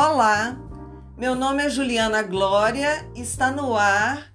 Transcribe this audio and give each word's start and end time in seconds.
Olá, 0.00 0.56
meu 1.16 1.34
nome 1.34 1.64
é 1.64 1.68
Juliana 1.68 2.22
Glória, 2.22 3.04
está 3.16 3.50
no 3.50 3.76
ar 3.76 4.30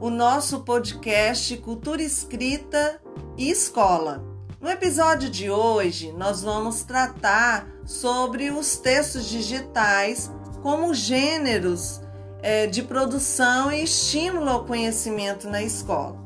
o 0.00 0.10
nosso 0.10 0.64
podcast 0.64 1.56
Cultura 1.58 2.02
Escrita 2.02 3.00
e 3.38 3.48
Escola. 3.48 4.24
No 4.60 4.68
episódio 4.68 5.30
de 5.30 5.48
hoje, 5.48 6.12
nós 6.14 6.42
vamos 6.42 6.82
tratar 6.82 7.64
sobre 7.86 8.50
os 8.50 8.76
textos 8.76 9.28
digitais 9.28 10.32
como 10.60 10.92
gêneros 10.92 12.00
é, 12.42 12.66
de 12.66 12.82
produção 12.82 13.70
e 13.70 13.84
estímulo 13.84 14.50
ao 14.50 14.64
conhecimento 14.64 15.48
na 15.48 15.62
escola. 15.62 16.16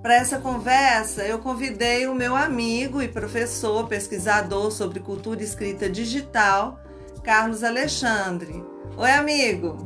Para 0.00 0.14
essa 0.14 0.38
conversa, 0.38 1.22
eu 1.22 1.38
convidei 1.38 2.06
o 2.06 2.14
meu 2.14 2.34
amigo 2.34 3.02
e 3.02 3.08
professor, 3.08 3.86
pesquisador 3.86 4.70
sobre 4.70 5.00
cultura 5.00 5.42
escrita 5.42 5.86
digital, 5.86 6.80
Carlos 7.28 7.62
Alexandre. 7.62 8.64
Oi, 8.96 9.10
amigo. 9.10 9.76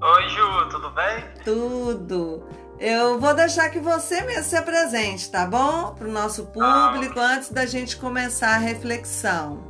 Oi, 0.00 0.28
Ju, 0.28 0.68
tudo 0.68 0.90
bem? 0.90 1.24
Tudo. 1.44 2.48
Eu 2.78 3.18
vou 3.18 3.34
deixar 3.34 3.68
que 3.68 3.80
você 3.80 4.20
mesmo 4.20 4.44
se 4.44 4.54
apresente, 4.54 5.28
tá 5.28 5.44
bom? 5.44 5.92
Para 5.92 6.06
o 6.06 6.12
nosso 6.12 6.46
público, 6.46 7.18
ah, 7.18 7.34
antes 7.34 7.50
da 7.50 7.66
gente 7.66 7.96
começar 7.96 8.54
a 8.54 8.58
reflexão. 8.58 9.60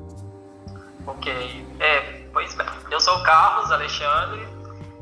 Ok. 1.07 1.33
É, 1.81 2.27
pois 2.31 2.55
bem. 2.57 2.67
Eu 2.91 3.01
sou 3.01 3.17
o 3.17 3.23
Carlos 3.23 3.73
Alexandre, 3.73 4.47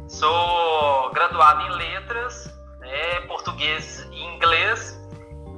sou 0.07 1.11
graduado 1.13 1.63
em 1.63 1.71
letras, 1.77 2.55
né, 2.79 3.21
português 3.27 4.07
e 4.13 4.25
inglês, 4.37 4.97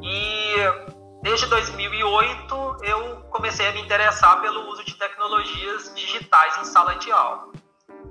e 0.01 1.02
desde 1.23 1.47
2008 1.47 2.77
eu 2.83 3.17
comecei 3.31 3.67
a 3.69 3.73
me 3.73 3.81
interessar 3.81 4.41
pelo 4.41 4.69
uso 4.70 4.84
de 4.84 4.95
tecnologias 4.95 5.92
digitais 5.95 6.59
em 6.59 6.65
sala 6.65 6.97
de 6.97 7.11
aula. 7.11 7.53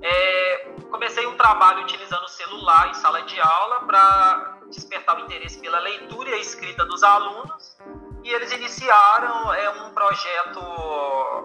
É, 0.00 0.68
comecei 0.90 1.26
um 1.26 1.36
trabalho 1.36 1.82
utilizando 1.82 2.24
o 2.24 2.28
celular 2.28 2.88
em 2.90 2.94
sala 2.94 3.22
de 3.22 3.40
aula 3.40 3.80
para 3.80 4.58
despertar 4.68 5.16
o 5.18 5.20
interesse 5.20 5.60
pela 5.60 5.78
leitura 5.78 6.30
e 6.30 6.32
a 6.34 6.38
escrita 6.38 6.84
dos 6.86 7.02
alunos 7.02 7.76
e 8.24 8.30
eles 8.30 8.52
iniciaram 8.52 9.52
é, 9.52 9.70
um 9.70 9.90
projeto 9.90 10.60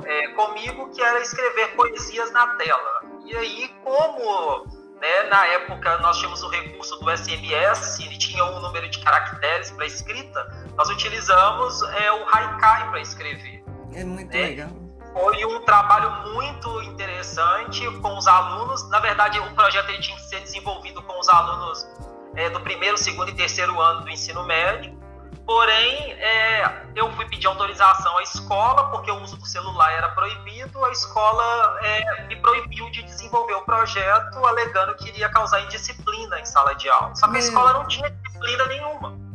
é, 0.05 0.27
comigo 0.29 0.89
que 0.89 1.01
era 1.01 1.19
escrever 1.19 1.75
poesias 1.75 2.31
na 2.31 2.47
tela. 2.55 3.01
E 3.25 3.35
aí, 3.35 3.75
como 3.83 4.65
né, 4.99 5.23
na 5.23 5.45
época 5.47 5.97
nós 5.99 6.17
tínhamos 6.17 6.43
o 6.43 6.49
recurso 6.49 6.97
do 6.97 7.17
SMS, 7.17 7.99
ele 7.99 8.17
tinha 8.17 8.43
um 8.45 8.59
número 8.59 8.87
de 8.89 8.99
caracteres 8.99 9.71
para 9.71 9.85
escrita, 9.85 10.66
nós 10.77 10.89
utilizamos 10.89 11.81
é, 11.81 12.11
o 12.11 12.25
Haikai 12.29 12.89
para 12.89 13.01
escrever. 13.01 13.63
É 13.93 14.03
muito 14.03 14.31
né? 14.31 14.43
legal. 14.43 14.69
Foi 15.11 15.43
um 15.45 15.61
trabalho 15.61 16.33
muito 16.33 16.83
interessante 16.83 17.89
com 17.99 18.17
os 18.17 18.27
alunos. 18.27 18.87
Na 18.89 18.99
verdade, 18.99 19.39
o 19.39 19.55
projeto 19.55 19.89
ele 19.89 19.99
tinha 19.99 20.15
que 20.15 20.23
ser 20.23 20.39
desenvolvido 20.41 21.01
com 21.01 21.19
os 21.19 21.27
alunos 21.27 21.87
é, 22.35 22.49
do 22.51 22.59
primeiro, 22.59 22.97
segundo 22.97 23.29
e 23.29 23.33
terceiro 23.33 23.81
ano 23.81 24.01
do 24.01 24.09
ensino 24.09 24.43
médio. 24.43 24.95
Porém, 25.43 26.11
é, 26.11 26.83
eu 26.93 27.11
fui 27.13 27.25
pedir 27.25 27.47
autorização 27.47 28.17
à 28.17 28.21
escola, 28.21 28.91
porque 28.91 29.09
o 29.09 29.23
uso 29.23 29.37
do 29.37 29.45
celular 29.45 29.91
era 29.93 30.09
proibido, 30.09 30.83
a 30.83 30.91
escola 30.91 31.79
é, 31.81 32.27
me 32.27 32.35
proibiu 32.35 32.89
de 32.91 33.01
desenvolver 33.01 33.53
o 33.53 33.61
projeto, 33.61 34.45
alegando 34.45 34.93
que 34.95 35.07
iria 35.07 35.29
causar 35.29 35.61
indisciplina 35.61 36.39
em 36.39 36.45
sala 36.45 36.75
de 36.75 36.89
aula. 36.89 37.15
Só 37.15 37.29
que 37.29 37.37
a 37.37 37.39
escola 37.39 37.73
não 37.73 37.87
tinha 37.87 38.11
disciplina 38.11 38.65
nenhuma. 38.65 39.26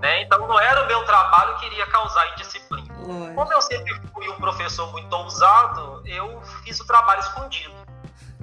Né? 0.00 0.22
Então, 0.22 0.46
não 0.46 0.58
era 0.58 0.84
o 0.84 0.86
meu 0.86 1.04
trabalho 1.04 1.56
que 1.58 1.66
iria 1.66 1.86
causar 1.86 2.32
indisciplina. 2.32 2.94
Como 3.34 3.52
eu 3.52 3.60
sempre 3.62 4.00
fui 4.12 4.28
um 4.28 4.36
professor 4.36 4.90
muito 4.92 5.12
ousado, 5.12 6.02
eu 6.06 6.40
fiz 6.64 6.78
o 6.80 6.86
trabalho 6.86 7.20
escondido. 7.20 7.72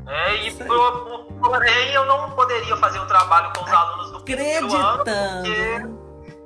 Né? 0.04 0.36
E, 0.48 0.52
porém, 0.52 1.92
eu 1.94 2.06
não 2.06 2.32
poderia 2.32 2.76
fazer 2.78 3.00
o 3.00 3.06
trabalho 3.06 3.52
com 3.54 3.64
os 3.64 3.72
alunos 3.72 4.12
do 4.12 4.22
primeiro 4.22 4.74
ano, 4.76 5.04
porque 5.04 5.86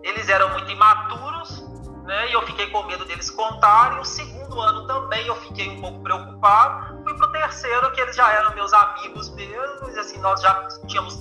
eles 0.03 0.27
eram 0.27 0.49
muito 0.49 0.69
imaturos, 0.69 1.63
né? 2.03 2.29
E 2.29 2.33
eu 2.33 2.41
fiquei 2.41 2.69
com 2.69 2.83
medo 2.83 3.05
deles 3.05 3.29
contarem. 3.29 3.99
O 3.99 4.05
segundo 4.05 4.59
ano 4.59 4.85
também 4.85 5.25
eu 5.25 5.35
fiquei 5.37 5.69
um 5.69 5.79
pouco 5.79 6.03
preocupado. 6.03 7.01
Fui 7.03 7.15
pro 7.15 7.31
terceiro, 7.31 7.91
que 7.93 8.01
eles 8.01 8.15
já 8.15 8.29
eram 8.33 8.53
meus 8.53 8.73
amigos 8.73 9.29
mesmo, 9.29 9.89
e 9.89 9.99
assim, 9.99 10.19
nós 10.19 10.41
já 10.41 10.67
tínhamos 10.87 11.17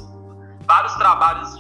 vários 0.67 0.95
trabalhos 0.95 1.55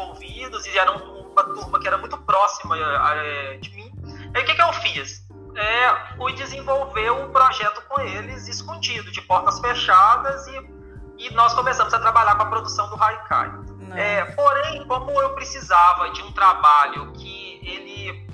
desenvolvidos 0.00 0.66
e 0.66 0.78
era 0.78 0.92
uma 0.92 1.44
turma 1.44 1.78
que 1.78 1.86
era 1.86 1.98
muito 1.98 2.16
próxima 2.18 2.76
é, 2.78 3.56
de 3.58 3.70
mim. 3.70 3.92
Aí 4.34 4.42
o 4.42 4.46
que, 4.46 4.54
que 4.54 4.62
eu 4.62 4.72
fiz? 4.74 5.28
É, 5.56 6.16
fui 6.16 6.32
desenvolver 6.32 7.10
um 7.10 7.30
projeto 7.30 7.82
com 7.88 8.00
eles 8.00 8.48
escondido, 8.48 9.10
de 9.10 9.20
portas 9.22 9.58
fechadas, 9.58 10.46
e, 10.46 10.70
e 11.18 11.30
nós 11.34 11.52
começamos 11.54 11.92
a 11.92 11.98
trabalhar 11.98 12.36
com 12.36 12.42
a 12.42 12.46
produção 12.46 12.88
do 12.88 13.02
Haikai. 13.02 13.50
É, 13.96 14.24
porém, 14.24 14.86
como 14.86 15.10
eu 15.20 15.34
precisava 15.34 16.10
de 16.10 16.22
um 16.22 16.32
trabalho 16.32 17.12
que 17.12 17.60
ele 17.64 18.30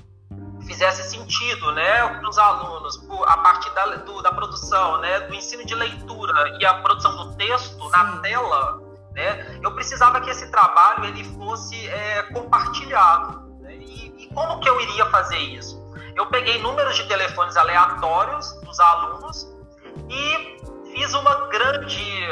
fizesse 0.67 1.09
sentido 1.09 1.71
né, 1.71 2.07
para 2.07 2.29
os 2.29 2.37
alunos, 2.37 3.03
a 3.25 3.37
partir 3.37 3.71
da, 3.71 3.85
do, 3.95 4.21
da 4.21 4.31
produção, 4.31 4.99
né, 4.99 5.21
do 5.21 5.33
ensino 5.33 5.65
de 5.65 5.73
leitura 5.73 6.57
e 6.59 6.65
a 6.65 6.75
produção 6.75 7.15
do 7.15 7.35
texto 7.35 7.81
Sim. 7.81 7.89
na 7.89 8.17
tela, 8.17 8.86
né, 9.17 9.59
eu 9.63 9.73
precisava 9.73 10.21
que 10.21 10.29
esse 10.29 10.49
trabalho 10.51 11.05
ele 11.05 11.23
fosse 11.35 11.75
é, 11.89 12.21
compartilhado. 12.31 13.59
Né, 13.61 13.75
e, 13.75 14.25
e 14.25 14.27
como 14.33 14.59
que 14.59 14.69
eu 14.69 14.79
iria 14.79 15.07
fazer 15.07 15.39
isso? 15.39 15.75
Eu 16.15 16.27
peguei 16.27 16.61
números 16.61 16.95
de 16.95 17.07
telefones 17.07 17.57
aleatórios 17.57 18.53
dos 18.61 18.79
alunos 18.79 19.47
e 20.07 20.93
fiz 20.93 21.13
uma 21.15 21.47
grande 21.47 22.27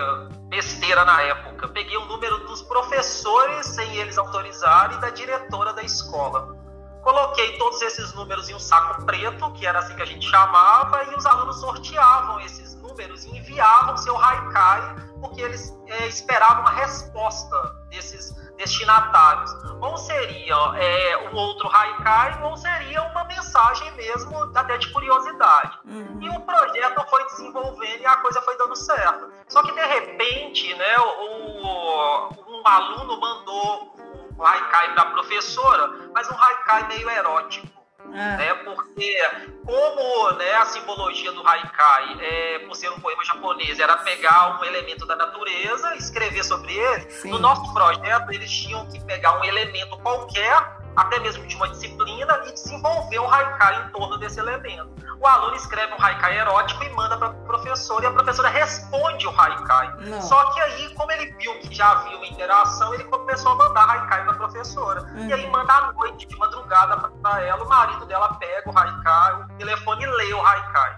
besteira 0.48 1.04
na 1.04 1.22
época. 1.24 1.68
Peguei 1.70 1.98
o 1.98 2.06
número 2.06 2.46
dos 2.48 2.62
professores 2.62 3.66
sem 3.66 3.96
eles 3.98 4.18
autorizarem 4.18 4.98
e 4.98 5.02
da 5.02 5.10
diretora 5.10 5.74
da 5.74 5.82
escola. 5.82 6.56
Coloquei 7.02 7.58
todos 7.58 7.82
esses 7.82 8.14
números 8.14 8.50
em 8.50 8.56
um 8.56 8.60
saco 8.60 9.06
preto, 9.06 9.52
que 9.54 9.66
era 9.66 9.80
assim 9.80 9.96
que 9.96 10.02
a 10.02 10.06
gente 10.06 10.28
chamava, 10.28 11.04
e 11.12 11.16
os 11.16 11.26
alunos 11.26 11.60
sorteavam 11.60 12.40
esses 12.42 12.76
números 12.76 13.26
e 13.26 13.38
enviavam 13.38 13.96
seu 13.98 14.18
haikai, 14.18 14.96
porque 15.26 15.42
eles 15.42 15.76
é, 15.88 16.08
esperavam 16.08 16.62
uma 16.62 16.72
resposta 16.72 17.58
desses 17.90 18.36
destinatários. 18.58 19.52
Ou 19.82 19.98
seria 19.98 20.56
é, 20.76 21.30
um 21.30 21.36
outro 21.36 21.68
haikai, 21.70 22.42
ou 22.44 22.56
seria 22.56 23.02
uma 23.04 23.24
mensagem 23.26 23.92
mesmo, 23.94 24.38
até 24.56 24.78
de 24.78 24.92
curiosidade. 24.92 25.78
Uhum. 25.86 26.20
E 26.22 26.30
o 26.30 26.40
projeto 26.42 27.06
foi 27.10 27.26
desenvolvendo 27.26 28.02
e 28.02 28.06
a 28.06 28.18
coisa 28.18 28.42
foi 28.42 28.58
dando 28.58 28.76
certo. 28.76 29.32
Só 29.48 29.64
que, 29.64 29.72
de 29.74 29.86
repente, 29.86 30.74
né, 30.76 30.98
o, 31.00 32.30
um 32.48 32.68
aluno 32.68 33.20
mandou 33.20 33.96
um 34.38 34.46
haikai 34.46 34.94
para 34.94 35.04
a 35.04 35.12
professora, 35.12 36.12
mas 36.14 36.30
um 36.30 36.38
haikai 36.38 36.88
meio 36.88 37.10
erótico. 37.10 37.75
É. 38.16 38.38
Né? 38.38 38.54
Porque 38.64 39.30
como 39.66 40.32
né, 40.32 40.54
a 40.54 40.66
simbologia 40.66 41.32
do 41.34 41.46
haikai, 41.46 42.18
é, 42.22 42.60
por 42.60 42.76
ser 42.76 42.90
um 42.90 43.00
poema 43.00 43.24
japonês, 43.26 43.80
era 43.80 43.98
pegar 43.98 44.60
um 44.60 44.64
elemento 44.64 45.06
da 45.06 45.16
natureza, 45.16 45.96
escrever 45.96 46.44
sobre 46.44 46.74
ele, 46.74 47.12
Sim. 47.12 47.32
no 47.32 47.40
nosso 47.40 47.74
projeto 47.74 48.32
eles 48.32 48.50
tinham 48.50 48.86
que 48.90 49.04
pegar 49.04 49.40
um 49.40 49.44
elemento 49.44 49.98
qualquer 49.98 50.85
até 50.96 51.20
mesmo 51.20 51.46
de 51.46 51.56
uma 51.56 51.68
disciplina, 51.70 52.42
e 52.46 52.54
desenvolver 52.54 53.20
um 53.20 53.32
haikai 53.32 53.84
em 53.84 53.90
torno 53.90 54.18
desse 54.18 54.40
elemento. 54.40 54.90
O 55.20 55.28
aluno 55.28 55.56
escreve 55.56 55.94
um 55.94 56.04
haikai 56.04 56.38
erótico 56.38 56.84
e 56.84 56.90
manda 56.90 57.18
para 57.18 57.28
a 57.28 57.32
professora, 57.32 58.06
e 58.06 58.08
a 58.08 58.12
professora 58.12 58.50
responde 58.50 59.28
o 59.28 59.42
haikai. 59.42 59.94
Não. 60.00 60.22
Só 60.22 60.52
que 60.52 60.62
aí, 60.62 60.94
como 60.96 61.12
ele 61.12 61.32
viu 61.34 61.54
que 61.60 61.74
já 61.74 61.92
havia 61.92 62.18
uma 62.18 62.28
interação, 62.28 62.94
ele 62.94 63.04
começou 63.06 63.52
a 63.54 63.56
mandar 63.56 63.90
haikai 63.90 64.24
para 64.24 64.34
a 64.34 64.38
professora. 64.38 65.02
Uhum. 65.02 65.28
E 65.28 65.34
aí 65.34 65.50
manda 65.50 65.74
à 65.74 65.94
noite, 65.94 66.26
de 66.26 66.38
madrugada, 66.38 66.98
para 67.22 67.42
ela, 67.42 67.64
o 67.64 67.68
marido 67.68 68.06
dela 68.06 68.34
pega 68.36 68.70
o 68.70 68.78
haikai, 68.78 69.34
o 69.44 69.48
telefone 69.58 70.04
e 70.04 70.08
lê 70.08 70.34
o 70.34 70.46
haikai. 70.46 70.96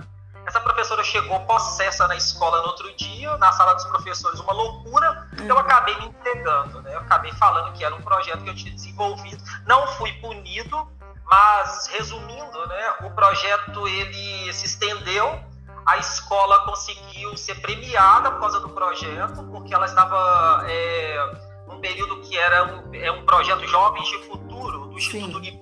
Essa 0.47 0.61
professora 0.61 1.03
chegou 1.03 1.41
possessa 1.41 2.07
na 2.07 2.15
escola 2.15 2.61
no 2.61 2.67
outro 2.67 2.95
dia, 2.95 3.35
na 3.37 3.51
sala 3.51 3.73
dos 3.73 3.83
professores, 3.83 4.39
uma 4.39 4.53
loucura. 4.53 5.27
Uhum. 5.37 5.45
Eu 5.45 5.57
acabei 5.57 5.93
me 5.97 6.05
entregando, 6.05 6.81
né? 6.83 6.95
Eu 6.95 6.99
acabei 6.99 7.33
falando 7.33 7.73
que 7.73 7.83
era 7.83 7.93
um 7.93 8.01
projeto 8.01 8.41
que 8.45 8.49
eu 8.49 8.55
tinha 8.55 8.73
desenvolvido. 8.73 9.43
Não 9.65 9.85
fui 9.95 10.13
punido, 10.13 10.87
mas 11.25 11.87
resumindo, 11.87 12.65
né? 12.67 12.95
O 13.01 13.09
projeto 13.11 13.85
ele 13.89 14.53
se 14.53 14.67
estendeu. 14.67 15.37
A 15.85 15.97
escola 15.97 16.63
conseguiu 16.63 17.35
ser 17.35 17.55
premiada 17.55 18.31
por 18.31 18.39
causa 18.39 18.61
do 18.61 18.69
projeto, 18.69 19.43
porque 19.51 19.73
ela 19.73 19.85
estava 19.85 20.63
é, 20.65 21.35
num 21.67 21.81
período 21.81 22.21
que 22.21 22.37
era 22.37 22.63
um, 22.63 22.95
é 22.95 23.11
um 23.11 23.25
projeto 23.25 23.67
Jovens 23.67 24.07
de 24.07 24.17
Futuro 24.19 24.87
do 24.87 24.97
Instituto 24.97 25.43
Sim 25.43 25.59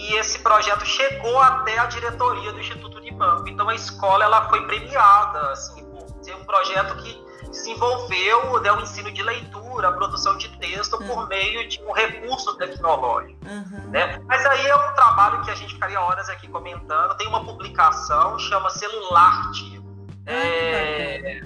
e 0.00 0.14
esse 0.14 0.38
projeto 0.38 0.86
chegou 0.86 1.38
até 1.40 1.78
a 1.78 1.86
diretoria 1.86 2.52
do 2.52 2.60
Instituto 2.60 2.99
Então 3.46 3.68
a 3.68 3.74
escola 3.74 4.24
ela 4.24 4.48
foi 4.48 4.66
premiada 4.66 5.52
assim, 5.52 5.84
por 5.84 6.06
ser 6.22 6.34
um 6.34 6.44
projeto 6.44 6.96
que 6.96 7.30
desenvolveu 7.50 8.60
né, 8.60 8.72
o 8.72 8.80
ensino 8.80 9.10
de 9.10 9.22
leitura, 9.22 9.88
a 9.88 9.92
produção 9.92 10.36
de 10.36 10.48
texto 10.58 10.94
uhum. 10.94 11.06
por 11.06 11.28
meio 11.28 11.68
de 11.68 11.82
um 11.82 11.92
recurso 11.92 12.56
tecnológico. 12.56 13.38
Uhum. 13.46 13.90
Né? 13.90 14.22
Mas 14.26 14.44
aí 14.46 14.66
é 14.66 14.76
um 14.76 14.94
trabalho 14.94 15.42
que 15.42 15.50
a 15.50 15.54
gente 15.54 15.74
ficaria 15.74 16.00
horas 16.00 16.28
aqui 16.28 16.48
comentando. 16.48 17.16
Tem 17.16 17.26
uma 17.26 17.44
publicação, 17.44 18.38
chama 18.38 18.70
Celularte. 18.70 19.80
É, 20.26 21.42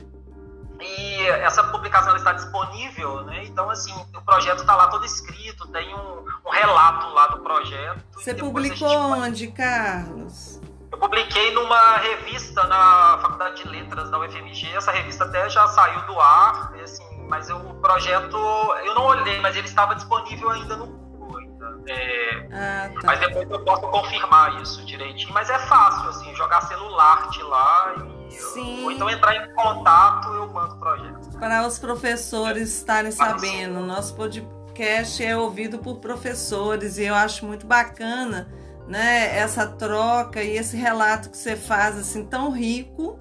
e 0.81 1.26
essa 1.26 1.65
publicação 1.65 2.15
está 2.17 2.32
disponível, 2.32 3.23
né? 3.23 3.44
Então, 3.44 3.71
assim, 3.71 3.93
o 4.15 4.21
projeto 4.23 4.61
está 4.61 4.75
lá 4.76 4.88
todo 4.88 5.05
escrito, 5.06 5.67
tem 5.69 5.94
um, 5.94 6.25
um, 6.44 6.50
relato 6.50 7.15
lá 7.15 7.29
do 7.29 7.38
projeto. 7.38 8.05
Você 8.12 8.35
publicou 8.35 8.88
onde, 8.88 9.49
Carlos? 9.49 10.61
Eu 10.94 10.99
publiquei 10.99 11.52
numa 11.52 11.96
revista 11.96 12.62
na 12.69 13.19
Faculdade 13.20 13.64
de 13.64 13.69
Letras 13.69 14.08
da 14.12 14.19
UFMG. 14.20 14.76
Essa 14.76 14.93
revista 14.93 15.25
até 15.25 15.50
já 15.50 15.67
saiu 15.67 16.00
do 16.02 16.20
ar, 16.20 16.73
assim, 16.81 17.02
mas 17.29 17.49
eu, 17.49 17.56
o 17.56 17.75
projeto 17.81 18.37
eu 18.85 18.94
não 18.94 19.06
olhei, 19.06 19.41
mas 19.41 19.56
ele 19.56 19.67
estava 19.67 19.96
disponível 19.96 20.50
ainda 20.50 20.76
no 20.76 20.87
Google. 20.87 21.38
Ainda. 21.38 21.75
É, 21.88 22.49
ah, 22.52 22.91
tá. 22.94 23.00
Mas 23.06 23.19
depois 23.19 23.50
eu 23.50 23.64
posso 23.64 23.82
confirmar 23.88 24.62
isso 24.62 24.87
direitinho. 24.87 25.35
Mas 25.35 25.50
é 25.50 25.58
fácil, 25.58 26.11
assim, 26.11 26.32
jogar 26.37 26.61
celular 26.61 27.29
lá 27.43 27.94
e 28.31 28.31
Sim. 28.31 28.85
Ou 28.85 28.93
então 28.93 29.11
entrar 29.11 29.35
em 29.35 29.52
contato, 29.52 30.29
eu 30.29 30.47
mando 30.47 30.76
o 30.76 30.79
projeto. 30.79 31.38
Para 31.40 31.67
os 31.67 31.76
professores 31.76 32.73
estarem 32.73 33.11
sabendo, 33.11 33.81
nosso 33.81 34.14
podcast 34.14 35.25
é 35.25 35.37
ouvido 35.37 35.76
por 35.81 35.97
professores 35.97 36.99
e 36.99 37.05
eu 37.05 37.17
acho 37.17 37.44
muito 37.44 37.67
bacana, 37.67 38.49
né, 38.88 39.36
essa 39.36 39.66
troca 39.66 40.42
e 40.42 40.56
esse 40.56 40.76
relato 40.76 41.31
que 41.31 41.36
você 41.36 41.56
faz 41.56 41.98
assim 41.98 42.25
tão 42.25 42.50
rico, 42.50 43.19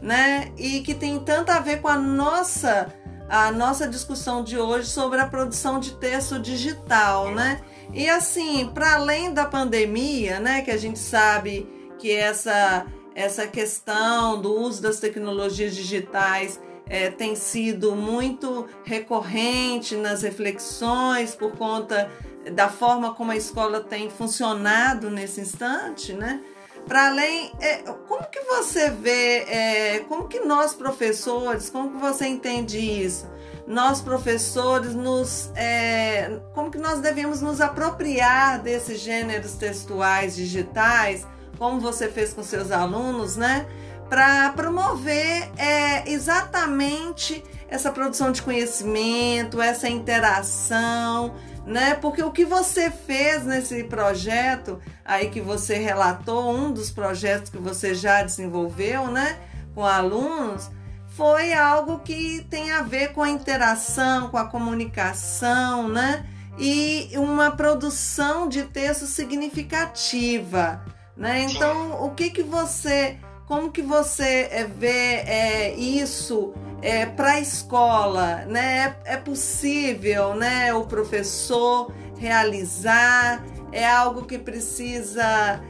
né, 0.00 0.52
e 0.56 0.80
que 0.80 0.94
tem 0.94 1.18
tanto 1.18 1.50
a 1.50 1.60
ver 1.60 1.80
com 1.80 1.88
a 1.88 1.98
nossa 1.98 2.94
a 3.28 3.52
nossa 3.52 3.86
discussão 3.86 4.42
de 4.42 4.56
hoje 4.56 4.88
sobre 4.88 5.20
a 5.20 5.26
produção 5.26 5.78
de 5.78 5.92
texto 5.96 6.38
digital, 6.38 7.30
né? 7.30 7.60
E 7.92 8.08
assim, 8.08 8.70
para 8.72 8.94
além 8.94 9.34
da 9.34 9.44
pandemia, 9.44 10.40
né, 10.40 10.62
que 10.62 10.70
a 10.70 10.78
gente 10.78 10.98
sabe 10.98 11.68
que 11.98 12.10
essa 12.10 12.86
essa 13.14 13.48
questão 13.48 14.40
do 14.40 14.52
uso 14.52 14.80
das 14.80 15.00
tecnologias 15.00 15.74
digitais 15.74 16.60
é, 16.88 17.10
tem 17.10 17.34
sido 17.34 17.94
muito 17.94 18.66
recorrente 18.84 19.96
nas 19.96 20.22
reflexões 20.22 21.34
por 21.34 21.52
conta 21.56 22.10
da 22.52 22.68
forma 22.68 23.14
como 23.14 23.32
a 23.32 23.36
escola 23.36 23.80
tem 23.80 24.10
funcionado 24.10 25.10
nesse 25.10 25.40
instante, 25.40 26.12
né? 26.12 26.40
Para 26.86 27.08
além, 27.08 27.52
é, 27.60 27.78
como 28.06 28.24
que 28.30 28.40
você 28.40 28.90
vê, 28.90 29.44
é, 29.48 29.98
como 30.08 30.26
que 30.26 30.40
nós 30.40 30.74
professores, 30.74 31.68
como 31.68 31.90
que 31.90 31.96
você 31.98 32.26
entende 32.26 32.78
isso? 32.78 33.28
Nós 33.66 34.00
professores, 34.00 34.94
nos, 34.94 35.50
é, 35.54 36.40
como 36.54 36.70
que 36.70 36.78
nós 36.78 37.00
devemos 37.00 37.42
nos 37.42 37.60
apropriar 37.60 38.62
desses 38.62 39.00
gêneros 39.00 39.52
textuais 39.52 40.34
digitais 40.34 41.26
como 41.58 41.80
você 41.80 42.08
fez 42.08 42.32
com 42.32 42.42
seus 42.42 42.70
alunos, 42.70 43.36
né? 43.36 43.66
Para 44.08 44.50
promover 44.52 45.50
é, 45.58 46.10
exatamente 46.10 47.44
essa 47.68 47.92
produção 47.92 48.32
de 48.32 48.42
conhecimento, 48.42 49.60
essa 49.60 49.88
interação, 49.88 51.34
né? 51.66 51.94
Porque 51.94 52.22
o 52.22 52.30
que 52.30 52.44
você 52.44 52.90
fez 52.90 53.44
nesse 53.44 53.84
projeto 53.84 54.80
aí 55.04 55.28
que 55.28 55.40
você 55.40 55.76
relatou, 55.76 56.50
um 56.50 56.72
dos 56.72 56.90
projetos 56.90 57.50
que 57.50 57.58
você 57.58 57.94
já 57.94 58.22
desenvolveu, 58.22 59.08
né, 59.08 59.38
com 59.74 59.84
alunos, 59.84 60.70
foi 61.08 61.52
algo 61.52 61.98
que 61.98 62.46
tem 62.48 62.70
a 62.70 62.82
ver 62.82 63.12
com 63.12 63.22
a 63.22 63.28
interação, 63.28 64.28
com 64.28 64.38
a 64.38 64.46
comunicação, 64.46 65.88
né? 65.88 66.24
E 66.56 67.10
uma 67.14 67.50
produção 67.50 68.48
de 68.48 68.64
texto 68.64 69.06
significativa. 69.06 70.82
Né? 71.16 71.42
Então, 71.50 72.04
o 72.04 72.10
que 72.14 72.30
que 72.30 72.44
você, 72.44 73.18
como 73.48 73.72
que 73.72 73.80
você 73.80 74.46
é, 74.52 74.64
vê 74.64 75.22
é, 75.26 75.74
isso 75.74 76.52
é, 76.82 77.06
para 77.06 77.32
a 77.32 77.40
escola? 77.40 78.44
Né? 78.46 78.94
É, 79.04 79.14
é, 79.14 79.16
possível 79.16 80.34
né, 80.34 80.72
o 80.74 80.84
professor 80.84 81.90
realizar? 82.18 83.42
É 83.72 83.88
algo 83.88 84.26
que 84.26 84.38
precisa. 84.38 85.62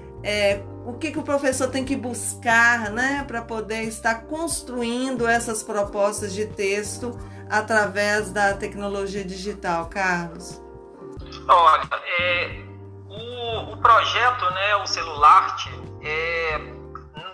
O 0.84 0.94
que, 0.94 1.12
que 1.12 1.18
o 1.18 1.22
professor 1.22 1.68
tem 1.68 1.84
que 1.84 1.94
buscar 1.94 2.90
né, 2.90 3.24
para 3.26 3.42
poder 3.42 3.82
estar 3.82 4.22
construindo 4.22 5.28
essas 5.28 5.62
propostas 5.62 6.32
de 6.32 6.46
texto 6.46 7.16
através 7.48 8.32
da 8.32 8.54
tecnologia 8.54 9.24
digital, 9.24 9.86
Carlos? 9.86 10.60
Olha, 11.46 11.88
é, 12.20 12.62
o, 13.08 13.74
o 13.74 13.76
projeto, 13.76 14.44
né, 14.50 14.76
o 14.76 14.86
celular, 14.86 15.56
é, 16.02 16.77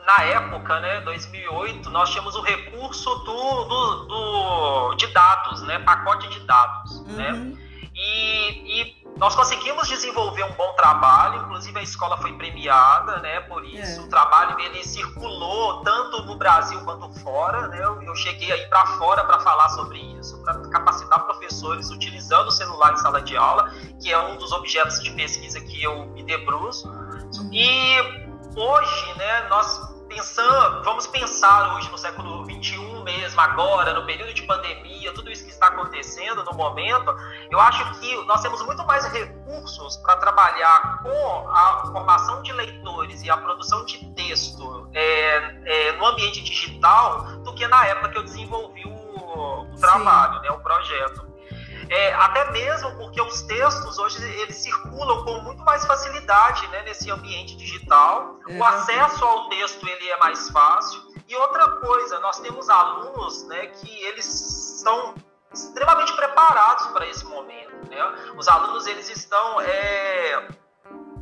na 0.06 0.22
época, 0.24 0.80
né, 0.80 1.00
2008, 1.00 1.90
nós 1.90 2.10
tínhamos 2.10 2.34
o 2.34 2.42
recurso 2.42 3.14
do, 3.16 3.64
do, 3.64 4.04
do 4.06 4.94
de 4.94 5.06
dados, 5.08 5.62
né, 5.62 5.78
pacote 5.80 6.28
de 6.28 6.40
dados, 6.40 7.00
né? 7.06 7.32
uhum. 7.32 7.50
né? 7.50 7.64
E, 7.96 8.80
e 8.80 9.04
nós 9.16 9.36
conseguimos 9.36 9.86
desenvolver 9.86 10.42
um 10.42 10.52
bom 10.54 10.72
trabalho, 10.74 11.42
inclusive 11.42 11.78
a 11.78 11.82
escola 11.82 12.16
foi 12.16 12.32
premiada, 12.32 13.20
né? 13.20 13.40
Por 13.42 13.64
isso, 13.64 14.00
é. 14.00 14.04
o 14.04 14.08
trabalho 14.08 14.56
dele 14.56 14.82
circulou 14.82 15.80
tanto 15.82 16.24
no 16.24 16.34
Brasil 16.34 16.80
quanto 16.84 17.08
fora, 17.20 17.68
né? 17.68 17.78
Eu, 17.80 18.02
eu 18.02 18.16
cheguei 18.16 18.50
aí 18.50 18.66
para 18.66 18.84
fora 18.98 19.24
para 19.24 19.38
falar 19.38 19.68
sobre 19.70 20.00
isso, 20.18 20.42
para 20.42 20.54
capacitar 20.70 21.24
professores 21.24 21.90
utilizando 21.90 22.48
o 22.48 22.50
celular 22.50 22.94
em 22.94 22.96
sala 22.96 23.22
de 23.22 23.36
aula, 23.36 23.72
que 24.02 24.12
é 24.12 24.18
um 24.18 24.36
dos 24.36 24.50
objetos 24.50 25.00
de 25.00 25.12
pesquisa 25.12 25.60
que 25.60 25.80
eu 25.80 26.06
me 26.06 26.24
debruço. 26.24 26.88
Uhum. 26.88 27.50
E 27.52 28.00
hoje, 28.56 29.14
né, 29.18 29.46
nós 29.48 29.93
pensando, 30.14 30.82
vamos 30.84 31.06
pensar 31.08 31.74
hoje 31.74 31.90
no 31.90 31.98
século 31.98 32.44
XXI 32.44 32.78
mesmo, 33.02 33.40
agora, 33.40 33.92
no 33.92 34.06
período 34.06 34.32
de 34.32 34.42
pandemia, 34.42 35.12
tudo 35.12 35.30
isso 35.30 35.44
que 35.44 35.50
está 35.50 35.66
acontecendo 35.66 36.44
no 36.44 36.54
momento, 36.54 37.14
eu 37.50 37.60
acho 37.60 37.98
que 37.98 38.24
nós 38.24 38.40
temos 38.40 38.62
muito 38.62 38.84
mais 38.86 39.04
recursos 39.06 39.96
para 39.98 40.16
trabalhar 40.16 41.02
com 41.02 41.48
a 41.48 41.82
formação 41.92 42.42
de 42.42 42.52
leitores 42.52 43.22
e 43.22 43.30
a 43.30 43.36
produção 43.36 43.84
de 43.84 44.04
texto 44.14 44.88
é, 44.94 45.36
é, 45.64 45.92
no 45.96 46.06
ambiente 46.06 46.42
digital 46.42 47.22
do 47.42 47.52
que 47.54 47.66
na 47.66 47.84
época 47.86 48.10
que 48.10 48.18
eu 48.18 48.22
desenvolvi 48.22 48.84
o, 48.86 49.72
o 49.72 49.76
trabalho, 49.80 50.40
né, 50.42 50.50
o 50.50 50.60
projeto. 50.60 51.33
É, 51.94 52.12
até 52.14 52.50
mesmo 52.50 52.90
porque 52.96 53.22
os 53.22 53.42
textos 53.42 53.98
hoje 54.00 54.20
eles 54.40 54.56
circulam 54.56 55.24
com 55.24 55.38
muito 55.42 55.62
mais 55.62 55.86
facilidade 55.86 56.66
né, 56.66 56.82
nesse 56.82 57.08
ambiente 57.08 57.56
digital. 57.56 58.40
É. 58.48 58.58
O 58.58 58.64
acesso 58.64 59.24
ao 59.24 59.48
texto 59.48 59.88
ele 59.88 60.10
é 60.10 60.16
mais 60.16 60.50
fácil. 60.50 61.00
E 61.28 61.36
outra 61.36 61.68
coisa, 61.76 62.18
nós 62.18 62.40
temos 62.40 62.68
alunos 62.68 63.46
né, 63.46 63.68
que 63.68 64.02
eles 64.06 64.24
são 64.26 65.14
extremamente 65.52 66.12
preparados 66.16 66.88
para 66.88 67.06
esse 67.06 67.24
momento. 67.26 67.88
Né? 67.88 68.32
Os 68.36 68.48
alunos 68.48 68.88
eles 68.88 69.08
estão 69.08 69.60
é, 69.60 70.48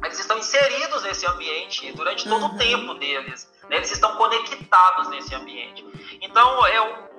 eles 0.03 0.19
estão 0.19 0.39
inseridos 0.39 1.03
nesse 1.03 1.27
ambiente 1.27 1.93
durante 1.93 2.27
todo 2.27 2.47
uhum. 2.47 2.55
o 2.55 2.57
tempo 2.57 2.95
deles. 2.95 3.47
Né? 3.69 3.77
Eles 3.77 3.93
estão 3.93 4.17
conectados 4.17 5.09
nesse 5.09 5.35
ambiente. 5.35 5.85
Então, 6.23 6.67
é, 6.67 7.12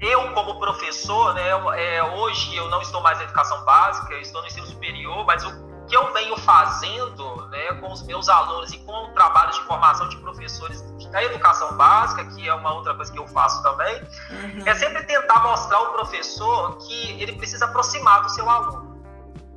eu, 0.00 0.32
como 0.32 0.58
professor, 0.58 1.34
né, 1.34 1.50
é, 1.76 2.02
hoje 2.02 2.56
eu 2.56 2.68
não 2.70 2.80
estou 2.80 3.02
mais 3.02 3.18
na 3.18 3.24
educação 3.24 3.62
básica, 3.64 4.14
estou 4.14 4.40
no 4.40 4.46
ensino 4.46 4.66
superior, 4.66 5.26
mas 5.26 5.44
o 5.44 5.70
que 5.86 5.96
eu 5.96 6.12
venho 6.12 6.36
fazendo 6.38 7.48
né, 7.48 7.74
com 7.74 7.92
os 7.92 8.02
meus 8.04 8.28
alunos 8.28 8.72
e 8.72 8.78
com 8.78 9.12
trabalhos 9.12 9.56
de 9.56 9.62
formação 9.64 10.08
de 10.08 10.16
professores 10.18 10.80
da 11.10 11.22
educação 11.22 11.76
básica, 11.76 12.24
que 12.26 12.48
é 12.48 12.54
uma 12.54 12.72
outra 12.72 12.94
coisa 12.94 13.12
que 13.12 13.18
eu 13.18 13.26
faço 13.26 13.62
também, 13.62 14.02
uhum. 14.30 14.62
é 14.64 14.74
sempre 14.74 15.02
tentar 15.02 15.42
mostrar 15.42 15.76
ao 15.76 15.92
professor 15.92 16.78
que 16.78 17.20
ele 17.20 17.32
precisa 17.32 17.66
aproximar 17.66 18.22
do 18.22 18.30
seu 18.30 18.48
aluno. 18.48 19.04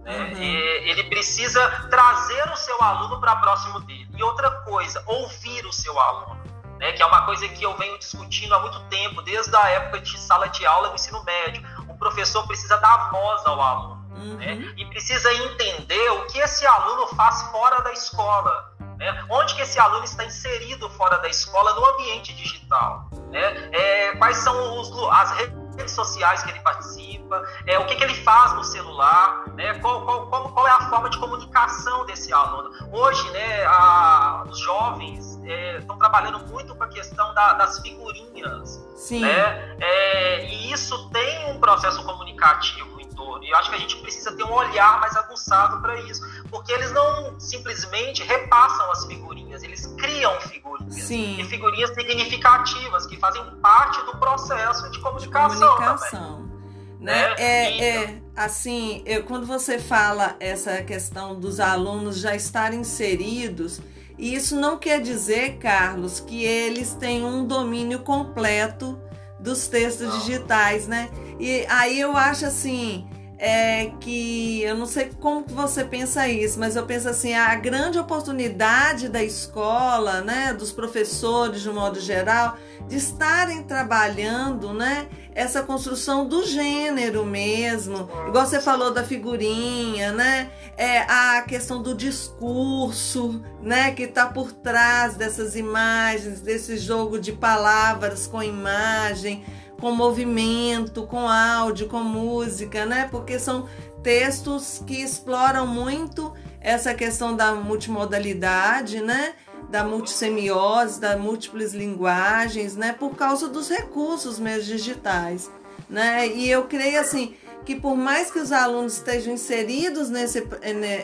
Né? 0.03 0.17
Uhum. 0.17 0.41
Ele 0.41 1.03
precisa 1.03 1.69
trazer 1.89 2.51
o 2.51 2.57
seu 2.57 2.81
aluno 2.81 3.21
para 3.21 3.35
próximo 3.37 3.79
dele. 3.81 4.09
E 4.17 4.23
outra 4.23 4.51
coisa, 4.61 5.01
ouvir 5.05 5.65
o 5.65 5.71
seu 5.71 5.97
aluno 5.97 6.42
né, 6.79 6.91
que 6.91 7.01
é 7.01 7.05
uma 7.05 7.25
coisa 7.25 7.47
que 7.47 7.63
eu 7.63 7.75
venho 7.77 7.97
discutindo 7.97 8.53
há 8.53 8.59
muito 8.59 8.79
tempo, 8.85 9.21
desde 9.21 9.55
a 9.55 9.69
época 9.69 9.99
de 9.99 10.19
sala 10.19 10.47
de 10.49 10.65
aula 10.65 10.89
no 10.89 10.95
ensino 10.95 11.23
médio. 11.23 11.63
O 11.87 11.97
professor 11.97 12.45
precisa 12.47 12.77
dar 12.77 13.09
voz 13.11 13.45
ao 13.45 13.61
aluno 13.61 14.03
uhum. 14.15 14.35
né, 14.37 14.73
e 14.77 14.85
precisa 14.85 15.33
entender 15.33 16.09
o 16.11 16.25
que 16.27 16.39
esse 16.39 16.65
aluno 16.65 17.07
faz 17.15 17.41
fora 17.43 17.81
da 17.81 17.91
escola. 17.91 18.71
Né, 18.97 19.25
onde 19.29 19.55
que 19.55 19.61
esse 19.63 19.79
aluno 19.79 20.03
está 20.03 20.23
inserido 20.23 20.87
fora 20.91 21.17
da 21.17 21.27
escola 21.27 21.73
no 21.73 21.85
ambiente 21.85 22.33
digital. 22.33 23.09
Né, 23.31 23.69
é, 23.71 24.15
quais 24.17 24.37
são 24.37 24.79
os, 24.79 24.91
as 25.11 25.31
redes 25.31 25.62
sociais 25.87 26.43
que 26.43 26.49
ele 26.49 26.59
participa, 26.59 27.43
é, 27.65 27.79
o 27.79 27.85
que, 27.85 27.95
que 27.95 28.03
ele 28.03 28.15
faz 28.23 28.53
no 28.53 28.63
celular, 28.63 29.45
né, 29.55 29.73
qual, 29.79 30.05
qual, 30.05 30.27
qual, 30.27 30.49
qual, 30.49 30.67
é 30.67 30.71
a 30.71 30.89
forma 30.89 31.09
de 31.09 31.17
comunicação 31.17 32.05
desse 32.05 32.33
aluno. 32.33 32.71
Hoje, 32.91 33.29
né, 33.31 33.65
a, 33.65 34.43
os 34.47 34.59
jovens 34.59 35.39
estão 35.43 35.95
é, 35.95 35.99
trabalhando 35.99 36.39
muito 36.47 36.75
com 36.75 36.83
a 36.83 36.87
questão 36.87 37.33
da, 37.33 37.53
das 37.53 37.79
figurinhas. 37.79 38.83
Sim. 38.95 39.21
Né? 39.21 39.75
É, 39.79 40.45
e 40.45 40.71
isso 40.71 41.09
tem 41.09 41.51
um 41.51 41.59
processo 41.59 42.03
comunicativo 42.03 43.01
E 43.41 43.49
eu 43.49 43.57
acho 43.57 43.69
que 43.69 43.75
a 43.75 43.79
gente 43.79 43.97
precisa 43.97 44.35
ter 44.35 44.43
um 44.43 44.53
olhar 44.53 44.99
mais 44.99 45.15
aguçado 45.15 45.81
para 45.81 45.99
isso. 46.01 46.21
Porque 46.49 46.71
eles 46.71 46.91
não 46.91 47.39
simplesmente 47.39 48.23
repassam 48.23 48.91
as 48.91 49.05
figurinhas, 49.05 49.63
eles 49.63 49.85
criam 49.97 50.39
figurinhas. 50.41 50.95
Sim. 50.95 51.39
E 51.39 51.43
figurinhas 51.45 51.93
significativas, 51.93 53.05
que 53.05 53.17
fazem 53.17 53.43
parte 53.61 54.03
do 54.05 54.17
processo 54.17 54.89
de 54.91 54.99
comunicação. 54.99 55.75
comunicação. 55.75 56.35
Também. 56.37 56.53
Né? 56.99 57.35
É, 57.37 57.85
é, 57.85 58.21
assim, 58.33 59.03
eu, 59.05 59.23
quando 59.23 59.45
você 59.45 59.77
fala 59.77 60.37
essa 60.39 60.81
questão 60.83 61.37
dos 61.37 61.59
alunos 61.59 62.17
já 62.17 62.33
estarem 62.33 62.79
inseridos, 62.79 63.81
isso 64.17 64.55
não 64.55 64.77
quer 64.77 65.01
dizer, 65.01 65.57
Carlos, 65.57 66.21
que 66.21 66.45
eles 66.45 66.93
têm 66.93 67.25
um 67.25 67.45
domínio 67.45 67.99
completo 67.99 68.97
dos 69.37 69.67
textos 69.67 70.13
digitais, 70.19 70.87
né? 70.87 71.09
E 71.37 71.65
aí 71.67 71.99
eu 71.99 72.15
acho 72.15 72.45
assim, 72.45 73.05
é 73.45 73.91
que 73.99 74.61
eu 74.63 74.73
não 74.73 74.85
sei 74.85 75.11
como 75.19 75.43
você 75.45 75.83
pensa 75.83 76.29
isso, 76.29 76.57
mas 76.57 76.77
eu 76.77 76.85
penso 76.85 77.09
assim, 77.09 77.33
a 77.33 77.53
grande 77.55 77.99
oportunidade 77.99 79.09
da 79.09 79.21
escola, 79.21 80.21
né, 80.21 80.53
dos 80.53 80.71
professores 80.71 81.61
de 81.61 81.69
um 81.69 81.73
modo 81.73 81.99
geral, 81.99 82.57
de 82.87 82.95
estarem 82.95 83.61
trabalhando, 83.63 84.73
né, 84.73 85.09
essa 85.35 85.61
construção 85.61 86.25
do 86.25 86.45
gênero 86.45 87.25
mesmo, 87.25 88.09
igual 88.29 88.45
você 88.45 88.61
falou 88.61 88.93
da 88.93 89.03
figurinha, 89.03 90.13
né, 90.13 90.49
é 90.77 90.99
a 90.99 91.41
questão 91.41 91.81
do 91.81 91.93
discurso, 91.93 93.43
né, 93.61 93.91
que 93.91 94.03
está 94.03 94.25
por 94.25 94.53
trás 94.53 95.15
dessas 95.15 95.57
imagens, 95.57 96.39
desse 96.39 96.77
jogo 96.77 97.19
de 97.19 97.33
palavras 97.33 98.25
com 98.25 98.41
imagem 98.41 99.43
com 99.79 99.91
movimento, 99.91 101.05
com 101.07 101.27
áudio, 101.27 101.87
com 101.87 101.99
música, 102.03 102.85
né? 102.85 103.07
Porque 103.09 103.37
são 103.39 103.67
textos 104.01 104.83
que 104.85 105.01
exploram 105.01 105.65
muito 105.65 106.33
essa 106.59 106.93
questão 106.93 107.35
da 107.35 107.53
multimodalidade, 107.53 109.01
né? 109.01 109.33
Da 109.69 109.83
multissemiose, 109.83 110.99
das 110.99 111.19
múltiplas 111.19 111.73
linguagens, 111.73 112.75
né? 112.75 112.93
Por 112.93 113.15
causa 113.15 113.47
dos 113.47 113.69
recursos 113.69 114.39
mesmo 114.39 114.65
digitais, 114.65 115.49
né? 115.89 116.27
E 116.27 116.49
eu 116.49 116.65
creio 116.65 116.99
assim 116.99 117.35
que 117.65 117.75
por 117.75 117.95
mais 117.95 118.29
que 118.29 118.39
os 118.39 118.51
alunos 118.51 118.97
estejam 118.97 119.33
inseridos 119.33 120.09
nesse, 120.09 120.45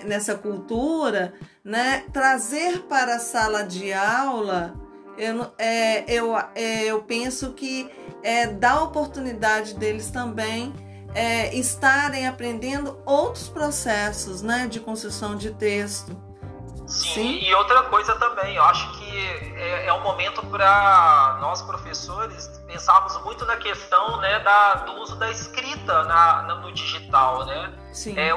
nessa 0.06 0.36
cultura, 0.36 1.34
né? 1.64 2.04
Trazer 2.12 2.82
para 2.84 3.16
a 3.16 3.20
sala 3.20 3.64
de 3.64 3.94
aula 3.94 4.89
eu, 5.20 5.54
é, 5.58 6.06
eu, 6.12 6.38
é, 6.56 6.86
eu 6.86 7.04
penso 7.04 7.52
que 7.54 7.92
é, 8.24 8.48
dá 8.48 8.82
oportunidade 8.82 9.74
deles 9.76 10.10
também 10.10 10.74
é, 11.14 11.54
estarem 11.54 12.26
aprendendo 12.26 13.02
outros 13.06 13.50
processos 13.50 14.42
né, 14.42 14.68
de 14.68 14.80
construção 14.80 15.36
de 15.36 15.52
texto. 15.52 16.16
Sim, 16.88 17.14
Sim, 17.14 17.40
e 17.44 17.54
outra 17.54 17.84
coisa 17.84 18.16
também, 18.16 18.56
eu 18.56 18.64
acho 18.64 18.98
que 18.98 19.28
é, 19.58 19.88
é 19.88 19.94
um 19.94 20.02
momento 20.02 20.44
para 20.48 21.38
nós 21.40 21.62
professores 21.62 22.48
pensarmos 22.66 23.22
muito 23.24 23.46
na 23.46 23.58
questão 23.58 24.18
né, 24.22 24.40
da, 24.40 24.76
do 24.76 24.94
uso 24.94 25.16
da 25.18 25.30
escrita 25.30 26.04
na, 26.06 26.44
no 26.44 26.72
digital, 26.72 27.46
né? 27.46 27.74
Sim. 27.94 28.18
É, 28.18 28.34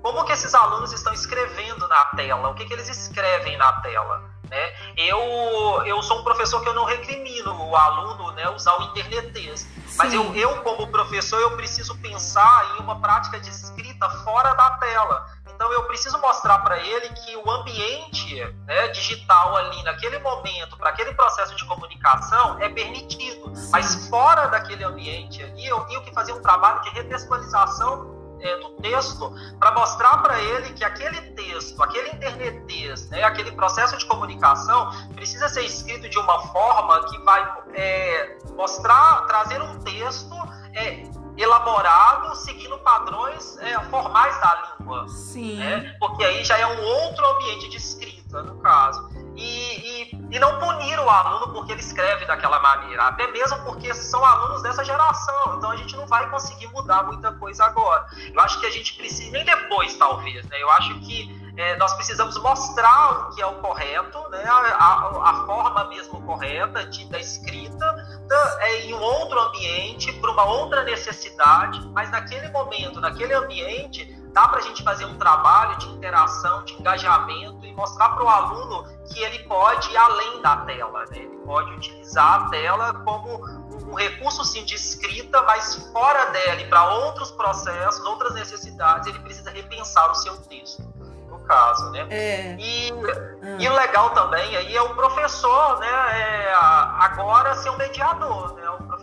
como 0.00 0.24
que 0.24 0.32
esses 0.32 0.54
alunos 0.54 0.92
estão 0.92 1.12
escrevendo 1.12 1.86
na 1.88 2.04
tela? 2.16 2.48
O 2.48 2.54
que, 2.54 2.64
que 2.64 2.72
eles 2.72 2.88
escrevem 2.88 3.58
na 3.58 3.72
tela? 3.80 4.31
Né? 4.52 4.72
Eu, 4.98 5.82
eu 5.86 6.02
sou 6.02 6.20
um 6.20 6.24
professor 6.24 6.60
que 6.62 6.68
eu 6.68 6.74
não 6.74 6.84
recrimino 6.84 7.70
o 7.70 7.74
aluno 7.74 8.32
né, 8.32 8.50
usar 8.50 8.78
o 8.78 8.82
internetês, 8.82 9.66
mas 9.96 10.12
eu, 10.12 10.34
eu, 10.34 10.60
como 10.60 10.88
professor, 10.88 11.40
eu 11.40 11.56
preciso 11.56 11.96
pensar 11.96 12.76
em 12.76 12.82
uma 12.82 13.00
prática 13.00 13.40
de 13.40 13.48
escrita 13.48 14.10
fora 14.10 14.52
da 14.52 14.72
tela. 14.72 15.26
Então 15.54 15.72
eu 15.72 15.84
preciso 15.84 16.18
mostrar 16.18 16.58
para 16.58 16.76
ele 16.78 17.08
que 17.08 17.34
o 17.34 17.50
ambiente 17.50 18.44
né, 18.66 18.88
digital 18.88 19.56
ali 19.56 19.82
naquele 19.84 20.18
momento, 20.18 20.76
para 20.76 20.90
aquele 20.90 21.14
processo 21.14 21.56
de 21.56 21.64
comunicação, 21.64 22.60
é 22.60 22.68
permitido. 22.68 23.50
Mas 23.70 24.06
fora 24.10 24.48
daquele 24.48 24.84
ambiente 24.84 25.42
ali, 25.42 25.64
eu 25.64 25.80
tenho 25.84 26.02
que 26.02 26.12
fazer 26.12 26.34
um 26.34 26.42
trabalho 26.42 26.82
de 26.82 26.90
retextualização 26.90 28.11
é, 28.42 28.56
do 28.58 28.70
texto 28.82 29.32
para 29.58 29.72
mostrar 29.72 30.18
para 30.18 30.40
ele 30.40 30.72
que 30.72 30.84
aquele 30.84 31.20
texto, 31.32 31.82
aquele 31.82 32.10
internetês, 32.10 33.08
né, 33.10 33.22
aquele 33.22 33.52
processo 33.52 33.96
de 33.96 34.04
comunicação 34.06 34.90
precisa 35.14 35.48
ser 35.48 35.62
escrito 35.62 36.08
de 36.08 36.18
uma 36.18 36.40
forma 36.48 37.04
que 37.08 37.18
vai 37.20 37.54
é, 37.74 38.38
mostrar, 38.54 39.26
trazer 39.26 39.60
um 39.62 39.78
texto 39.80 40.34
é, 40.74 41.04
elaborado 41.36 42.34
seguindo 42.36 42.76
padrões 42.78 43.56
é, 43.58 43.78
formais 43.84 44.38
da 44.40 44.74
língua. 44.78 45.08
Sim. 45.08 45.58
Né? 45.58 45.96
Porque 45.98 46.24
aí 46.24 46.44
já 46.44 46.58
é 46.58 46.66
um 46.66 46.82
outro 46.82 47.26
ambiente 47.34 47.68
de 47.70 47.76
escrita, 47.76 48.42
no 48.42 48.60
caso 48.60 49.10
e, 49.36 50.04
e, 50.04 50.21
e, 50.32 50.38
não 50.38 50.58
punir 50.58 50.98
o 50.98 51.08
aluno 51.08 51.52
porque 51.52 51.72
ele 51.72 51.80
escreve 51.80 52.24
daquela 52.24 52.58
maneira, 52.60 53.04
até 53.04 53.26
mesmo 53.28 53.58
porque 53.64 53.92
são 53.94 54.24
alunos 54.24 54.62
dessa 54.62 54.84
geração, 54.84 55.56
então 55.56 55.70
a 55.70 55.76
gente 55.76 55.96
não 55.96 56.06
vai 56.06 56.28
conseguir 56.30 56.66
mudar 56.68 57.04
muita 57.04 57.32
coisa 57.32 57.64
agora. 57.64 58.06
Eu 58.32 58.40
acho 58.40 58.58
que 58.58 58.66
a 58.66 58.70
gente 58.70 58.94
precisa, 58.94 59.30
nem 59.30 59.44
depois 59.44 59.94
talvez, 59.94 60.44
né? 60.48 60.60
Eu 60.60 60.70
acho 60.70 60.98
que 61.00 61.42
é, 61.56 61.76
nós 61.76 61.92
precisamos 61.94 62.38
mostrar 62.38 63.28
o 63.28 63.34
que 63.34 63.42
é 63.42 63.46
o 63.46 63.54
correto, 63.56 64.18
né? 64.30 64.42
a, 64.44 64.56
a, 64.56 65.30
a 65.30 65.46
forma 65.46 65.84
mesmo 65.84 66.22
correta 66.22 66.86
de, 66.86 67.04
da 67.06 67.18
escrita, 67.18 67.84
da, 68.26 68.58
é, 68.60 68.86
em 68.86 68.94
um 68.94 69.00
outro 69.00 69.38
ambiente, 69.38 70.12
por 70.14 70.30
uma 70.30 70.44
outra 70.44 70.82
necessidade, 70.82 71.86
mas 71.88 72.10
naquele 72.10 72.48
momento, 72.48 73.00
naquele 73.00 73.34
ambiente, 73.34 74.21
dá 74.32 74.48
para 74.48 74.58
a 74.58 74.62
gente 74.62 74.82
fazer 74.82 75.04
um 75.04 75.16
trabalho 75.18 75.76
de 75.78 75.88
interação, 75.90 76.64
de 76.64 76.74
engajamento 76.74 77.64
e 77.66 77.72
mostrar 77.74 78.10
para 78.10 78.24
o 78.24 78.28
aluno 78.28 78.84
que 79.06 79.20
ele 79.20 79.40
pode 79.40 79.90
ir 79.90 79.96
além 79.96 80.40
da 80.40 80.56
tela, 80.58 81.04
né? 81.10 81.18
ele 81.18 81.36
pode 81.44 81.70
utilizar 81.72 82.42
a 82.42 82.50
tela 82.50 82.94
como 83.04 83.44
um 83.90 83.94
recurso 83.94 84.44
sim 84.44 84.64
de 84.64 84.74
escrita, 84.74 85.42
mas 85.42 85.74
fora 85.92 86.26
dela 86.26 86.60
e 86.60 86.68
para 86.68 86.84
outros 86.84 87.30
processos, 87.32 88.04
outras 88.06 88.34
necessidades, 88.34 89.06
ele 89.06 89.18
precisa 89.20 89.50
repensar 89.50 90.10
o 90.10 90.14
seu 90.14 90.36
texto. 90.42 90.82
No 91.28 91.38
caso, 91.40 91.90
né? 91.90 92.06
É. 92.10 92.56
E, 92.58 92.92
hum. 92.92 93.56
e 93.58 93.68
o 93.68 93.72
legal 93.74 94.10
também 94.10 94.54
aí 94.56 94.76
é 94.76 94.82
o 94.82 94.94
professor, 94.94 95.78
né? 95.80 95.88
É, 95.88 96.52
agora 96.54 97.54
ser 97.56 97.70
um 97.70 97.76
mediador, 97.76 98.54
né? 98.54 98.62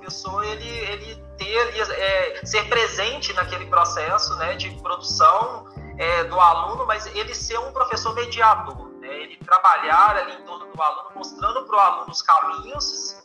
Professor 0.09 0.43
ele, 0.43 0.67
ele 0.67 1.15
ter 1.37 1.91
é, 1.91 2.43
ser 2.43 2.67
presente 2.67 3.31
naquele 3.33 3.67
processo 3.67 4.35
né, 4.37 4.55
de 4.55 4.71
produção 4.81 5.67
é, 5.99 6.23
do 6.23 6.39
aluno, 6.39 6.87
mas 6.87 7.05
ele 7.15 7.33
ser 7.35 7.59
um 7.59 7.71
professor 7.71 8.15
mediador, 8.15 8.89
né, 8.99 9.07
ele 9.07 9.37
trabalhar 9.37 10.17
ali 10.17 10.33
em 10.33 10.45
torno 10.45 10.65
do 10.65 10.81
aluno, 10.81 11.11
mostrando 11.13 11.63
para 11.65 11.75
o 11.75 11.79
aluno 11.79 12.11
os 12.11 12.23
caminhos, 12.23 13.23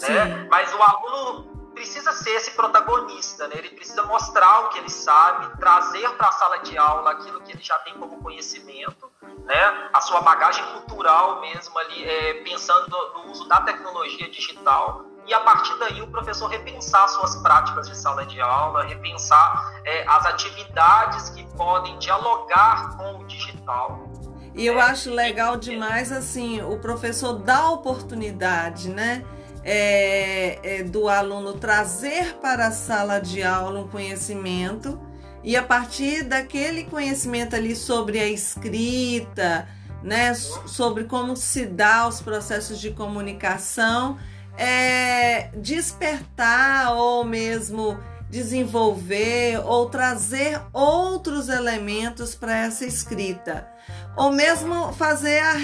né, 0.00 0.46
mas 0.48 0.72
o 0.72 0.80
aluno 0.80 1.72
precisa 1.74 2.12
ser 2.12 2.30
esse 2.36 2.52
protagonista, 2.52 3.48
né, 3.48 3.56
ele 3.56 3.70
precisa 3.70 4.04
mostrar 4.04 4.66
o 4.66 4.68
que 4.68 4.78
ele 4.78 4.90
sabe, 4.90 5.58
trazer 5.58 6.08
para 6.10 6.28
a 6.28 6.32
sala 6.32 6.58
de 6.58 6.78
aula 6.78 7.10
aquilo 7.10 7.40
que 7.40 7.50
ele 7.50 7.62
já 7.62 7.76
tem 7.80 7.94
como 7.94 8.22
conhecimento, 8.22 9.10
né, 9.44 9.90
a 9.92 10.00
sua 10.00 10.20
bagagem 10.20 10.64
cultural 10.72 11.40
mesmo 11.40 11.76
ali, 11.80 12.04
é, 12.04 12.34
pensando 12.44 12.88
no, 12.88 13.24
no 13.24 13.32
uso 13.32 13.48
da 13.48 13.60
tecnologia 13.62 14.30
digital 14.30 15.10
e 15.26 15.32
a 15.32 15.40
partir 15.40 15.78
daí 15.78 16.02
o 16.02 16.06
professor 16.08 16.48
repensar 16.48 17.08
suas 17.08 17.36
práticas 17.36 17.88
de 17.88 17.96
sala 17.96 18.26
de 18.26 18.40
aula, 18.40 18.84
repensar 18.84 19.80
é, 19.84 20.04
as 20.06 20.26
atividades 20.26 21.30
que 21.30 21.44
podem 21.56 21.98
dialogar 21.98 22.96
com 22.96 23.20
o 23.20 23.26
digital. 23.26 24.10
E 24.54 24.66
eu 24.66 24.78
é, 24.78 24.82
acho 24.82 25.10
legal 25.10 25.56
demais 25.56 26.12
assim 26.12 26.60
o 26.62 26.78
professor 26.78 27.34
dá 27.34 27.70
oportunidade, 27.70 28.90
né? 28.90 29.24
É, 29.64 30.58
é, 30.80 30.82
do 30.82 31.08
aluno 31.08 31.52
trazer 31.52 32.34
para 32.42 32.66
a 32.66 32.72
sala 32.72 33.20
de 33.20 33.44
aula 33.44 33.78
um 33.78 33.86
conhecimento 33.86 35.00
e 35.44 35.56
a 35.56 35.62
partir 35.62 36.24
daquele 36.24 36.82
conhecimento 36.82 37.54
ali 37.54 37.76
sobre 37.76 38.18
a 38.18 38.26
escrita, 38.26 39.68
né, 40.02 40.34
sobre 40.34 41.04
como 41.04 41.36
se 41.36 41.64
dá 41.64 42.08
os 42.08 42.20
processos 42.20 42.80
de 42.80 42.90
comunicação, 42.90 44.18
é, 44.62 45.50
despertar 45.56 46.94
ou 46.94 47.24
mesmo 47.24 47.98
desenvolver 48.30 49.60
ou 49.64 49.90
trazer 49.90 50.60
outros 50.72 51.48
elementos 51.48 52.36
para 52.36 52.56
essa 52.56 52.86
escrita. 52.86 53.68
Ou 54.16 54.30
mesmo 54.30 54.92
fazer 54.92 55.40
a 55.40 55.54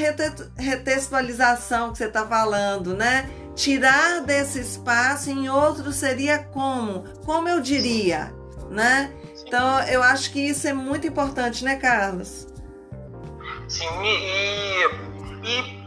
retextualização 0.57 1.93
que 1.93 1.99
você 1.99 2.07
está 2.07 2.27
falando, 2.27 2.93
né? 2.93 3.31
Tirar 3.55 4.23
desse 4.23 4.59
espaço 4.59 5.31
em 5.31 5.49
outro 5.49 5.93
seria 5.93 6.39
como? 6.39 7.05
Como 7.25 7.49
eu 7.49 7.61
diria, 7.61 8.35
né? 8.69 9.13
Então 9.47 9.81
eu 9.85 10.03
acho 10.03 10.33
que 10.33 10.41
isso 10.41 10.67
é 10.67 10.73
muito 10.73 11.07
importante, 11.07 11.65
né, 11.65 11.77
Carlos? 11.77 12.49
Sim, 13.69 13.85
e, 14.03 14.87
e 15.45 15.78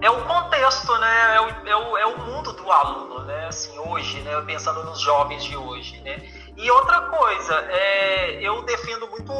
é 0.00 0.10
o 0.10 0.24
contexto, 0.24 0.96
né? 0.98 1.36
É 1.36 1.40
o, 1.40 1.48
é 1.48 1.76
o, 1.76 1.98
é 1.98 2.06
o 2.06 2.18
mundo 2.18 2.52
do 2.52 2.70
aluno, 2.70 3.24
né? 3.24 3.46
Assim, 3.46 3.76
hoje, 3.78 4.20
né? 4.22 4.40
Pensando 4.42 4.84
nos 4.84 5.00
jovens 5.00 5.44
de 5.44 5.56
hoje, 5.56 6.00
né? 6.02 6.22
E 6.56 6.70
outra 6.70 7.02
coisa, 7.02 7.54
é, 7.70 8.42
eu 8.42 8.62
defendo 8.62 9.08
muito 9.08 9.32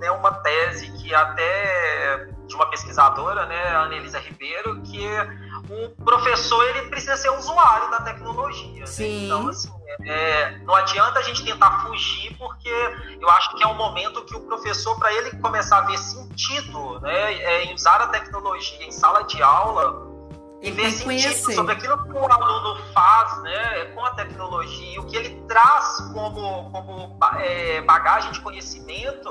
né, 0.00 0.10
uma 0.10 0.32
tese 0.32 0.90
que 0.92 1.14
até 1.14 2.28
de 2.46 2.54
uma 2.54 2.66
pesquisa 2.66 3.02
pesquisadora, 3.02 3.46
né, 3.46 3.68
a 3.68 3.82
Anelisa 3.82 4.18
Ribeiro, 4.18 4.80
que 4.82 5.06
o 5.68 6.04
professor 6.04 6.66
ele 6.68 6.88
precisa 6.88 7.16
ser 7.16 7.30
usuário 7.30 7.90
da 7.90 8.00
tecnologia. 8.00 8.80
Né? 8.80 8.86
Sim. 8.86 9.20
Né? 9.20 9.24
Então, 9.26 9.48
assim, 9.48 9.70
é, 10.00 10.58
não 10.58 10.74
adianta 10.74 11.18
a 11.18 11.22
gente 11.22 11.44
tentar 11.44 11.80
fugir, 11.86 12.36
porque 12.38 12.70
eu 13.20 13.28
acho 13.30 13.56
que 13.56 13.62
é 13.62 13.66
um 13.66 13.74
momento 13.74 14.24
que 14.24 14.36
o 14.36 14.40
professor, 14.40 14.98
para 14.98 15.12
ele 15.12 15.30
começar 15.38 15.78
a 15.78 15.82
ver 15.82 15.98
sentido 15.98 17.00
né, 17.00 17.34
é, 17.34 17.64
em 17.64 17.74
usar 17.74 18.00
a 18.00 18.08
tecnologia 18.08 18.84
em 18.84 18.90
sala 18.90 19.24
de 19.24 19.42
aula, 19.42 20.11
e 20.62 20.70
ver 20.70 20.92
sentido 20.92 21.52
sobre 21.52 21.72
aquilo 21.72 22.00
que 22.04 22.12
o 22.12 22.32
aluno 22.32 22.80
faz 22.94 23.42
né, 23.42 23.84
com 23.86 24.04
a 24.04 24.12
tecnologia, 24.12 25.00
o 25.00 25.06
que 25.06 25.16
ele 25.16 25.42
traz 25.48 25.98
como, 26.12 26.70
como 26.70 27.18
é, 27.40 27.80
bagagem 27.82 28.30
de 28.30 28.40
conhecimento, 28.40 29.28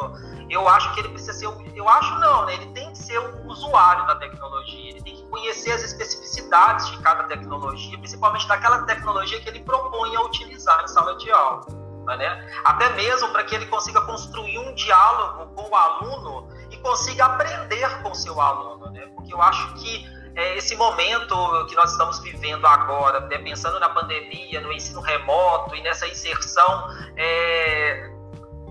eu 0.50 0.68
acho 0.68 0.94
que 0.94 1.00
ele 1.00 1.10
precisa 1.10 1.32
ser, 1.32 1.46
eu 1.74 1.88
acho 1.88 2.20
não, 2.20 2.46
né, 2.46 2.56
ele 2.56 2.66
tem 2.74 2.92
que 2.92 2.98
ser 2.98 3.18
um 3.18 3.48
usuário 3.48 4.06
da 4.08 4.16
tecnologia, 4.18 4.90
ele 4.90 5.02
tem 5.02 5.16
que 5.16 5.24
conhecer 5.30 5.72
as 5.72 5.84
especificidades 5.84 6.90
de 6.92 6.98
cada 6.98 7.24
tecnologia, 7.24 7.98
principalmente 7.98 8.46
daquela 8.50 8.84
tecnologia 8.84 9.40
que 9.40 9.48
ele 9.48 9.62
propõe 9.62 10.14
a 10.18 10.22
utilizar 10.24 10.84
em 10.84 10.88
sala 10.90 11.16
de 11.16 11.32
aula. 11.32 11.66
Né? 12.18 12.52
Até 12.66 12.90
mesmo 12.90 13.30
para 13.30 13.44
que 13.46 13.56
ele 13.56 13.68
consiga 13.68 14.02
construir 14.02 14.58
um 14.58 14.76
diálogo 14.76 15.56
com 15.56 15.70
o 15.70 15.76
aluno 15.76 16.50
e 16.70 16.78
consiga 16.80 17.26
aprender 17.26 18.02
com 18.02 18.12
o 18.12 18.16
seu 18.16 18.42
aluno, 18.42 18.92
né? 18.92 19.06
porque 19.16 19.34
eu 19.34 19.42
acho 19.42 19.76
que 19.76 20.21
é, 20.36 20.58
esse 20.58 20.76
momento 20.76 21.66
que 21.68 21.76
nós 21.76 21.92
estamos 21.92 22.20
vivendo 22.20 22.66
agora, 22.66 23.20
né, 23.22 23.38
pensando 23.38 23.80
na 23.80 23.90
pandemia, 23.90 24.62
no 24.62 24.72
ensino 24.72 25.02
remoto 25.02 25.76
e 25.76 25.82
nessa 25.82 26.08
inserção 26.08 26.88
é, 27.18 28.10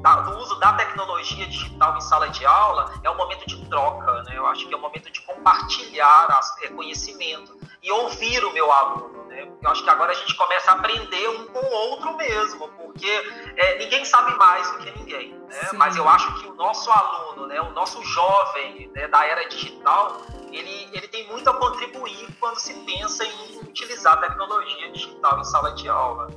da, 0.03 0.21
do 0.21 0.39
uso 0.39 0.59
da 0.59 0.73
tecnologia 0.75 1.47
digital 1.47 1.97
em 1.97 2.01
sala 2.01 2.29
de 2.31 2.45
aula, 2.47 2.93
é 3.03 3.11
um 3.11 3.17
momento 3.17 3.47
de 3.47 3.63
troca, 3.67 4.23
né? 4.23 4.33
Eu 4.35 4.47
acho 4.47 4.67
que 4.67 4.75
é 4.75 4.77
um 4.77 4.81
momento 4.81 5.11
de 5.11 5.21
compartilhar 5.21 6.27
as, 6.31 6.63
é, 6.63 6.69
conhecimento 6.69 7.55
e 7.83 7.93
ouvir 7.93 8.43
o 8.45 8.53
meu 8.53 8.73
aluno? 8.73 9.20
Eu 9.63 9.71
acho 9.71 9.85
que 9.85 9.91
agora 9.91 10.11
a 10.11 10.15
gente 10.15 10.35
começa 10.37 10.71
a 10.71 10.75
aprender 10.75 11.29
um 11.29 11.47
com 11.47 11.59
o 11.59 11.71
outro 11.71 12.17
mesmo, 12.17 12.67
porque 12.69 13.11
é, 13.57 13.79
ninguém 13.79 14.05
sabe 14.07 14.35
mais 14.37 14.71
do 14.73 14.79
que 14.79 14.91
ninguém, 14.99 15.35
né? 15.35 15.69
Mas 15.75 15.97
eu 15.97 16.09
acho 16.09 16.35
que 16.41 16.47
o 16.47 16.55
nosso 16.55 16.91
aluno, 16.91 17.47
né, 17.47 17.61
o 17.61 17.71
nosso 17.73 18.03
jovem 18.03 18.91
né, 18.95 19.07
da 19.09 19.27
era 19.27 19.47
digital, 19.49 20.23
ele, 20.51 20.89
ele 20.93 21.09
tem 21.09 21.27
muito 21.29 21.49
a 21.51 21.55
contribuir 21.55 22.27
quando 22.41 22.59
se 22.59 22.73
pensa 22.85 23.25
em 23.25 23.59
utilizar 23.59 24.15
a 24.15 24.17
tecnologia 24.17 24.93
digital 24.93 25.39
em 25.39 25.45
sala 25.45 25.73
de 25.75 25.89
aula. 25.89 26.29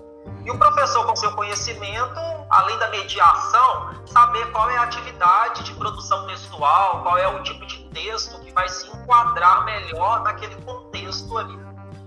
E 0.46 0.52
o 0.52 0.58
professor, 0.58 1.06
com 1.06 1.16
seu 1.16 1.34
conhecimento, 1.34 2.20
além 2.50 2.78
da 2.78 2.90
mediação, 2.90 4.06
saber 4.06 4.52
qual 4.52 4.70
é 4.70 4.78
a 4.78 4.84
atividade 4.84 5.64
de 5.64 5.74
produção 5.76 6.28
textual, 6.28 7.02
qual 7.02 7.18
é 7.18 7.28
o 7.28 7.42
tipo 7.44 7.66
de 7.66 7.84
texto 7.90 8.40
que 8.42 8.52
vai 8.52 8.68
se 8.68 8.90
enquadrar 8.90 9.64
melhor 9.64 10.22
naquele 10.24 10.56
contexto 10.64 11.38
ali, 11.38 11.63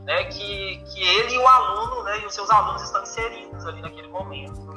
né? 0.07 0.25
Que, 0.25 0.83
que 0.87 1.03
ele 1.03 1.35
e 1.35 1.39
o 1.39 1.47
aluno, 1.47 2.05
né, 2.05 2.21
e 2.23 2.27
os 2.27 2.35
seus 2.35 2.49
alunos 2.49 2.83
estão 2.83 3.03
inseridos 3.03 3.67
ali 3.67 3.83
naquele 3.83 4.09
momento. 4.09 4.77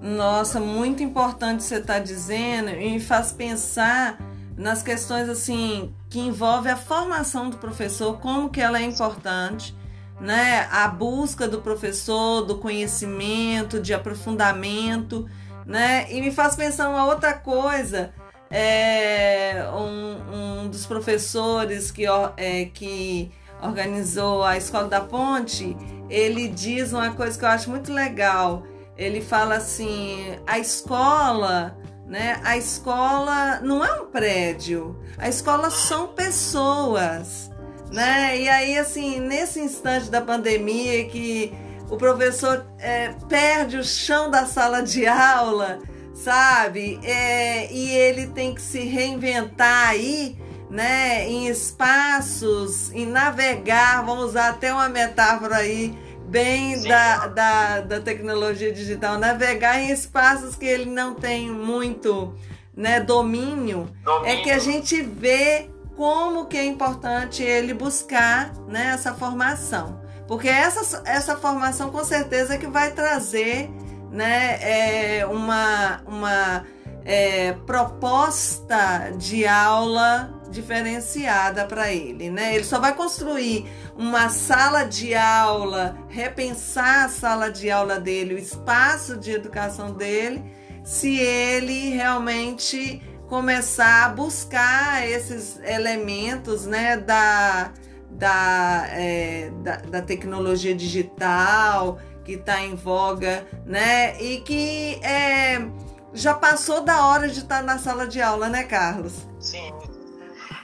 Nossa, 0.00 0.58
muito 0.58 1.02
importante 1.02 1.62
você 1.62 1.76
estar 1.76 1.94
tá 1.94 2.00
dizendo 2.00 2.70
e 2.70 2.90
me 2.90 3.00
faz 3.00 3.30
pensar 3.30 4.18
nas 4.56 4.82
questões 4.82 5.28
assim 5.28 5.94
que 6.10 6.18
envolve 6.18 6.68
a 6.68 6.76
formação 6.76 7.48
do 7.48 7.58
professor, 7.58 8.18
como 8.18 8.50
que 8.50 8.60
ela 8.60 8.78
é 8.78 8.82
importante, 8.82 9.76
né? 10.20 10.68
A 10.72 10.88
busca 10.88 11.46
do 11.46 11.60
professor, 11.60 12.42
do 12.42 12.58
conhecimento, 12.58 13.80
de 13.80 13.94
aprofundamento, 13.94 15.28
né? 15.64 16.10
E 16.10 16.20
me 16.20 16.32
faz 16.32 16.56
pensar 16.56 16.88
uma 16.88 17.06
outra 17.06 17.34
coisa. 17.34 18.12
É, 18.50 19.66
um, 19.72 20.62
um 20.64 20.68
dos 20.68 20.84
professores 20.84 21.90
que, 21.90 22.04
é, 22.36 22.66
que 22.66 23.32
organizou 23.62 24.42
a 24.42 24.56
Escola 24.56 24.88
da 24.88 25.00
Ponte, 25.00 25.76
ele 26.10 26.48
diz 26.48 26.92
uma 26.92 27.12
coisa 27.12 27.38
que 27.38 27.44
eu 27.44 27.48
acho 27.48 27.70
muito 27.70 27.92
legal. 27.92 28.64
Ele 28.96 29.20
fala 29.20 29.56
assim: 29.56 30.36
a 30.46 30.58
escola 30.58 31.76
né? 32.12 32.38
A 32.44 32.58
escola 32.58 33.60
não 33.60 33.82
é 33.82 34.02
um 34.02 34.06
prédio, 34.06 35.00
a 35.16 35.30
escola 35.30 35.70
são 35.70 36.08
pessoas, 36.08 37.50
né? 37.90 38.38
E 38.38 38.48
aí, 38.50 38.76
assim, 38.76 39.18
nesse 39.18 39.58
instante 39.60 40.10
da 40.10 40.20
pandemia 40.20 41.06
que 41.06 41.54
o 41.88 41.96
professor 41.96 42.66
é, 42.78 43.14
perde 43.30 43.78
o 43.78 43.84
chão 43.84 44.30
da 44.30 44.44
sala 44.44 44.82
de 44.82 45.06
aula, 45.06 45.78
sabe? 46.14 47.00
É, 47.02 47.72
e 47.72 47.90
ele 47.90 48.26
tem 48.26 48.54
que 48.54 48.60
se 48.60 48.80
reinventar 48.80 49.88
aí, 49.88 50.36
né? 50.72 51.28
Em 51.28 51.48
espaços, 51.48 52.90
em 52.92 53.04
navegar, 53.04 54.02
vamos 54.06 54.30
usar 54.30 54.48
até 54.48 54.72
uma 54.72 54.88
metáfora 54.88 55.56
aí 55.56 55.96
bem 56.28 56.82
da, 56.82 57.26
da, 57.26 57.80
da 57.82 58.00
tecnologia 58.00 58.72
digital, 58.72 59.18
navegar 59.18 59.78
em 59.78 59.90
espaços 59.90 60.56
que 60.56 60.64
ele 60.64 60.86
não 60.86 61.14
tem 61.14 61.50
muito 61.50 62.34
né, 62.74 63.00
domínio, 63.00 63.86
domínio, 64.02 64.26
é 64.26 64.42
que 64.42 64.50
a 64.50 64.58
gente 64.58 65.02
vê 65.02 65.70
como 65.94 66.46
que 66.46 66.56
é 66.56 66.64
importante 66.64 67.42
ele 67.42 67.74
buscar 67.74 68.54
né, 68.66 68.92
essa 68.94 69.12
formação. 69.12 70.00
Porque 70.26 70.48
essa, 70.48 71.02
essa 71.04 71.36
formação 71.36 71.90
com 71.90 72.02
certeza 72.02 72.54
é 72.54 72.58
que 72.58 72.66
vai 72.66 72.92
trazer 72.92 73.68
né, 74.10 75.18
é, 75.18 75.26
uma, 75.26 76.00
uma 76.06 76.64
é, 77.04 77.52
proposta 77.66 79.12
de 79.18 79.46
aula 79.46 80.41
diferenciada 80.52 81.64
para 81.64 81.92
ele, 81.92 82.30
né? 82.30 82.54
Ele 82.54 82.64
só 82.64 82.78
vai 82.78 82.94
construir 82.94 83.66
uma 83.96 84.28
sala 84.28 84.84
de 84.84 85.14
aula, 85.14 85.96
repensar 86.08 87.06
a 87.06 87.08
sala 87.08 87.50
de 87.50 87.70
aula 87.70 87.98
dele, 87.98 88.34
o 88.34 88.38
espaço 88.38 89.16
de 89.16 89.32
educação 89.32 89.92
dele, 89.92 90.44
se 90.84 91.16
ele 91.18 91.90
realmente 91.90 93.02
começar 93.28 94.04
a 94.04 94.08
buscar 94.10 95.08
esses 95.08 95.58
elementos, 95.64 96.66
né, 96.66 96.98
da, 96.98 97.72
da, 98.10 98.84
é, 98.90 99.50
da, 99.62 99.76
da 99.76 100.02
tecnologia 100.02 100.74
digital 100.74 101.98
que 102.24 102.32
está 102.32 102.60
em 102.60 102.74
voga, 102.74 103.46
né, 103.64 104.20
e 104.20 104.40
que 104.42 105.00
é, 105.02 105.66
já 106.12 106.34
passou 106.34 106.82
da 106.82 107.06
hora 107.06 107.28
de 107.28 107.38
estar 107.40 107.60
tá 107.60 107.62
na 107.62 107.78
sala 107.78 108.06
de 108.06 108.20
aula, 108.20 108.48
né, 108.48 108.64
Carlos? 108.64 109.26
Sim, 109.40 109.72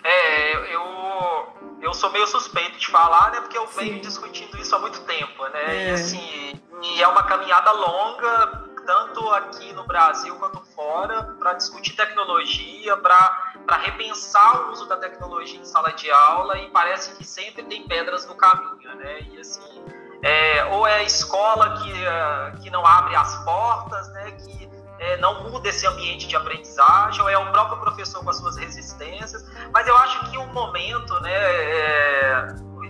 é, 0.05 0.75
eu, 0.75 1.79
eu 1.81 1.95
sou 1.95 2.11
meio 2.11 2.27
suspeito 2.27 2.79
de 2.79 2.87
falar, 2.87 3.31
né? 3.33 3.41
Porque 3.41 3.59
eu 3.59 3.67
venho 3.67 3.95
Sim. 3.95 4.01
discutindo 4.01 4.57
isso 4.59 4.75
há 4.75 4.79
muito 4.79 5.01
tempo, 5.03 5.47
né? 5.49 5.77
É. 5.77 5.89
E 5.89 5.91
assim, 5.91 6.61
e 6.83 7.03
é 7.03 7.09
uma 7.09 7.23
caminhada 7.23 7.71
longa, 7.73 8.69
tanto 8.87 9.29
aqui 9.31 9.73
no 9.73 9.85
Brasil 9.85 10.35
quanto 10.37 10.61
fora, 10.75 11.23
para 11.39 11.55
discutir 11.55 11.95
tecnologia, 11.95 12.97
para 12.97 13.77
repensar 13.83 14.63
o 14.63 14.73
uso 14.73 14.87
da 14.87 14.97
tecnologia 14.97 15.61
em 15.61 15.65
sala 15.65 15.93
de 15.93 16.11
aula, 16.11 16.57
e 16.59 16.71
parece 16.71 17.15
que 17.17 17.25
sempre 17.25 17.63
tem 17.65 17.87
pedras 17.87 18.27
no 18.27 18.35
caminho, 18.35 18.95
né? 18.95 19.21
E 19.33 19.41
assim, 19.41 19.85
é, 20.23 20.65
ou 20.67 20.87
é 20.87 20.97
a 20.97 21.03
escola 21.03 21.79
que, 21.79 21.93
é, 21.93 22.53
que 22.63 22.71
não 22.71 22.85
abre 22.87 23.15
as 23.15 23.45
portas, 23.45 24.09
né? 24.13 24.33
Que 24.33 24.58
é, 24.99 25.17
não 25.19 25.45
muda 25.45 25.69
esse 25.69 25.87
ambiente 25.87 26.27
de 26.27 26.37
aprendizagem, 26.37 27.21
ou 27.23 27.29
é 27.29 27.39
o 27.39 27.51
próprio 27.53 27.79
professor 27.79 28.23
com 28.23 28.31
as 28.31 28.37
suas 28.37 28.57
resistências. 28.57 29.45
Mas 29.73 29.87
eu 29.87 29.97
acho 29.97 30.31
que 30.31 30.39
o 30.39 30.47
momento, 30.49 31.19
né, 31.21 31.33
é, 31.33 32.47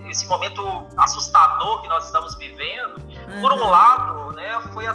esse 0.06 0.26
momento 0.26 0.86
assustador 0.96 1.82
que 1.82 1.88
nós 1.88 2.06
estamos 2.06 2.34
vivendo, 2.36 2.96
uhum. 2.98 3.40
por 3.40 3.52
um 3.52 3.62
uhum. 3.62 3.70
lado, 3.70 4.32
né, 4.32 4.60
foi 4.72 4.86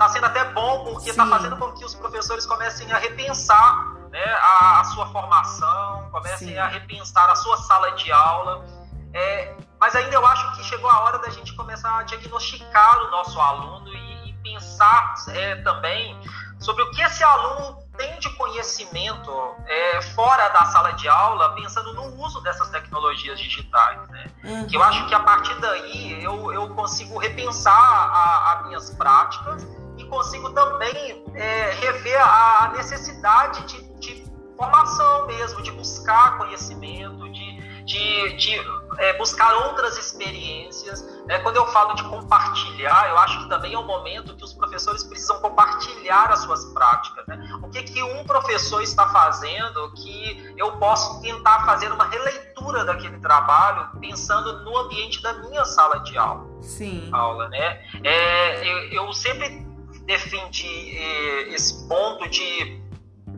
está 0.00 0.08
sendo 0.08 0.24
até 0.24 0.44
bom 0.52 0.84
porque 0.84 1.10
está 1.10 1.26
fazendo 1.26 1.58
com 1.58 1.72
que 1.72 1.84
os 1.84 1.94
professores 1.94 2.46
comecem 2.46 2.90
a 2.90 2.96
repensar 2.96 3.94
né, 4.10 4.24
a, 4.24 4.80
a 4.80 4.84
sua 4.84 5.06
formação, 5.08 6.08
comecem 6.10 6.48
Sim. 6.48 6.58
a 6.58 6.66
repensar 6.66 7.28
a 7.30 7.34
sua 7.34 7.58
sala 7.58 7.90
de 7.92 8.10
aula. 8.10 8.64
É, 9.12 9.54
mas 9.78 9.94
ainda 9.94 10.14
eu 10.14 10.24
acho 10.26 10.56
que 10.56 10.64
chegou 10.64 10.88
a 10.88 11.00
hora 11.00 11.18
da 11.18 11.28
gente 11.28 11.54
começar 11.54 11.98
a 11.98 12.02
diagnosticar 12.04 13.02
o 13.02 13.10
nosso 13.10 13.38
aluno 13.38 13.88
e, 13.88 14.30
e 14.30 14.32
pensar 14.42 15.14
é, 15.28 15.56
também 15.56 16.18
sobre 16.60 16.82
o 16.82 16.90
que 16.90 17.02
esse 17.02 17.24
aluno 17.24 17.78
tem 17.96 18.18
de 18.18 18.30
conhecimento 18.36 19.30
é, 19.66 20.02
fora 20.14 20.48
da 20.50 20.64
sala 20.66 20.92
de 20.92 21.08
aula, 21.08 21.54
pensando 21.54 21.92
no 21.94 22.22
uso 22.24 22.40
dessas 22.42 22.68
tecnologias 22.70 23.38
digitais. 23.38 24.08
Né? 24.08 24.26
Uhum. 24.44 24.66
Que 24.66 24.76
eu 24.76 24.82
acho 24.82 25.06
que 25.06 25.14
a 25.14 25.20
partir 25.20 25.54
daí 25.60 26.22
eu, 26.22 26.52
eu 26.52 26.68
consigo 26.74 27.18
repensar 27.18 28.52
as 28.52 28.66
minhas 28.66 28.90
práticas 28.94 29.66
e 29.98 30.04
consigo 30.04 30.50
também 30.50 31.24
é, 31.34 31.72
rever 31.72 32.20
a, 32.20 32.64
a 32.64 32.68
necessidade 32.68 33.62
de, 33.64 33.82
de, 34.00 34.30
formação 34.56 35.26
mesmo, 35.26 35.62
de 35.62 35.70
buscar 35.72 36.36
conhecimento, 36.36 37.30
de, 37.30 37.84
de, 37.84 38.36
de 38.36 38.60
é, 38.98 39.16
buscar 39.16 39.54
outras 39.66 39.96
experiências. 39.96 41.02
Né? 41.30 41.38
Quando 41.38 41.58
eu 41.58 41.66
falo 41.68 41.94
de 41.94 42.02
compartilhar, 42.02 43.08
eu 43.08 43.18
acho 43.18 43.44
que 43.44 43.48
também 43.48 43.72
é 43.72 43.78
um 43.78 43.86
momento 43.86 44.34
que 44.34 44.42
os 44.42 44.52
professores 44.52 45.04
precisam 45.04 45.40
compartilhar 45.40 46.28
as 46.32 46.40
suas 46.40 46.64
práticas. 46.72 47.24
Né? 47.28 47.38
O 47.62 47.70
que, 47.70 47.84
que 47.84 48.02
um 48.02 48.24
professor 48.24 48.82
está 48.82 49.08
fazendo 49.10 49.92
que 49.92 50.52
eu 50.56 50.72
posso 50.78 51.22
tentar 51.22 51.64
fazer 51.64 51.92
uma 51.92 52.04
releitura 52.06 52.84
daquele 52.84 53.16
trabalho 53.20 53.90
pensando 54.00 54.64
no 54.64 54.76
ambiente 54.76 55.22
da 55.22 55.34
minha 55.34 55.64
sala 55.64 56.00
de 56.00 56.18
aula. 56.18 56.48
Sim. 56.60 57.08
Aula, 57.12 57.48
né? 57.48 57.80
É, 58.02 58.68
eu, 58.68 59.04
eu 59.04 59.12
sempre 59.12 59.64
defendi 60.06 60.96
eh, 60.98 61.54
esse 61.54 61.86
ponto 61.86 62.28
de 62.28 62.80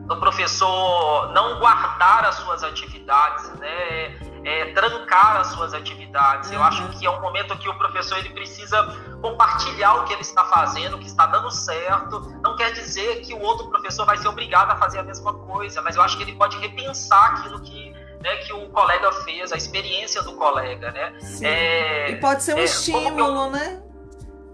do 0.07 0.17
professor 0.17 1.31
não 1.33 1.59
guardar 1.59 2.25
as 2.25 2.37
suas 2.37 2.65
atividades, 2.65 3.51
né? 3.59 4.32
É, 4.45 4.73
trancar 4.73 5.37
as 5.37 5.49
suas 5.49 5.73
atividades. 5.73 6.51
Uhum. 6.51 6.57
Eu 6.57 6.63
acho 6.63 6.89
que 6.91 7.07
é 7.07 7.11
um 7.11 7.21
momento 7.21 7.57
que 7.59 7.69
o 7.69 7.75
professor 7.79 8.19
ele 8.19 8.31
precisa 8.31 8.83
compartilhar 9.21 9.95
o 9.95 10.05
que 10.05 10.13
ele 10.13 10.23
está 10.23 10.45
fazendo, 10.45 10.97
o 10.97 10.99
que 10.99 11.07
está 11.07 11.27
dando 11.27 11.51
certo. 11.51 12.21
Não 12.43 12.57
quer 12.57 12.73
dizer 12.73 13.21
que 13.21 13.33
o 13.33 13.41
outro 13.41 13.69
professor 13.69 14.05
vai 14.05 14.17
ser 14.17 14.29
obrigado 14.29 14.71
a 14.71 14.77
fazer 14.77 14.99
a 14.99 15.03
mesma 15.03 15.33
coisa, 15.33 15.81
mas 15.83 15.97
eu 15.97 16.03
acho 16.03 16.17
que 16.17 16.25
ele 16.25 16.35
pode 16.35 16.59
repensar 16.59 17.35
aquilo 17.35 17.61
que 17.61 17.93
né, 18.23 18.37
que 18.37 18.53
o 18.53 18.69
colega 18.69 19.11
fez, 19.25 19.53
a 19.53 19.57
experiência 19.57 20.23
do 20.23 20.35
colega, 20.35 20.93
né? 20.93 21.13
É, 21.43 22.11
e 22.13 22.17
pode 22.17 22.43
ser 22.43 22.55
um 22.55 22.59
é, 22.59 22.65
estímulo, 22.65 23.47
eu... 23.47 23.51
né? 23.51 23.83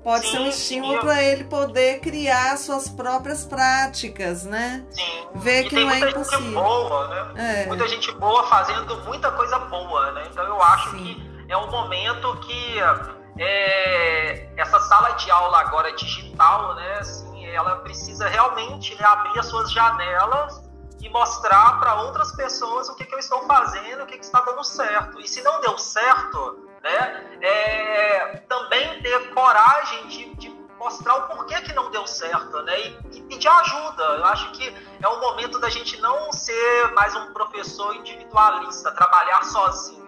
Pode 0.08 0.24
sim, 0.24 0.30
ser 0.30 0.38
um 0.38 0.46
estímulo 0.46 1.00
para 1.00 1.22
ele 1.22 1.44
poder 1.44 2.00
criar 2.00 2.56
suas 2.56 2.88
próprias 2.88 3.44
práticas, 3.44 4.42
né? 4.42 4.86
Sim. 4.88 5.28
Ver 5.34 5.66
e 5.66 5.68
que 5.68 5.74
não 5.74 5.90
é 5.90 5.98
impossível. 5.98 6.40
Gente 6.40 6.54
boa, 6.54 7.08
né? 7.08 7.64
É. 7.64 7.66
Muita 7.66 7.88
gente 7.88 8.12
boa 8.12 8.46
fazendo 8.46 8.96
muita 9.04 9.30
coisa 9.32 9.58
boa, 9.58 10.12
né? 10.12 10.26
Então 10.30 10.42
eu 10.44 10.62
acho 10.62 10.92
sim. 10.92 10.96
que 10.96 11.52
é 11.52 11.56
um 11.58 11.70
momento 11.70 12.36
que 12.36 12.78
é, 13.38 14.50
essa 14.56 14.80
sala 14.80 15.10
de 15.10 15.30
aula 15.30 15.60
agora 15.60 15.92
digital, 15.94 16.74
né? 16.74 17.00
Assim, 17.00 17.44
ela 17.44 17.76
precisa 17.76 18.28
realmente 18.28 18.94
né, 18.94 19.04
abrir 19.04 19.38
as 19.38 19.44
suas 19.44 19.70
janelas 19.70 20.62
e 21.02 21.10
mostrar 21.10 21.78
para 21.80 22.00
outras 22.00 22.32
pessoas 22.32 22.88
o 22.88 22.94
que, 22.94 23.04
que 23.04 23.14
eu 23.14 23.18
estou 23.18 23.42
fazendo, 23.42 24.04
o 24.04 24.06
que, 24.06 24.16
que 24.16 24.24
está 24.24 24.40
dando 24.40 24.64
certo. 24.64 25.20
E 25.20 25.28
se 25.28 25.42
não 25.42 25.60
deu 25.60 25.76
certo, 25.76 26.66
né? 26.82 27.38
É, 27.40 28.36
também 28.48 29.00
ter 29.02 29.34
coragem 29.34 30.06
de, 30.08 30.34
de, 30.36 30.58
mostrar 30.78 31.16
o 31.16 31.22
porquê 31.28 31.60
que 31.62 31.72
não 31.72 31.90
deu 31.90 32.06
certo, 32.06 32.62
né? 32.62 32.80
E, 32.80 33.18
e, 33.18 33.22
pedir 33.22 33.48
ajuda. 33.48 34.02
Eu 34.02 34.24
acho 34.26 34.52
que 34.52 34.76
é 35.02 35.08
o 35.08 35.20
momento 35.20 35.58
da 35.58 35.68
gente 35.68 36.00
não 36.00 36.32
ser 36.32 36.92
mais 36.94 37.14
um 37.16 37.32
professor 37.32 37.96
individualista, 37.96 38.92
trabalhar 38.92 39.42
sozinho. 39.44 39.98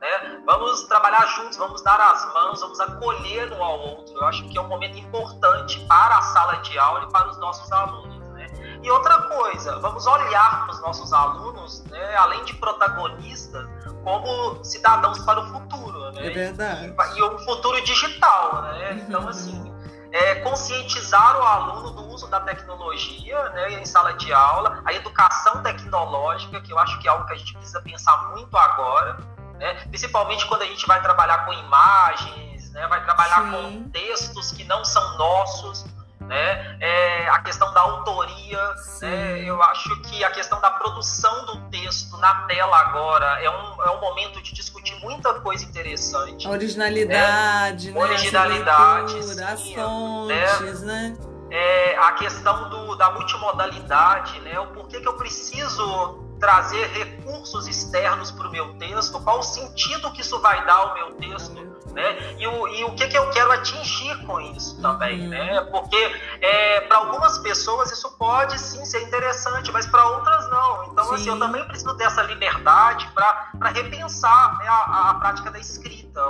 Né? 0.00 0.42
Vamos 0.46 0.84
trabalhar 0.84 1.26
juntos, 1.26 1.58
vamos 1.58 1.82
dar 1.82 2.00
as 2.00 2.32
mãos, 2.32 2.60
vamos 2.60 2.80
acolher 2.80 3.52
um 3.52 3.62
ao 3.62 3.78
outro. 3.80 4.16
Eu 4.16 4.26
acho 4.26 4.48
que 4.48 4.56
é 4.56 4.60
um 4.60 4.68
momento 4.68 4.98
importante 4.98 5.78
para 5.86 6.16
a 6.16 6.22
sala 6.22 6.54
de 6.56 6.78
aula 6.78 7.04
e 7.04 7.12
para 7.12 7.28
os 7.28 7.38
nossos 7.38 7.70
alunos. 7.70 8.28
Né? 8.28 8.46
E 8.82 8.90
outra 8.90 9.22
coisa, 9.22 9.78
vamos 9.78 10.06
olhar 10.06 10.64
para 10.64 10.74
os 10.74 10.80
nossos 10.80 11.12
alunos, 11.12 11.84
né, 11.84 12.16
além 12.16 12.42
de 12.44 12.54
protagonistas, 12.54 13.68
como 14.02 14.64
cidadãos 14.64 15.18
para 15.18 15.40
o 15.40 15.46
futuro, 15.48 15.99
né? 16.12 16.26
É 16.26 16.30
verdade. 16.30 16.94
E, 17.14 17.18
e 17.18 17.22
o 17.22 17.38
futuro 17.40 17.82
digital, 17.84 18.62
né? 18.62 18.90
Uhum. 18.90 18.98
Então, 18.98 19.28
assim, 19.28 19.74
é, 20.12 20.36
conscientizar 20.36 21.38
o 21.38 21.42
aluno 21.42 21.90
do 21.90 22.08
uso 22.08 22.26
da 22.28 22.40
tecnologia 22.40 23.38
né, 23.50 23.72
em 23.72 23.84
sala 23.84 24.14
de 24.14 24.32
aula, 24.32 24.82
a 24.84 24.92
educação 24.92 25.62
tecnológica, 25.62 26.60
que 26.60 26.72
eu 26.72 26.78
acho 26.78 26.98
que 27.00 27.08
é 27.08 27.10
algo 27.10 27.26
que 27.26 27.32
a 27.32 27.36
gente 27.36 27.54
precisa 27.54 27.80
pensar 27.80 28.30
muito 28.30 28.56
agora, 28.56 29.18
né? 29.58 29.74
principalmente 29.88 30.46
quando 30.46 30.62
a 30.62 30.66
gente 30.66 30.86
vai 30.86 31.00
trabalhar 31.00 31.44
com 31.46 31.52
imagens, 31.52 32.70
né, 32.72 32.86
vai 32.88 33.02
trabalhar 33.04 33.42
Sim. 33.42 33.50
com 33.50 33.90
textos 33.90 34.52
que 34.52 34.64
não 34.64 34.84
são 34.84 35.16
nossos, 35.16 35.84
né? 36.30 36.76
É, 36.80 37.28
a 37.28 37.40
questão 37.40 37.74
da 37.74 37.80
autoria, 37.80 38.74
né? 39.02 39.42
eu 39.42 39.60
acho 39.64 40.00
que 40.02 40.22
a 40.22 40.30
questão 40.30 40.60
da 40.60 40.70
produção 40.70 41.44
do 41.46 41.68
texto 41.70 42.16
na 42.18 42.32
tela 42.42 42.76
agora 42.78 43.42
é 43.42 43.50
um, 43.50 43.82
é 43.82 43.90
um 43.90 44.00
momento 44.00 44.40
de 44.40 44.54
discutir 44.54 44.94
muita 45.02 45.34
coisa 45.40 45.64
interessante. 45.64 46.46
A 46.46 46.50
originalidade, 46.52 47.90
né? 47.90 48.00
Originalidade, 48.00 49.14
leitura, 49.14 49.56
sim, 49.56 49.74
as 49.74 49.74
fontes, 49.74 50.82
né? 50.82 51.16
né? 51.18 51.18
É, 51.50 51.96
a 51.98 52.12
questão 52.12 52.70
do, 52.70 52.94
da 52.94 53.10
multimodalidade, 53.10 54.38
né? 54.42 54.56
O 54.60 54.68
porquê 54.68 55.00
que 55.00 55.08
eu 55.08 55.14
preciso 55.14 56.30
trazer 56.38 56.86
recursos 56.90 57.66
externos 57.66 58.30
para 58.30 58.46
o 58.46 58.52
meu 58.52 58.72
texto, 58.74 59.20
qual 59.20 59.40
o 59.40 59.42
sentido 59.42 60.12
que 60.12 60.20
isso 60.20 60.40
vai 60.40 60.64
dar 60.64 60.74
ao 60.74 60.94
meu 60.94 61.12
texto, 61.14 61.69
né? 61.92 62.34
E 62.38 62.46
o, 62.46 62.68
e 62.68 62.84
o 62.84 62.94
que, 62.94 63.08
que 63.08 63.16
eu 63.16 63.30
quero 63.30 63.50
atingir 63.52 64.16
com 64.26 64.40
isso 64.40 64.80
também, 64.80 65.22
uhum. 65.22 65.28
né? 65.28 65.60
Porque 65.70 65.96
é, 66.40 66.80
para 66.82 66.98
algumas 66.98 67.38
pessoas 67.38 67.90
isso 67.90 68.10
pode 68.18 68.58
sim 68.58 68.84
ser 68.84 69.02
interessante, 69.02 69.70
mas 69.72 69.86
para 69.86 70.04
outras 70.06 70.48
não. 70.50 70.84
Então, 70.92 71.04
sim. 71.04 71.14
assim, 71.14 71.28
eu 71.28 71.38
também 71.38 71.64
preciso 71.66 71.94
dessa 71.94 72.22
liberdade 72.22 73.08
para 73.14 73.70
repensar 73.70 74.58
né, 74.58 74.66
a, 74.68 75.10
a, 75.10 75.14
prática 75.14 75.50
da 75.50 75.58
escrita, 75.58 76.20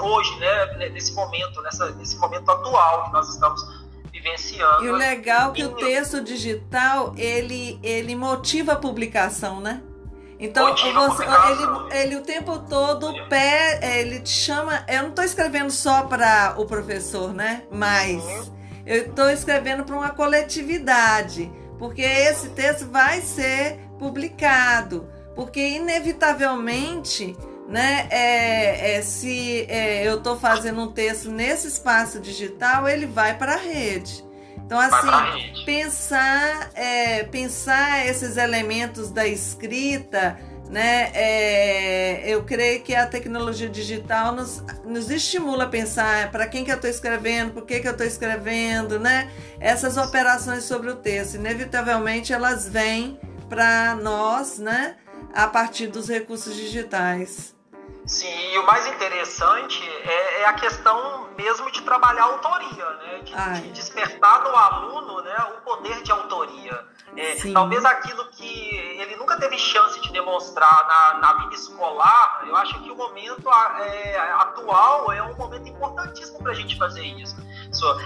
hoje, 0.00 0.38
né, 0.38 0.88
nesse 0.90 1.12
momento, 1.14 1.60
nessa, 1.62 1.90
nesse 1.92 2.16
momento 2.16 2.50
atual 2.50 3.04
que 3.04 3.12
nós 3.12 3.28
estamos 3.28 3.86
vivenciando. 4.12 4.84
E 4.84 4.90
o 4.90 4.96
legal 4.96 5.50
é 5.50 5.54
que 5.54 5.64
o 5.64 5.74
texto 5.74 6.22
digital, 6.22 7.14
ele, 7.16 7.78
ele 7.82 8.14
motiva 8.14 8.72
a 8.72 8.76
publicação, 8.76 9.60
né? 9.60 9.82
Então, 10.38 10.74
você, 10.76 11.24
ele, 11.24 12.02
ele 12.02 12.16
o 12.16 12.22
tempo 12.22 12.58
todo 12.58 13.12
pé, 13.28 13.80
ele 14.00 14.20
te 14.20 14.30
chama. 14.30 14.84
Eu 14.86 15.02
não 15.04 15.08
estou 15.10 15.24
escrevendo 15.24 15.70
só 15.70 16.02
para 16.02 16.54
o 16.58 16.66
professor, 16.66 17.32
né? 17.32 17.62
Mas 17.70 18.22
eu 18.84 19.06
estou 19.06 19.30
escrevendo 19.30 19.84
para 19.84 19.96
uma 19.96 20.10
coletividade, 20.10 21.50
porque 21.78 22.02
esse 22.02 22.50
texto 22.50 22.86
vai 22.90 23.22
ser 23.22 23.80
publicado, 23.98 25.08
porque 25.34 25.60
inevitavelmente, 25.60 27.34
né? 27.66 28.06
É, 28.10 28.96
é 28.96 29.02
se 29.02 29.66
é, 29.70 30.06
eu 30.06 30.18
estou 30.18 30.38
fazendo 30.38 30.82
um 30.82 30.92
texto 30.92 31.30
nesse 31.30 31.66
espaço 31.66 32.20
digital, 32.20 32.86
ele 32.86 33.06
vai 33.06 33.38
para 33.38 33.54
a 33.54 33.58
rede. 33.58 34.25
Então, 34.66 34.80
assim, 34.80 35.64
pensar, 35.64 36.70
é, 36.74 37.22
pensar 37.22 38.04
esses 38.04 38.36
elementos 38.36 39.12
da 39.12 39.24
escrita, 39.24 40.36
né? 40.68 41.12
É, 41.14 42.28
eu 42.28 42.42
creio 42.42 42.82
que 42.82 42.92
a 42.92 43.06
tecnologia 43.06 43.68
digital 43.68 44.34
nos, 44.34 44.64
nos 44.84 45.08
estimula 45.08 45.64
a 45.64 45.68
pensar 45.68 46.32
para 46.32 46.48
quem 46.48 46.64
que 46.64 46.72
eu 46.72 46.74
estou 46.74 46.90
escrevendo, 46.90 47.52
por 47.52 47.64
que, 47.64 47.78
que 47.78 47.86
eu 47.86 47.92
estou 47.92 48.04
escrevendo, 48.06 48.98
né? 48.98 49.30
Essas 49.60 49.96
operações 49.96 50.64
sobre 50.64 50.90
o 50.90 50.96
texto, 50.96 51.36
inevitavelmente 51.36 52.32
elas 52.32 52.68
vêm 52.68 53.20
para 53.48 53.94
nós, 53.94 54.58
né? 54.58 54.96
A 55.32 55.46
partir 55.46 55.86
dos 55.86 56.08
recursos 56.08 56.56
digitais. 56.56 57.55
Sim, 58.06 58.52
e 58.52 58.58
o 58.58 58.64
mais 58.64 58.86
interessante 58.86 59.82
é, 60.04 60.42
é, 60.42 60.46
a 60.46 60.52
questão 60.52 61.28
mesmo 61.36 61.70
de 61.72 61.82
trabalhar 61.82 62.22
a 62.22 62.26
autoria, 62.26 62.90
né? 63.02 63.18
De, 63.18 63.62
de 63.62 63.72
despertar 63.72 64.44
no 64.44 64.56
aluno 64.56 65.22
né, 65.22 65.36
o 65.56 65.60
poder 65.62 66.02
de 66.02 66.12
autoria. 66.12 66.84
É, 67.16 67.52
talvez 67.52 67.84
aquilo 67.84 68.24
que 68.30 68.76
ele 69.00 69.16
nunca 69.16 69.36
teve 69.38 69.58
chance 69.58 70.00
de 70.00 70.12
demonstrar 70.12 70.86
na, 70.86 71.18
na 71.18 71.32
vida 71.40 71.54
escolar, 71.54 72.44
eu 72.46 72.54
acho 72.56 72.80
que 72.80 72.90
o 72.90 72.96
momento 72.96 73.50
é, 73.80 74.18
atual 74.38 75.10
é 75.10 75.22
um 75.22 75.34
momento 75.34 75.68
importantíssimo 75.68 76.38
para 76.38 76.52
a 76.52 76.54
gente 76.54 76.78
fazer 76.78 77.04
isso. 77.04 77.36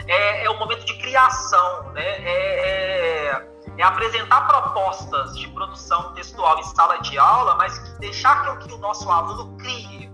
É, 0.07 0.45
é 0.45 0.51
um 0.51 0.59
momento 0.59 0.85
de 0.87 0.95
criação, 0.99 1.93
né? 1.93 2.07
É, 2.25 3.37
é 3.37 3.51
é 3.81 3.83
apresentar 3.83 4.47
propostas 4.47 5.37
de 5.39 5.49
produção 5.49 6.13
textual 6.13 6.59
em 6.59 6.65
sala 6.65 6.99
de 6.99 7.19
aula, 7.19 7.55
mas 7.55 7.79
deixar 8.01 8.59
que 8.59 8.73
o 8.73 8.79
nosso 8.79 9.09
aluno 9.11 9.57
crie, 9.59 10.11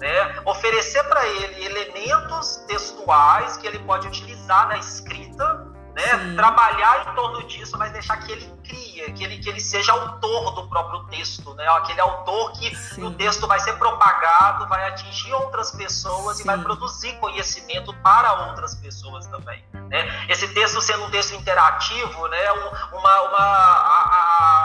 né? 0.00 0.40
oferecer 0.44 1.02
para 1.04 1.26
ele 1.26 1.64
elementos 1.64 2.56
textuais 2.68 3.56
que 3.56 3.66
ele 3.66 3.78
pode 3.80 4.06
utilizar 4.06 4.68
na 4.68 4.78
escrita 4.78 5.70
né? 5.94 6.34
Trabalhar 6.34 7.10
em 7.10 7.14
torno 7.14 7.46
disso, 7.46 7.76
mas 7.78 7.92
deixar 7.92 8.16
que 8.18 8.32
ele 8.32 8.52
crie, 8.64 9.12
que 9.12 9.24
ele, 9.24 9.38
que 9.38 9.48
ele 9.48 9.60
seja 9.60 9.92
autor 9.92 10.52
do 10.54 10.68
próprio 10.68 11.04
texto, 11.04 11.52
né? 11.54 11.66
Aquele 11.68 12.00
autor 12.00 12.52
que 12.52 12.74
Sim. 12.74 13.04
o 13.04 13.10
texto 13.12 13.46
vai 13.46 13.58
ser 13.58 13.74
propagado, 13.74 14.68
vai 14.68 14.86
atingir 14.88 15.32
outras 15.32 15.70
pessoas 15.72 16.36
Sim. 16.36 16.42
e 16.42 16.46
vai 16.46 16.58
produzir 16.58 17.12
conhecimento 17.18 17.92
para 18.02 18.48
outras 18.48 18.74
pessoas 18.74 19.26
também, 19.26 19.64
né? 19.72 20.26
Esse 20.28 20.48
texto 20.48 20.80
sendo 20.80 21.04
um 21.04 21.10
texto 21.10 21.34
interativo, 21.34 22.28
né? 22.28 22.52
Uma, 22.92 23.20
uma 23.22 23.38
a, 23.38 24.00
a, 24.10 24.59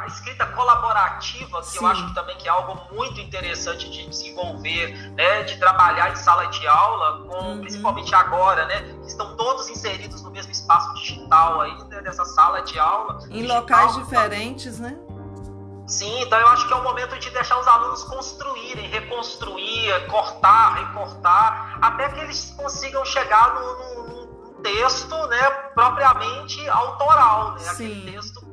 a 0.00 0.06
escrita 0.06 0.46
colaborativa, 0.46 1.60
que 1.60 1.66
Sim. 1.66 1.78
eu 1.78 1.86
acho 1.86 2.14
também 2.14 2.36
que 2.36 2.48
é 2.48 2.50
algo 2.50 2.80
muito 2.94 3.20
interessante 3.20 3.90
de 3.90 4.08
desenvolver, 4.08 5.12
né, 5.12 5.42
de 5.42 5.58
trabalhar 5.58 6.10
em 6.10 6.16
sala 6.16 6.46
de 6.46 6.66
aula, 6.66 7.28
com, 7.28 7.36
uhum. 7.36 7.60
principalmente 7.60 8.14
agora, 8.14 8.64
né, 8.66 8.80
que 9.02 9.08
estão 9.08 9.36
todos 9.36 9.68
inseridos 9.68 10.22
no 10.22 10.30
mesmo 10.30 10.50
espaço 10.52 10.94
digital 10.94 11.60
aí, 11.60 11.84
né, 11.84 12.00
dessa 12.00 12.24
sala 12.24 12.62
de 12.62 12.78
aula. 12.78 13.18
Em 13.24 13.42
digital, 13.42 13.60
locais 13.60 13.94
diferentes, 13.94 14.78
né? 14.78 14.96
Sim, 15.86 16.22
então 16.22 16.38
eu 16.38 16.48
acho 16.48 16.66
que 16.66 16.72
é 16.72 16.76
o 16.76 16.82
momento 16.82 17.18
de 17.18 17.28
deixar 17.30 17.58
os 17.60 17.66
alunos 17.66 18.04
construírem, 18.04 18.88
reconstruir, 18.88 20.06
cortar, 20.08 20.74
recortar, 20.74 21.78
até 21.82 22.08
que 22.08 22.20
eles 22.20 22.54
consigam 22.56 23.04
chegar 23.04 23.54
no, 23.54 24.08
no 24.08 24.22
texto 24.62 25.26
né, 25.26 25.50
propriamente 25.74 26.66
autoral, 26.68 27.56
né? 27.56 27.68
aquele 27.68 28.12
texto 28.12 28.51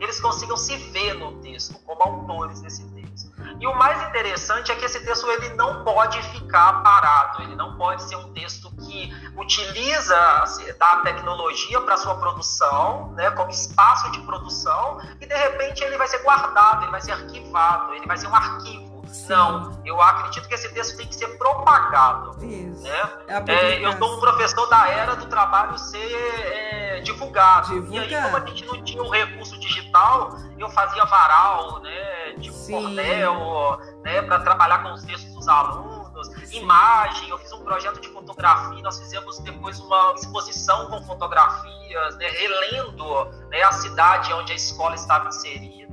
eles 0.00 0.20
consigam 0.20 0.56
se 0.56 0.76
ver 0.76 1.14
no 1.14 1.40
texto, 1.40 1.78
como 1.84 2.02
autores 2.02 2.60
desse 2.60 2.84
texto. 2.90 3.32
E 3.60 3.66
o 3.66 3.74
mais 3.74 4.00
interessante 4.08 4.70
é 4.70 4.76
que 4.76 4.84
esse 4.84 5.00
texto 5.04 5.26
ele 5.26 5.50
não 5.54 5.84
pode 5.84 6.22
ficar 6.30 6.82
parado, 6.82 7.42
ele 7.42 7.56
não 7.56 7.76
pode 7.76 8.02
ser 8.04 8.16
um 8.16 8.32
texto 8.32 8.70
que 8.76 9.12
utiliza 9.36 10.44
da 10.78 10.96
tecnologia 10.98 11.80
para 11.80 11.96
sua 11.96 12.14
produção, 12.16 13.12
né, 13.12 13.30
como 13.32 13.50
espaço 13.50 14.10
de 14.12 14.20
produção, 14.20 15.00
e 15.20 15.26
de 15.26 15.34
repente 15.34 15.82
ele 15.82 15.98
vai 15.98 16.06
ser 16.06 16.18
guardado, 16.22 16.82
ele 16.82 16.92
vai 16.92 17.00
ser 17.00 17.12
arquivado, 17.12 17.94
ele 17.94 18.06
vai 18.06 18.16
ser 18.16 18.28
um 18.28 18.34
arquivo. 18.34 18.87
Não, 19.28 19.80
eu 19.84 20.00
acredito 20.00 20.48
que 20.48 20.54
esse 20.54 20.72
texto 20.72 20.96
tem 20.96 21.06
que 21.06 21.14
ser 21.14 21.28
propagado. 21.38 22.44
Isso. 22.44 22.82
Né? 22.82 23.10
É, 23.28 23.52
é 23.52 23.86
eu 23.86 23.96
sou 23.98 24.16
um 24.16 24.20
professor 24.20 24.66
da 24.68 24.88
era 24.88 25.16
do 25.16 25.26
trabalho 25.26 25.78
ser 25.78 25.98
é, 25.98 27.00
divulgado. 27.00 27.68
Divulgar. 27.68 28.08
E 28.08 28.14
aí, 28.14 28.22
como 28.22 28.36
a 28.36 28.46
gente 28.46 28.66
não 28.66 28.82
tinha 28.82 29.02
um 29.02 29.10
recurso 29.10 29.58
digital, 29.58 30.36
eu 30.58 30.68
fazia 30.70 31.04
varal, 31.04 31.80
né, 31.80 32.32
de 32.38 32.52
Sim. 32.52 32.72
cordel, 32.72 33.78
né, 34.04 34.22
para 34.22 34.40
trabalhar 34.40 34.82
com 34.82 34.92
os 34.92 35.02
textos 35.02 35.32
dos 35.34 35.48
alunos, 35.48 36.28
Sim. 36.44 36.62
imagem. 36.62 37.28
Eu 37.28 37.38
fiz 37.38 37.52
um 37.52 37.64
projeto 37.64 38.00
de 38.00 38.08
fotografia, 38.08 38.82
nós 38.82 38.98
fizemos 38.98 39.38
depois 39.40 39.78
uma 39.80 40.14
exposição 40.14 40.88
com 40.88 41.02
fotografias, 41.04 42.16
né, 42.16 42.28
relendo 42.28 43.24
né, 43.50 43.62
a 43.62 43.72
cidade 43.72 44.32
onde 44.32 44.52
a 44.52 44.56
escola 44.56 44.94
estava 44.94 45.28
inserida. 45.28 45.87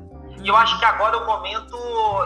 E 0.46 0.48
eu 0.48 0.56
acho 0.56 0.78
que 0.78 0.86
agora 0.86 1.18
é 1.18 1.20
o 1.20 1.26
momento, 1.26 1.76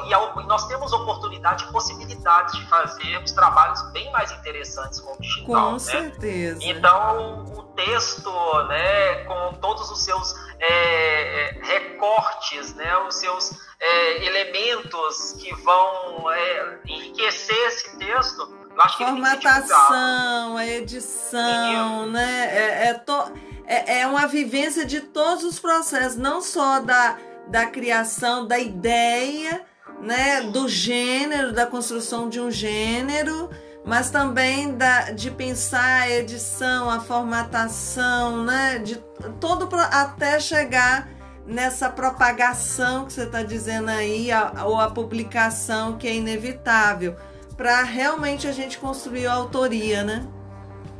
e 0.05 0.45
nós 0.45 0.67
temos 0.67 0.91
oportunidade 0.91 1.63
e 1.63 1.71
possibilidades 1.71 2.53
de 2.59 2.67
fazermos 2.67 3.31
trabalhos 3.31 3.81
bem 3.93 4.11
mais 4.11 4.29
interessantes 4.33 4.99
com 4.99 5.13
o 5.13 5.21
digital. 5.21 5.45
Com 5.45 5.71
né? 5.71 5.79
certeza. 5.79 6.59
Então, 6.61 7.45
o 7.45 7.63
texto, 7.77 8.29
né, 8.67 9.23
com 9.23 9.53
todos 9.61 9.89
os 9.89 10.03
seus 10.03 10.35
é, 10.59 11.61
recortes, 11.63 12.75
né, 12.75 12.97
os 13.07 13.15
seus 13.15 13.53
é, 13.79 14.25
elementos 14.25 15.37
que 15.39 15.55
vão 15.55 16.29
é, 16.29 16.79
enriquecer 16.87 17.55
esse 17.67 17.97
texto, 17.97 18.53
eu 18.75 18.81
acho 18.81 18.97
que 18.97 19.05
Formatação, 19.05 20.57
a 20.57 20.67
edição, 20.67 22.05
né? 22.07 22.49
É, 22.51 22.89
é, 22.89 22.93
to, 22.95 23.31
é, 23.65 24.01
é 24.01 24.07
uma 24.07 24.27
vivência 24.27 24.85
de 24.85 24.99
todos 24.99 25.45
os 25.45 25.57
processos, 25.57 26.17
não 26.17 26.41
só 26.41 26.81
da 26.81 27.17
da 27.49 27.65
criação 27.65 28.47
da 28.47 28.59
ideia, 28.59 29.65
né, 30.01 30.41
do 30.41 30.67
gênero, 30.67 31.51
da 31.51 31.65
construção 31.65 32.29
de 32.29 32.39
um 32.39 32.49
gênero, 32.49 33.49
mas 33.85 34.11
também 34.11 34.75
da, 34.75 35.11
de 35.11 35.31
pensar 35.31 36.01
a 36.03 36.09
edição, 36.09 36.89
a 36.89 36.99
formatação, 36.99 38.43
né, 38.43 38.79
de 38.79 38.97
todo 39.39 39.67
até 39.75 40.39
chegar 40.39 41.09
nessa 41.45 41.89
propagação 41.89 43.05
que 43.05 43.13
você 43.13 43.23
está 43.23 43.41
dizendo 43.41 43.89
aí, 43.89 44.31
a, 44.31 44.65
ou 44.65 44.79
a 44.79 44.91
publicação 44.91 45.97
que 45.97 46.07
é 46.07 46.13
inevitável, 46.13 47.15
para 47.57 47.81
realmente 47.83 48.47
a 48.47 48.51
gente 48.51 48.77
construir 48.77 49.25
a 49.25 49.33
autoria, 49.33 50.03
né? 50.03 50.25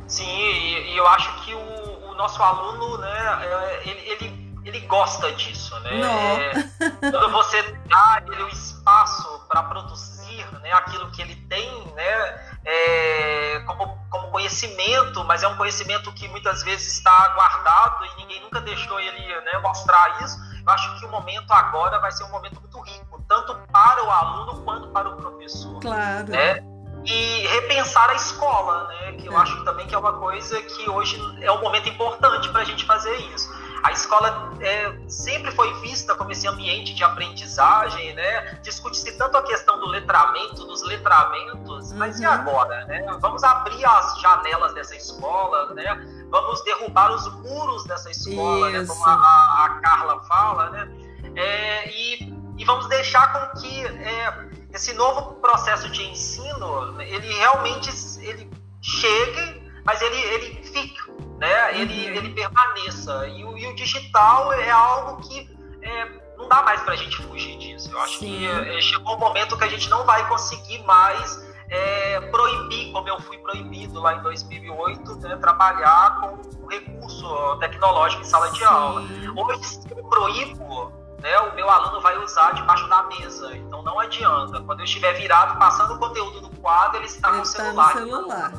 Sim, 0.08 0.24
e, 0.24 0.92
e 0.92 0.96
eu 0.96 1.06
acho 1.06 1.44
que 1.44 1.54
o, 1.54 2.10
o 2.10 2.14
nosso 2.16 2.42
aluno, 2.42 2.98
né, 2.98 3.38
é, 3.42 3.88
ele, 3.88 4.00
ele 4.10 4.39
ele 4.64 4.80
gosta 4.80 5.32
disso, 5.32 5.78
né? 5.80 6.00
É, 6.00 7.10
quando 7.10 7.30
você 7.30 7.62
dá 7.86 8.22
ele 8.26 8.42
o 8.42 8.48
espaço 8.48 9.46
para 9.48 9.62
produzir 9.64 10.46
né, 10.60 10.72
aquilo 10.72 11.10
que 11.10 11.22
ele 11.22 11.36
tem, 11.48 11.86
né? 11.94 12.50
É, 12.64 13.62
como, 13.66 13.98
como 14.10 14.30
conhecimento, 14.30 15.24
mas 15.24 15.42
é 15.42 15.48
um 15.48 15.56
conhecimento 15.56 16.12
que 16.12 16.28
muitas 16.28 16.62
vezes 16.62 16.94
está 16.94 17.28
guardado 17.28 18.04
e 18.04 18.16
ninguém 18.16 18.40
nunca 18.42 18.60
deixou 18.60 19.00
ele 19.00 19.40
né, 19.40 19.58
mostrar 19.62 20.22
isso. 20.22 20.36
Eu 20.64 20.72
acho 20.72 20.98
que 20.98 21.06
o 21.06 21.10
momento 21.10 21.50
agora 21.50 21.98
vai 21.98 22.12
ser 22.12 22.24
um 22.24 22.30
momento 22.30 22.60
muito 22.60 22.80
rico, 22.80 23.24
tanto 23.26 23.54
para 23.72 24.04
o 24.04 24.10
aluno 24.10 24.62
quanto 24.62 24.88
para 24.88 25.08
o 25.08 25.16
professor. 25.16 25.80
Claro. 25.80 26.30
Né? 26.30 26.60
e 27.04 27.46
repensar 27.46 28.10
a 28.10 28.14
escola, 28.14 28.88
né? 28.88 29.12
Que 29.12 29.26
eu 29.26 29.32
é. 29.32 29.36
acho 29.36 29.64
também 29.64 29.86
que 29.86 29.94
é 29.94 29.98
uma 29.98 30.18
coisa 30.18 30.60
que 30.60 30.88
hoje 30.88 31.18
é 31.40 31.50
um 31.50 31.60
momento 31.60 31.88
importante 31.88 32.48
para 32.50 32.60
a 32.60 32.64
gente 32.64 32.84
fazer 32.84 33.14
isso. 33.34 33.50
A 33.82 33.92
escola 33.92 34.52
é, 34.60 34.92
sempre 35.08 35.50
foi 35.52 35.72
vista 35.80 36.14
como 36.14 36.30
esse 36.30 36.46
ambiente 36.46 36.94
de 36.94 37.02
aprendizagem, 37.02 38.14
né? 38.14 38.58
Discute-se 38.62 39.12
tanto 39.16 39.36
a 39.36 39.42
questão 39.42 39.78
do 39.80 39.86
letramento, 39.86 40.66
dos 40.66 40.82
letramentos, 40.82 41.90
uhum. 41.90 41.98
mas 41.98 42.20
e 42.20 42.26
uhum. 42.26 42.32
agora, 42.32 42.84
né? 42.86 43.06
Vamos 43.20 43.42
abrir 43.42 43.84
as 43.84 44.20
janelas 44.20 44.74
dessa 44.74 44.94
escola, 44.94 45.72
né? 45.74 46.26
Vamos 46.30 46.62
derrubar 46.64 47.12
os 47.12 47.26
muros 47.40 47.84
dessa 47.84 48.10
escola, 48.10 48.70
né? 48.70 48.84
Como 48.84 49.04
a, 49.06 49.64
a, 49.64 49.80
Carla 49.82 50.22
fala, 50.24 50.70
né? 50.70 50.88
É, 51.36 51.88
e, 51.90 52.34
e, 52.58 52.64
vamos 52.64 52.86
deixar 52.88 53.32
com 53.32 53.60
que 53.60 53.86
é, 53.86 54.48
esse 54.72 54.92
novo 54.94 55.36
processo 55.36 55.88
de 55.90 56.02
ensino, 56.02 57.00
ele 57.00 57.32
realmente 57.34 57.88
ele 58.20 58.50
chegue, 58.82 59.72
mas 59.84 60.02
ele, 60.02 60.16
ele 60.16 60.62
fique 60.64 60.98
né, 61.40 61.80
ele, 61.80 62.10
uhum. 62.10 62.16
ele 62.16 62.30
permaneça. 62.34 63.26
E 63.28 63.44
o, 63.44 63.56
e 63.56 63.66
o, 63.66 63.74
digital 63.74 64.52
é 64.52 64.70
algo 64.70 65.22
que 65.26 65.48
é, 65.82 66.08
não 66.36 66.46
dá 66.46 66.62
mais 66.62 66.82
para 66.82 66.92
a 66.92 66.96
gente 66.96 67.16
fugir 67.16 67.56
disso. 67.56 67.90
Eu 67.90 67.98
acho 67.98 68.18
Sim. 68.18 68.26
que 68.26 68.46
é, 68.46 68.80
chegou 68.82 69.16
um 69.16 69.18
momento 69.18 69.56
que 69.56 69.64
a 69.64 69.68
gente 69.68 69.88
não 69.88 70.04
vai 70.04 70.28
conseguir 70.28 70.82
mais 70.84 71.50
é, 71.70 72.20
proibir, 72.20 72.92
como 72.92 73.08
eu 73.08 73.18
fui 73.22 73.38
proibido 73.38 74.00
lá 74.00 74.16
em 74.16 74.22
2008, 74.22 75.16
né, 75.16 75.36
trabalhar 75.36 76.20
com 76.20 76.66
recurso 76.66 77.56
tecnológico 77.58 78.22
em 78.22 78.26
sala 78.26 78.48
Sim. 78.48 78.58
de 78.58 78.64
aula. 78.64 79.02
Hoje, 79.34 79.64
se 79.64 79.90
eu 79.90 80.04
proíbo, 80.04 80.92
né, 81.22 81.38
o 81.38 81.54
meu 81.54 81.70
aluno 81.70 82.02
vai 82.02 82.18
usar 82.18 82.52
debaixo 82.52 82.86
da 82.86 83.02
mesa. 83.04 83.56
Então 83.56 83.82
não 83.82 83.98
adianta. 83.98 84.60
Quando 84.60 84.80
eu 84.80 84.84
estiver 84.84 85.14
virado, 85.14 85.58
passando 85.58 85.94
o 85.94 85.98
conteúdo 85.98 86.42
no 86.42 86.50
quadro, 86.56 86.98
ele 86.98 87.06
está 87.06 87.28
ele 87.28 87.38
com 87.38 87.42
o 87.42 87.46
celular. 87.46 87.92
Tá 87.94 88.00
no 88.00 88.06
celular. 88.06 88.52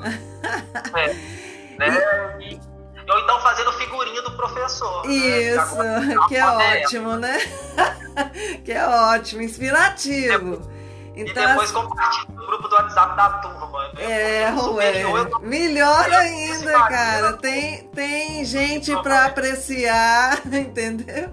É, 0.96 1.14
né? 1.78 2.38
E, 2.40 2.71
ou 3.12 3.20
então 3.20 3.40
fazendo 3.42 3.72
figurinha 3.74 4.22
do 4.22 4.32
professor. 4.32 5.06
Né? 5.06 5.14
Isso, 5.14 5.76
né? 5.76 6.16
que 6.28 6.36
é 6.36 6.46
ótimo, 6.46 7.16
né? 7.18 7.38
que 8.64 8.72
é 8.72 8.88
ótimo, 8.88 9.42
inspirativo. 9.42 10.62
Então, 11.16 11.44
e 11.44 11.48
depois 11.48 11.72
compartilha 11.72 12.34
no 12.34 12.46
grupo 12.48 12.68
do 12.68 12.76
WhatsApp 12.76 13.18
da 13.18 13.30
turma. 13.40 13.62
É, 13.98 14.50
ué. 14.52 15.04
Melhor 15.42 16.12
ainda, 16.12 16.72
cara. 16.88 17.34
Tem, 17.34 17.84
tem 17.90 18.46
gente 18.46 18.96
para 19.02 19.26
apreciar, 19.26 20.42
entendeu? 20.48 21.32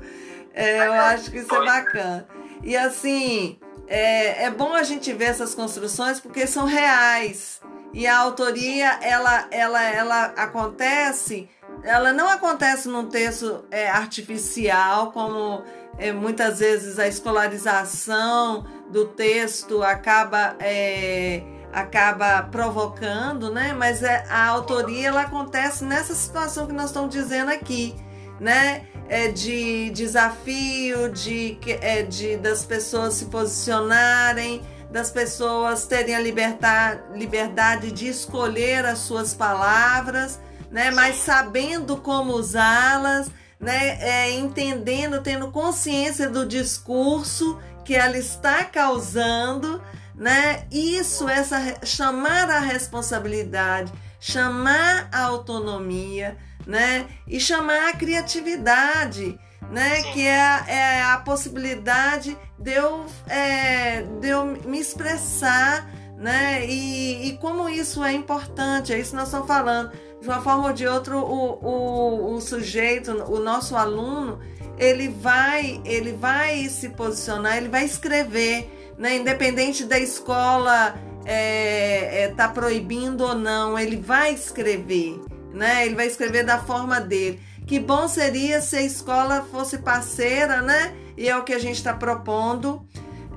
É, 0.52 0.86
eu 0.86 0.92
acho 0.92 1.30
que 1.30 1.38
isso 1.38 1.54
é 1.54 1.64
bacana. 1.64 2.26
E 2.62 2.76
assim, 2.76 3.58
é, 3.86 4.44
é 4.44 4.50
bom 4.50 4.74
a 4.74 4.82
gente 4.82 5.12
ver 5.12 5.26
essas 5.26 5.54
construções 5.54 6.20
porque 6.20 6.46
são 6.46 6.66
reais. 6.66 7.60
E 7.94 8.06
a 8.06 8.18
autoria, 8.18 8.98
ela, 9.00 9.46
ela, 9.50 9.82
ela 9.82 10.24
acontece 10.36 11.48
ela 11.82 12.12
não 12.12 12.28
acontece 12.28 12.88
num 12.88 13.06
texto 13.06 13.64
é, 13.70 13.88
artificial, 13.88 15.12
como 15.12 15.62
é, 15.98 16.12
muitas 16.12 16.60
vezes 16.60 16.98
a 16.98 17.06
escolarização 17.08 18.64
do 18.90 19.06
texto 19.06 19.82
acaba, 19.82 20.56
é, 20.60 21.42
acaba 21.72 22.42
provocando, 22.42 23.52
né? 23.52 23.72
Mas 23.72 24.02
é, 24.02 24.24
a 24.28 24.46
autoria 24.46 25.08
ela 25.08 25.22
acontece 25.22 25.84
nessa 25.84 26.14
situação 26.14 26.66
que 26.66 26.72
nós 26.72 26.86
estamos 26.86 27.10
dizendo 27.10 27.50
aqui, 27.50 27.94
né? 28.40 28.86
É 29.08 29.28
de 29.28 29.90
desafio, 29.90 31.08
de, 31.10 31.58
é, 31.80 32.02
de 32.02 32.36
das 32.36 32.64
pessoas 32.64 33.14
se 33.14 33.26
posicionarem, 33.26 34.62
das 34.90 35.10
pessoas 35.10 35.86
terem 35.86 36.14
a 36.14 36.20
liberdade, 36.20 37.00
liberdade 37.14 37.90
de 37.90 38.08
escolher 38.08 38.84
as 38.84 38.98
suas 38.98 39.34
palavras 39.34 40.38
né? 40.70 40.90
Mas 40.90 41.16
sabendo 41.16 41.96
como 41.96 42.32
usá-las, 42.32 43.30
né? 43.58 43.98
É, 44.00 44.30
entendendo, 44.32 45.22
tendo 45.22 45.50
consciência 45.50 46.28
do 46.28 46.46
discurso 46.46 47.58
que 47.84 47.94
ela 47.94 48.18
está 48.18 48.64
causando, 48.64 49.82
né? 50.14 50.66
Isso, 50.70 51.28
essa 51.28 51.58
chamar 51.84 52.50
a 52.50 52.60
responsabilidade, 52.60 53.92
chamar 54.20 55.08
a 55.12 55.22
autonomia, 55.22 56.36
né? 56.66 57.06
E 57.26 57.40
chamar 57.40 57.88
a 57.88 57.92
criatividade, 57.96 59.38
né? 59.70 60.02
Que 60.12 60.26
é 60.26 60.40
a, 60.40 60.64
é 60.68 61.02
a 61.02 61.16
possibilidade 61.18 62.36
de 62.58 62.72
eu, 62.72 63.06
é, 63.28 64.02
de 64.20 64.28
eu 64.28 64.44
me 64.44 64.78
expressar, 64.78 65.88
né? 66.16 66.66
E, 66.66 67.28
e 67.28 67.38
como 67.38 67.68
isso 67.68 68.04
é 68.04 68.12
importante, 68.12 68.92
é 68.92 68.98
isso 68.98 69.10
que 69.10 69.16
nós 69.16 69.28
estamos 69.28 69.46
falando 69.46 69.92
de 70.20 70.28
uma 70.28 70.40
forma 70.40 70.68
ou 70.68 70.72
de 70.72 70.86
outra, 70.86 71.16
o, 71.16 71.58
o, 71.62 72.34
o 72.34 72.40
sujeito, 72.40 73.12
o 73.12 73.38
nosso 73.38 73.76
aluno, 73.76 74.40
ele 74.76 75.08
vai, 75.08 75.80
ele 75.84 76.12
vai 76.12 76.68
se 76.68 76.88
posicionar, 76.90 77.56
ele 77.56 77.68
vai 77.68 77.84
escrever, 77.84 78.94
né? 78.96 79.16
Independente 79.16 79.84
da 79.84 79.98
escola 79.98 80.94
é, 81.24 82.24
é, 82.24 82.28
tá 82.28 82.48
proibindo 82.48 83.22
ou 83.22 83.34
não, 83.34 83.78
ele 83.78 83.96
vai 83.96 84.32
escrever, 84.32 85.20
né? 85.52 85.86
Ele 85.86 85.94
vai 85.94 86.06
escrever 86.06 86.44
da 86.44 86.58
forma 86.58 87.00
dele. 87.00 87.40
Que 87.66 87.78
bom 87.78 88.08
seria 88.08 88.60
se 88.60 88.76
a 88.76 88.82
escola 88.82 89.46
fosse 89.50 89.78
parceira, 89.78 90.62
né? 90.62 90.94
E 91.16 91.28
é 91.28 91.36
o 91.36 91.44
que 91.44 91.52
a 91.52 91.58
gente 91.58 91.76
está 91.76 91.92
propondo. 91.92 92.86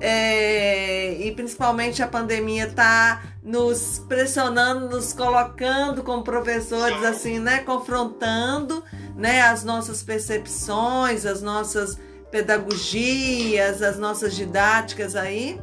É, 0.00 1.14
e 1.20 1.30
principalmente 1.32 2.02
a 2.02 2.08
pandemia 2.08 2.66
está 2.66 3.22
nos 3.42 3.98
pressionando, 4.08 4.88
nos 4.88 5.12
colocando 5.12 6.02
como 6.02 6.22
professores, 6.22 7.02
assim, 7.04 7.38
né? 7.40 7.58
Confrontando 7.58 8.84
né, 9.16 9.42
as 9.42 9.64
nossas 9.64 10.02
percepções, 10.02 11.26
as 11.26 11.42
nossas 11.42 11.98
pedagogias, 12.30 13.82
as 13.82 13.98
nossas 13.98 14.34
didáticas 14.34 15.16
aí, 15.16 15.60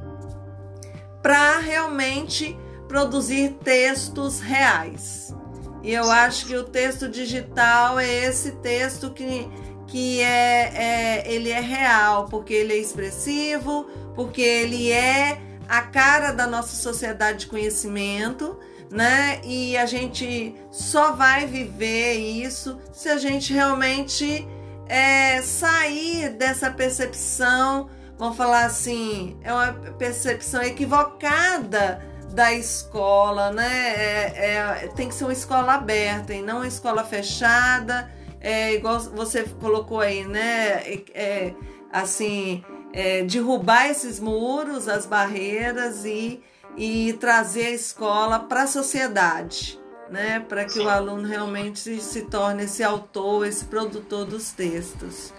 para 1.21 1.59
realmente 1.59 2.57
produzir 2.87 3.57
textos 3.63 4.39
reais. 4.39 5.33
E 5.81 5.93
eu 5.93 6.11
acho 6.11 6.45
que 6.47 6.55
o 6.55 6.63
texto 6.63 7.07
digital 7.07 7.97
é 7.99 8.25
esse 8.25 8.51
texto 8.57 9.11
que, 9.11 9.49
que 9.87 10.21
é, 10.21 10.73
é, 10.75 11.33
ele 11.33 11.49
é 11.49 11.61
real, 11.61 12.25
porque 12.25 12.53
ele 12.53 12.73
é 12.73 12.77
expressivo, 12.77 13.85
porque 14.13 14.41
ele 14.41 14.91
é 14.91 15.39
a 15.69 15.83
cara 15.83 16.31
da 16.31 16.47
nossa 16.47 16.75
sociedade 16.75 17.41
de 17.41 17.47
conhecimento, 17.47 18.57
né? 18.89 19.39
E 19.43 19.77
a 19.77 19.85
gente 19.85 20.55
só 20.71 21.11
vai 21.11 21.45
viver 21.45 22.13
isso 22.15 22.79
se 22.91 23.07
a 23.07 23.19
gente 23.19 23.53
realmente 23.53 24.47
é, 24.87 25.39
sair 25.43 26.29
dessa 26.29 26.71
percepção, 26.71 27.87
vamos 28.17 28.35
falar 28.35 28.65
assim, 28.65 29.37
é 29.43 29.53
uma 29.53 29.73
percepção 29.99 30.63
equivocada 30.63 32.03
da 32.33 32.51
escola, 32.51 33.51
né? 33.51 33.93
É, 33.95 34.55
é, 34.55 34.87
tem 34.95 35.07
que 35.07 35.13
ser 35.13 35.25
uma 35.25 35.33
escola 35.33 35.75
aberta 35.75 36.33
e 36.33 36.41
não 36.41 36.57
uma 36.57 36.67
escola 36.67 37.03
fechada, 37.03 38.11
é, 38.41 38.73
igual 38.73 38.99
você 38.99 39.43
colocou 39.61 39.99
aí, 39.99 40.25
né? 40.25 40.81
É, 41.13 41.53
assim, 41.91 42.63
é, 42.93 43.23
derrubar 43.23 43.87
esses 43.87 44.19
muros, 44.19 44.87
as 44.87 45.05
barreiras 45.05 46.05
e, 46.05 46.43
e 46.75 47.13
trazer 47.13 47.67
a 47.67 47.71
escola 47.71 48.39
para 48.39 48.63
a 48.63 48.67
sociedade, 48.67 49.79
né? 50.09 50.39
Para 50.39 50.65
que 50.65 50.73
Sim. 50.73 50.85
o 50.85 50.89
aluno 50.89 51.27
realmente 51.27 51.79
se, 51.79 51.99
se 51.99 52.23
torne 52.23 52.63
esse 52.63 52.83
autor, 52.83 53.45
esse 53.45 53.65
produtor 53.65 54.25
dos 54.25 54.51
textos. 54.51 55.33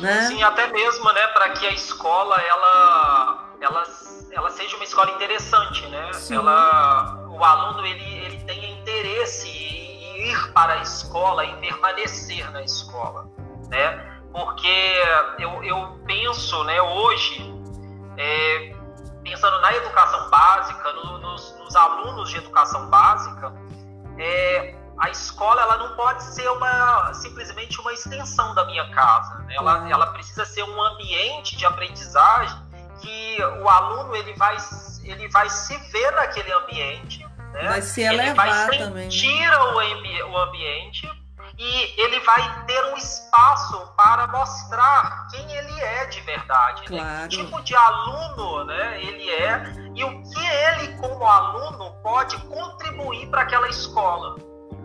Né? 0.00 0.26
Sim, 0.28 0.42
até 0.42 0.66
mesmo, 0.72 1.12
né, 1.12 1.26
para 1.28 1.50
que 1.50 1.66
a 1.66 1.72
escola 1.72 2.36
ela, 2.40 3.50
ela 3.60 3.84
ela 4.30 4.50
seja 4.50 4.76
uma 4.76 4.84
escola 4.84 5.10
interessante, 5.12 5.86
né? 5.88 6.12
Sim. 6.12 6.36
Ela, 6.36 7.26
o 7.28 7.42
aluno 7.42 7.84
ele, 7.86 8.18
ele 8.24 8.44
tenha 8.44 8.70
interesse 8.70 9.48
em 9.48 10.30
ir 10.30 10.52
para 10.52 10.74
a 10.74 10.82
escola 10.82 11.44
e 11.44 11.56
permanecer 11.56 12.50
na 12.52 12.62
escola, 12.62 13.28
né? 13.68 14.17
Porque 14.38 15.02
eu, 15.40 15.64
eu 15.64 16.00
penso, 16.06 16.62
né, 16.62 16.80
hoje, 16.80 17.42
é, 18.16 18.72
pensando 19.24 19.60
na 19.60 19.72
educação 19.74 20.30
básica, 20.30 20.92
no, 20.92 21.18
nos, 21.18 21.58
nos, 21.58 21.74
alunos 21.74 22.30
de 22.30 22.36
educação 22.36 22.88
básica, 22.88 23.52
é, 24.16 24.76
a 24.96 25.10
escola 25.10 25.62
ela 25.62 25.78
não 25.78 25.96
pode 25.96 26.22
ser 26.22 26.48
uma 26.52 27.12
simplesmente 27.14 27.80
uma 27.80 27.92
extensão 27.92 28.54
da 28.54 28.64
minha 28.66 28.88
casa. 28.92 29.40
Né? 29.40 29.56
Ela, 29.56 29.80
uhum. 29.80 29.90
ela 29.90 30.06
precisa 30.12 30.44
ser 30.44 30.62
um 30.62 30.82
ambiente 30.84 31.56
de 31.56 31.66
aprendizagem 31.66 32.56
que 33.00 33.42
o 33.42 33.68
aluno 33.68 34.14
ele 34.14 34.34
vai, 34.34 34.56
ele 35.02 35.28
vai 35.30 35.50
se 35.50 35.76
ver 35.90 36.12
naquele 36.12 36.52
ambiente, 36.52 37.26
né? 37.54 37.68
vai 37.70 37.82
se 37.82 38.02
elevar 38.02 38.46
ele 38.46 38.66
vai 38.68 38.78
também. 38.78 39.08
Tira 39.08 39.74
o, 39.74 39.80
ambi 39.80 40.22
o 40.22 40.38
ambiente 40.38 41.10
e 41.58 42.00
ele 42.00 42.20
vai 42.20 42.66
ter 42.66 42.84
um 42.92 42.96
espaço 42.96 43.92
para 43.96 44.28
mostrar 44.28 45.26
quem 45.28 45.52
ele 45.52 45.80
é 45.80 46.06
de 46.06 46.20
verdade, 46.20 46.84
claro. 46.84 47.04
né? 47.04 47.28
que 47.28 47.36
tipo 47.36 47.60
de 47.62 47.74
aluno 47.74 48.64
né, 48.64 49.02
ele 49.02 49.28
é 49.28 49.62
e 49.94 50.04
o 50.04 50.22
que 50.22 50.46
ele, 50.46 50.96
como 50.98 51.26
aluno, 51.26 51.92
pode 52.00 52.36
contribuir 52.42 53.28
para 53.28 53.42
aquela 53.42 53.68
escola. 53.68 54.36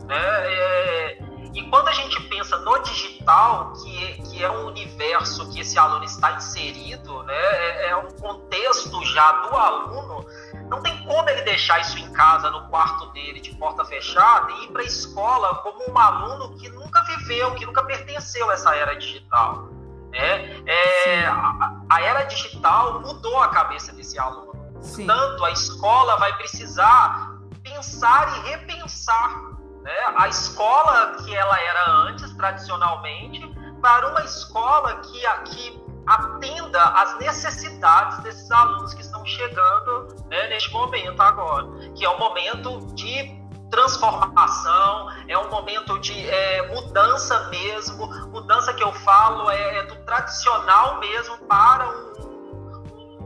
Né? 0.07 0.17
É, 0.17 1.17
e 1.53 1.61
quando 1.69 1.87
a 1.87 1.93
gente 1.93 2.19
pensa 2.23 2.57
no 2.57 2.79
digital, 2.79 3.73
que, 3.73 4.23
que 4.23 4.43
é 4.43 4.49
um 4.49 4.65
universo 4.65 5.47
que 5.51 5.59
esse 5.59 5.77
aluno 5.77 6.03
está 6.03 6.31
inserido, 6.31 7.21
né, 7.23 7.35
é, 7.35 7.89
é 7.89 7.95
um 7.95 8.09
contexto 8.09 9.05
já 9.05 9.31
do 9.43 9.55
aluno, 9.55 10.25
não 10.73 10.81
tem 10.81 11.05
como 11.05 11.29
ele 11.29 11.43
deixar 11.43 11.79
isso 11.81 11.99
em 11.99 12.11
casa, 12.13 12.49
no 12.49 12.67
quarto 12.67 13.05
dele, 13.11 13.39
de 13.39 13.53
porta 13.55 13.85
fechada, 13.85 14.51
e 14.53 14.65
ir 14.65 14.71
para 14.71 14.81
a 14.81 14.85
escola 14.85 15.55
como 15.57 15.87
um 15.87 15.97
aluno 15.97 16.57
que 16.57 16.67
nunca 16.69 17.03
viveu, 17.03 17.53
que 17.53 17.63
nunca 17.63 17.83
pertenceu 17.83 18.49
a 18.49 18.53
essa 18.53 18.75
era 18.75 18.95
digital. 18.95 19.69
Né? 20.09 20.63
É, 20.65 21.25
a, 21.27 21.75
a, 21.89 22.01
era 22.01 22.23
digital 22.23 23.01
mudou 23.01 23.39
a 23.39 23.49
cabeça 23.49 23.93
desse 23.93 24.17
aluno. 24.17 24.53
Sim. 24.81 25.05
Portanto, 25.05 25.45
a 25.45 25.51
escola 25.51 26.17
vai 26.17 26.35
precisar 26.37 27.37
pensar 27.63 28.35
e 28.37 28.49
repensar 28.49 29.53
né? 29.83 29.91
A 30.15 30.29
escola 30.29 31.17
que 31.23 31.35
ela 31.35 31.59
era 31.59 31.91
antes, 32.07 32.33
tradicionalmente, 32.35 33.45
para 33.81 34.09
uma 34.09 34.23
escola 34.23 35.01
que, 35.01 35.19
que 35.51 35.83
atenda 36.07 36.81
às 36.81 37.17
necessidades 37.19 38.17
desses 38.19 38.49
alunos 38.49 38.93
que 38.93 39.03
estão 39.23 39.25
chegando 39.25 40.25
né, 40.29 40.47
neste 40.47 40.71
momento 40.71 41.21
agora, 41.21 41.67
que 41.95 42.05
é 42.05 42.09
um 42.09 42.19
momento 42.19 42.79
de 42.93 43.41
transformação, 43.69 45.09
é 45.27 45.37
um 45.37 45.49
momento 45.49 45.97
de 45.99 46.29
é, 46.29 46.67
mudança 46.73 47.49
mesmo, 47.49 48.05
mudança 48.27 48.73
que 48.73 48.83
eu 48.83 48.91
falo 48.93 49.49
é, 49.49 49.77
é 49.79 49.83
do 49.83 49.95
tradicional 50.05 50.99
mesmo 50.99 51.37
para 51.47 51.89
um 51.89 52.13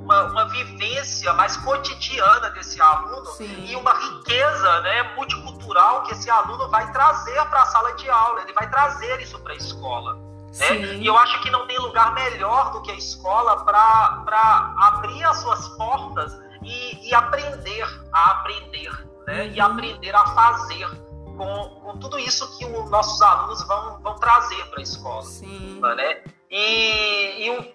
uma, 0.08 0.24
uma 0.24 0.46
vivência 0.46 1.34
mais 1.34 1.58
cotidiana 1.58 2.50
desse 2.52 2.82
aluno 2.82 3.26
Sim. 3.26 3.66
e 3.66 3.76
uma 3.76 3.94
riqueza 3.94 4.80
né, 4.80 5.04
multicultural 5.16 6.04
que 6.04 6.14
esse 6.14 6.30
aluno 6.30 6.70
vai 6.70 6.90
trazer 6.94 7.46
para 7.50 7.62
a 7.62 7.66
sala 7.66 7.92
de 7.96 8.10
aula, 8.10 8.42
ele 8.42 8.54
vai 8.54 8.70
trazer 8.70 9.20
isso 9.20 9.38
para 9.40 9.52
a 9.52 9.58
escola. 9.58 10.27
Né? 10.60 10.96
E 10.96 11.06
eu 11.06 11.18
acho 11.18 11.42
que 11.42 11.50
não 11.50 11.68
tem 11.68 11.78
lugar 11.80 12.14
melhor 12.14 12.72
do 12.72 12.82
que 12.82 12.92
a 12.92 12.96
escola 12.96 13.64
para 13.66 14.74
abrir 14.78 15.24
as 15.24 15.38
suas 15.38 15.68
portas 15.70 16.34
e, 16.64 17.10
e 17.10 17.14
aprender 17.14 17.86
a 18.12 18.32
aprender, 18.32 18.92
né? 19.26 19.44
Uhum. 19.44 19.52
e 19.54 19.60
aprender 19.60 20.16
a 20.16 20.26
fazer 20.28 20.90
com, 21.38 21.82
com 21.82 21.98
tudo 22.00 22.18
isso 22.18 22.58
que 22.58 22.66
os 22.66 22.90
nossos 22.90 23.22
alunos 23.22 23.62
vão, 23.68 24.00
vão 24.02 24.16
trazer 24.16 24.64
para 24.70 24.80
a 24.80 24.84
escola. 24.84 25.22
Sim. 25.24 25.80
Né? 25.80 26.24
E, 26.50 27.46
e, 27.46 27.52
o, 27.52 27.74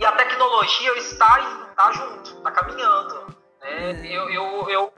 e 0.00 0.04
a 0.04 0.12
tecnologia 0.12 0.98
está 0.98 1.72
tá 1.76 1.92
junto, 1.92 2.40
tá 2.42 2.50
caminhando. 2.50 3.14
Né? 3.60 3.92
É. 3.92 4.06
Eu, 4.06 4.28
eu, 4.30 4.70
eu, 4.70 4.92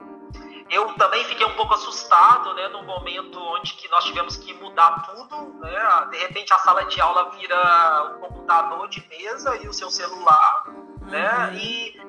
eu 0.70 0.92
também 0.94 1.24
fiquei 1.24 1.46
um 1.46 1.54
pouco 1.54 1.74
assustado 1.74 2.54
né, 2.54 2.68
no 2.68 2.82
momento 2.82 3.40
onde 3.40 3.74
que 3.74 3.88
nós 3.88 4.04
tivemos 4.04 4.36
que 4.36 4.52
mudar 4.54 5.02
tudo. 5.06 5.54
Né? 5.60 6.08
De 6.10 6.18
repente 6.18 6.52
a 6.52 6.58
sala 6.58 6.84
de 6.84 7.00
aula 7.00 7.30
vira 7.30 8.16
um 8.16 8.20
computador 8.20 8.88
de 8.88 9.06
mesa 9.08 9.56
e 9.56 9.68
o 9.68 9.72
seu 9.72 9.90
celular. 9.90 10.64
Né? 11.02 11.48
Uhum. 11.48 11.54
E 11.54 12.00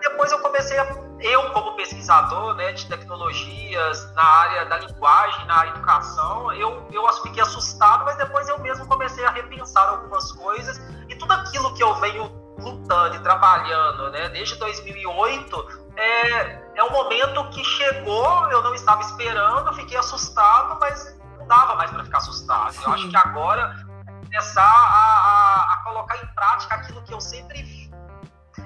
depois 0.00 0.32
eu 0.32 0.38
comecei 0.40 0.78
a, 0.78 0.86
eu 1.20 1.50
como 1.52 1.76
pesquisador 1.76 2.54
né, 2.54 2.72
de 2.72 2.86
tecnologias 2.88 4.12
na 4.14 4.24
área 4.24 4.66
da 4.66 4.78
linguagem, 4.78 5.46
na 5.46 5.66
educação, 5.68 6.52
eu, 6.52 6.86
eu 6.92 7.12
fiquei 7.22 7.42
assustado, 7.42 8.04
mas 8.04 8.16
depois 8.16 8.48
eu 8.48 8.58
mesmo 8.58 8.86
comecei 8.86 9.24
a 9.24 9.30
repensar 9.30 9.88
algumas 9.88 10.32
coisas 10.32 10.80
e 11.08 11.14
tudo 11.14 11.32
aquilo 11.32 11.72
que 11.74 11.82
eu 11.82 11.94
venho 11.96 12.43
lutando 12.58 13.16
e 13.16 13.18
trabalhando, 13.20 14.10
né, 14.10 14.28
desde 14.28 14.56
2008, 14.56 15.84
é, 15.96 16.62
é 16.76 16.84
um 16.84 16.90
momento 16.90 17.48
que 17.50 17.62
chegou, 17.64 18.50
eu 18.50 18.62
não 18.62 18.74
estava 18.74 19.02
esperando, 19.02 19.72
fiquei 19.74 19.96
assustado, 19.96 20.78
mas 20.80 21.18
não 21.38 21.46
dava 21.46 21.74
mais 21.76 21.90
para 21.90 22.04
ficar 22.04 22.18
assustado. 22.18 22.74
Eu 22.82 22.92
acho 22.92 23.08
que 23.08 23.16
agora 23.16 23.76
começar 24.24 24.62
a, 24.62 24.66
a, 24.66 25.74
a, 25.74 25.76
colocar 25.84 26.16
em 26.16 26.26
prática 26.34 26.74
aquilo 26.74 27.02
que 27.02 27.14
eu 27.14 27.20
sempre 27.20 27.90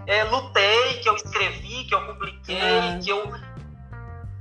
é, 0.07 0.25
lutei, 0.25 1.01
que 1.01 1.09
eu 1.09 1.15
escrevi, 1.17 1.85
que 1.85 1.95
eu 1.95 2.07
publiquei, 2.07 2.57
é. 2.57 2.99
que 2.99 3.11
eu 3.11 3.31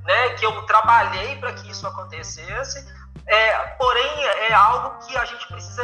né, 0.07 0.29
que 0.35 0.45
eu 0.45 0.61
trabalhei 0.63 1.35
para 1.35 1.51
que 1.53 1.69
isso 1.69 1.85
acontecesse. 1.85 2.87
É, 3.27 3.57
porém, 3.77 4.23
é 4.23 4.53
algo 4.53 5.05
que 5.05 5.17
a 5.17 5.25
gente 5.25 5.45
precisa 5.47 5.83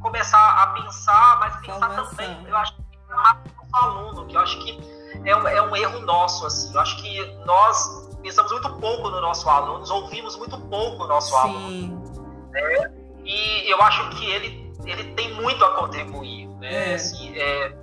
começar 0.00 0.62
a 0.62 0.66
pensar, 0.68 1.38
mas 1.38 1.56
pensar 1.58 1.88
também, 1.90 2.46
eu 2.48 2.56
acho 2.56 2.74
o 3.10 3.76
aluno, 3.76 4.26
que 4.26 4.36
eu 4.36 4.40
acho 4.40 4.58
que 4.60 4.78
é 5.24 5.36
um, 5.36 5.48
é 5.48 5.62
um 5.62 5.76
erro 5.76 6.00
nosso, 6.00 6.46
assim. 6.46 6.72
Eu 6.72 6.80
acho 6.80 6.96
que 7.02 7.34
nós 7.44 8.08
pensamos 8.22 8.52
muito 8.52 8.70
pouco 8.76 9.10
no 9.10 9.20
nosso 9.20 9.48
aluno, 9.48 9.84
ouvimos 9.92 10.36
muito 10.36 10.58
pouco 10.58 11.04
o 11.04 11.06
nosso 11.06 11.30
Sim. 11.30 11.36
aluno. 11.36 12.50
Né? 12.50 12.92
E 13.24 13.70
eu 13.70 13.80
acho 13.82 14.08
que 14.10 14.30
ele 14.30 14.70
ele 14.86 15.14
tem 15.14 15.32
muito 15.34 15.64
a 15.64 15.76
contribuir. 15.76 16.48
Né? 16.58 16.92
É. 16.92 16.94
Assim, 16.94 17.36
é, 17.36 17.76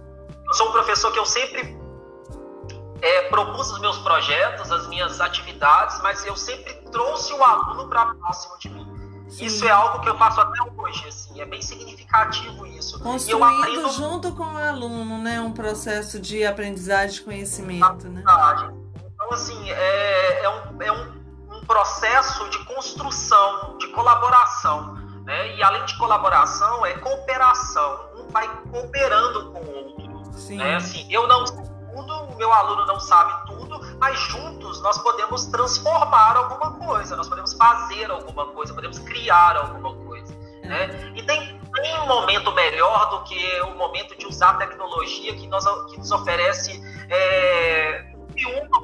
eu 0.46 0.54
sou 0.54 0.70
um 0.70 0.72
professor 0.72 1.12
que 1.12 1.20
eu 1.20 1.26
sempre 1.26 1.78
é, 3.02 3.22
propus 3.30 3.72
os 3.72 3.80
meus 3.80 3.98
projetos, 4.00 4.72
as 4.72 4.88
minhas 4.88 5.22
atividades, 5.22 6.00
mas 6.02 6.26
eu 6.26 6.36
sempre 6.36 6.74
trouxe 6.92 7.34
o 7.34 7.44
aluno 7.44 7.88
para 7.88 8.14
próximo 8.16 8.58
de 8.60 8.70
mim. 8.70 8.87
Sim. 9.30 9.46
Isso 9.46 9.66
é 9.66 9.72
algo 9.72 10.00
que 10.00 10.10
eu 10.10 10.18
faço 10.18 10.40
até 10.40 10.58
hoje, 10.78 11.08
assim, 11.08 11.42
é 11.42 11.46
bem 11.46 11.62
significativo 11.62 12.66
isso. 12.66 13.00
Construindo 13.02 13.44
aprendo... 13.44 13.90
junto 13.90 14.32
com 14.34 14.44
o 14.44 14.58
aluno, 14.58 15.18
né, 15.18 15.42
um 15.42 15.52
processo 15.52 16.20
de 16.20 16.46
aprendizagem 16.46 17.16
de 17.16 17.22
conhecimento, 17.22 18.08
né? 18.08 18.24
Então, 19.14 19.32
assim, 19.32 19.70
é, 19.70 20.44
é, 20.44 20.50
um, 20.50 20.82
é 20.82 20.92
um, 20.92 21.58
um 21.58 21.66
processo 21.66 22.50
de 22.50 22.60
construção, 22.66 23.78
de 23.78 23.88
colaboração, 23.88 24.94
né? 25.26 25.56
E 25.56 25.64
além 25.64 25.84
de 25.86 25.98
colaboração, 25.98 26.86
é 26.86 26.94
cooperação. 26.94 28.08
Um 28.16 28.30
vai 28.30 28.48
cooperando 28.72 29.52
com 29.52 29.60
o 29.60 29.76
outro, 29.76 30.34
Sim. 30.34 30.58
né? 30.58 30.76
Assim, 30.76 31.06
eu 31.12 31.28
não 31.28 31.46
sei 31.46 31.68
tudo, 31.94 32.14
o 32.14 32.36
meu 32.38 32.52
aluno 32.54 32.86
não 32.86 33.00
sabe 33.00 33.34
tudo, 33.47 33.47
mas 34.08 34.20
juntos 34.20 34.82
nós 34.82 34.98
podemos 35.00 35.46
transformar 35.48 36.38
alguma 36.38 36.72
coisa, 36.76 37.16
nós 37.18 37.28
podemos 37.28 37.54
fazer 37.54 38.10
alguma 38.10 38.46
coisa, 38.48 38.74
podemos 38.74 39.00
criar 39.00 39.58
alguma 39.58 39.94
coisa. 39.96 40.34
É. 40.64 40.68
Né? 40.68 41.14
E 41.16 41.24
tem, 41.24 41.60
tem 41.74 42.00
um 42.00 42.08
momento 42.08 42.52
melhor 42.54 43.10
do 43.10 43.24
que 43.26 43.62
o 43.62 43.76
momento 43.76 44.18
de 44.18 44.26
usar 44.26 44.52
a 44.52 44.54
tecnologia 44.54 45.36
que, 45.36 45.46
nós, 45.48 45.66
que 45.92 45.98
nos 45.98 46.12
oferece 46.12 46.82
é, 47.10 48.14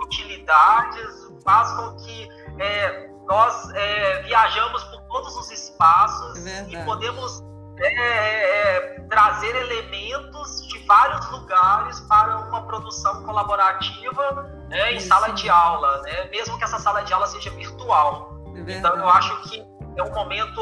utilidades, 0.02 1.32
faz 1.42 1.72
com 1.72 1.96
que 2.04 2.30
é, 2.60 3.10
nós 3.26 3.70
é, 3.74 4.24
viajamos 4.24 4.84
por 4.86 5.02
todos 5.04 5.38
os 5.38 5.52
espaços 5.52 6.46
é 6.46 6.68
e 6.70 6.84
podemos 6.84 7.42
é, 7.88 9.00
trazer 9.10 9.56
elementos 9.56 10.68
de 10.68 10.80
vários 10.86 11.30
lugares 11.32 12.00
para 12.02 12.38
uma 12.38 12.66
produção 12.66 13.24
colaborativa 13.24 14.50
né, 14.70 14.94
em 14.94 15.00
sala 15.00 15.30
de 15.30 15.50
aula, 15.50 16.02
né, 16.02 16.26
mesmo 16.30 16.58
que 16.58 16.64
essa 16.64 16.80
sala 16.80 17.04
de 17.04 17.14
aula 17.14 17.28
seja 17.28 17.50
virtual. 17.52 18.34
É 18.56 18.74
então, 18.74 18.96
eu 18.96 19.10
acho 19.10 19.50
que 19.50 19.60
é 19.96 20.04
um 20.04 20.12
momento 20.12 20.62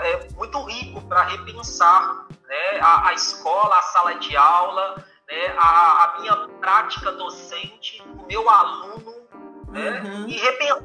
é, 0.00 0.28
muito 0.36 0.62
rico 0.64 1.00
para 1.02 1.22
repensar 1.22 2.26
né, 2.46 2.80
a, 2.80 3.08
a, 3.08 3.14
escola, 3.14 3.76
a 3.76 3.82
sala 3.82 4.14
de 4.14 4.36
aula, 4.36 5.04
né, 5.28 5.54
a, 5.58 6.04
a, 6.04 6.20
minha 6.20 6.36
prática 6.60 7.12
docente, 7.12 8.02
o 8.02 8.26
meu 8.26 8.48
aluno, 8.48 9.14
né, 9.68 10.00
uhum. 10.00 10.28
e 10.28 10.36
repensar 10.38 10.84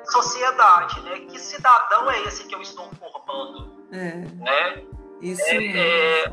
a 0.00 0.10
sociedade. 0.10 1.00
Né, 1.00 1.20
que 1.20 1.38
cidadão 1.38 2.10
é 2.10 2.20
esse 2.22 2.44
que 2.44 2.54
eu 2.54 2.60
estou 2.60 2.90
formando? 2.94 3.86
É. 3.92 4.14
Né? 4.14 4.84
Isso 5.20 5.42
é. 5.42 6.24
É, 6.24 6.28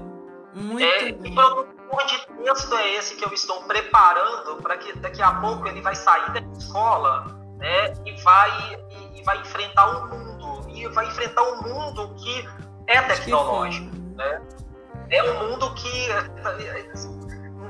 Muito 0.53 0.83
é, 0.83 1.11
que 1.11 1.33
produtor 1.33 2.05
de 2.05 2.43
texto 2.43 2.75
é 2.75 2.95
esse 2.95 3.15
que 3.15 3.25
eu 3.25 3.33
estou 3.33 3.63
preparando 3.63 4.61
para 4.61 4.77
que 4.77 4.97
daqui 4.99 5.21
a 5.21 5.31
pouco 5.35 5.67
ele 5.67 5.81
vai 5.81 5.95
sair 5.95 6.31
da 6.31 6.39
escola 6.57 7.37
né, 7.57 7.93
e, 8.05 8.13
vai, 8.21 8.79
e, 8.89 9.19
e 9.19 9.23
vai 9.23 9.39
enfrentar 9.39 9.87
o 9.87 10.09
mundo. 10.09 10.69
E 10.69 10.87
vai 10.89 11.07
enfrentar 11.07 11.43
um 11.43 11.61
mundo 11.61 12.15
que 12.15 12.47
é 12.87 13.01
tecnológico. 13.01 13.89
Que 13.91 13.99
né? 14.15 14.41
É 15.09 15.23
um 15.23 15.49
mundo 15.49 15.73
que, 15.75 16.07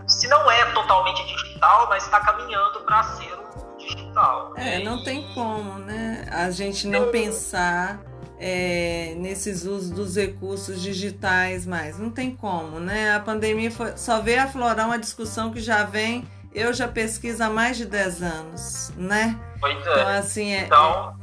se 0.08 0.28
não 0.28 0.50
é 0.50 0.66
totalmente 0.72 1.24
digital, 1.26 1.88
mas 1.90 2.04
está 2.04 2.20
caminhando 2.20 2.82
para 2.82 3.04
ser 3.04 3.32
um 3.34 3.78
digital. 3.78 4.54
É, 4.56 4.84
não 4.84 5.04
tem 5.04 5.32
como, 5.34 5.80
né? 5.80 6.26
A 6.32 6.50
gente 6.50 6.88
não 6.88 7.12
pensar 7.12 8.00
é, 8.40 9.16
nesses 9.18 9.64
usos 9.64 9.90
dos 9.90 10.16
recursos 10.16 10.82
digitais 10.82 11.66
mais. 11.66 11.98
Não 11.98 12.10
tem 12.10 12.36
como, 12.36 12.80
né? 12.80 13.16
A 13.16 13.20
pandemia 13.20 13.72
foi, 13.72 13.98
só 13.98 14.22
veio 14.22 14.42
aflorar 14.42 14.86
uma 14.86 15.00
discussão 15.00 15.52
que 15.52 15.60
já 15.60 15.84
vem, 15.84 16.28
eu 16.54 16.74
já 16.74 16.88
pesquiso 16.88 17.44
há 17.44 17.50
mais 17.50 17.78
de 17.78 17.86
10 17.86 18.24
anos, 18.24 18.92
né? 18.96 19.38
Pois 19.60 19.76
é. 19.76 19.80
Então, 19.80 20.08
assim, 20.08 20.52
é, 20.52 20.66
então... 20.66 21.18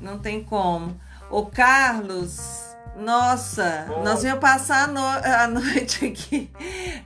Não 0.00 0.18
tem 0.18 0.44
como. 0.44 1.00
O 1.30 1.46
Carlos, 1.46 2.74
nossa, 2.96 3.86
Bom. 3.88 4.02
nós 4.02 4.22
íamos 4.22 4.40
passar 4.40 4.84
a, 4.84 4.86
no 4.86 5.00
a 5.00 5.46
noite 5.48 6.06
aqui, 6.06 6.50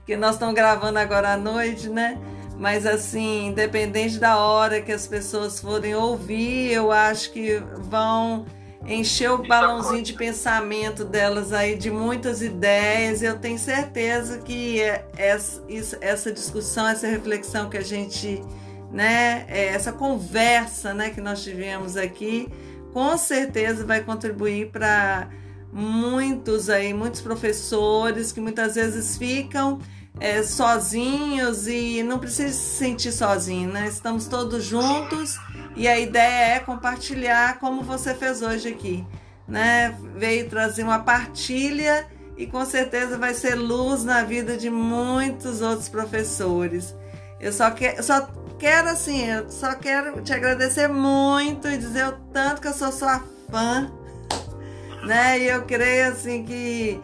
que 0.05 0.16
nós 0.16 0.35
estamos 0.35 0.55
gravando 0.55 0.99
agora 0.99 1.35
à 1.35 1.37
noite, 1.37 1.89
né? 1.89 2.18
Mas 2.59 2.85
assim, 2.85 3.47
independente 3.47 4.18
da 4.18 4.37
hora 4.37 4.83
que 4.83 4.91
as 4.91 5.07
pessoas 5.07 5.61
forem 5.61 5.95
ouvir, 5.95 6.72
eu 6.72 6.91
acho 6.91 7.31
que 7.31 7.62
vão 7.76 8.45
encher 8.87 9.31
o 9.31 9.39
balãozinho 9.47 10.03
de 10.03 10.12
pensamento 10.12 11.05
delas 11.05 11.53
aí 11.53 11.76
de 11.76 11.91
muitas 11.91 12.43
ideias. 12.43 13.22
Eu 13.22 13.39
tenho 13.39 13.59
certeza 13.59 14.39
que 14.39 14.81
essa, 15.16 15.62
essa 16.01 16.33
discussão, 16.33 16.87
essa 16.87 17.07
reflexão 17.07 17.68
que 17.68 17.76
a 17.76 17.83
gente, 17.83 18.43
né, 18.93 19.45
é, 19.49 19.66
essa 19.68 19.93
conversa, 19.93 20.95
né, 20.95 21.11
que 21.11 21.20
nós 21.20 21.43
tivemos 21.43 21.97
aqui, 21.97 22.49
com 22.93 23.16
certeza 23.18 23.85
vai 23.85 24.03
contribuir 24.03 24.70
para 24.70 25.29
muitos 25.72 26.70
aí, 26.70 26.95
muitos 26.95 27.20
professores 27.20 28.33
que 28.33 28.41
muitas 28.41 28.74
vezes 28.74 29.18
ficam 29.18 29.79
é, 30.20 30.43
sozinhos 30.43 31.66
e 31.66 32.03
não 32.03 32.18
precisa 32.18 32.53
se 32.53 32.76
sentir 32.76 33.12
sozinho, 33.12 33.70
né? 33.70 33.87
Estamos 33.87 34.26
todos 34.26 34.64
juntos 34.64 35.39
e 35.76 35.86
a 35.86 35.98
ideia 35.98 36.56
é 36.56 36.58
compartilhar 36.60 37.58
como 37.58 37.82
você 37.82 38.14
fez 38.14 38.42
hoje 38.42 38.68
aqui, 38.68 39.06
né? 39.46 39.96
Veio 40.16 40.48
trazer 40.48 40.82
uma 40.82 40.98
partilha 40.98 42.06
e 42.36 42.46
com 42.46 42.64
certeza 42.64 43.18
vai 43.18 43.34
ser 43.34 43.54
luz 43.54 44.04
na 44.04 44.22
vida 44.22 44.56
de 44.56 44.70
muitos 44.70 45.60
outros 45.60 45.88
professores. 45.88 46.94
Eu 47.40 47.52
só, 47.52 47.72
só 48.02 48.28
quero 48.58 48.88
assim, 48.88 49.26
eu 49.26 49.50
só 49.50 49.74
quero 49.74 50.20
te 50.22 50.32
agradecer 50.32 50.88
muito 50.88 51.68
e 51.68 51.76
dizer 51.76 52.06
o 52.06 52.12
tanto 52.32 52.60
que 52.60 52.68
eu 52.68 52.72
sou 52.72 52.90
sua 52.90 53.22
fã, 53.50 53.90
né? 55.06 55.38
E 55.38 55.48
eu 55.48 55.62
creio 55.62 56.08
assim 56.08 56.44
que 56.44 57.00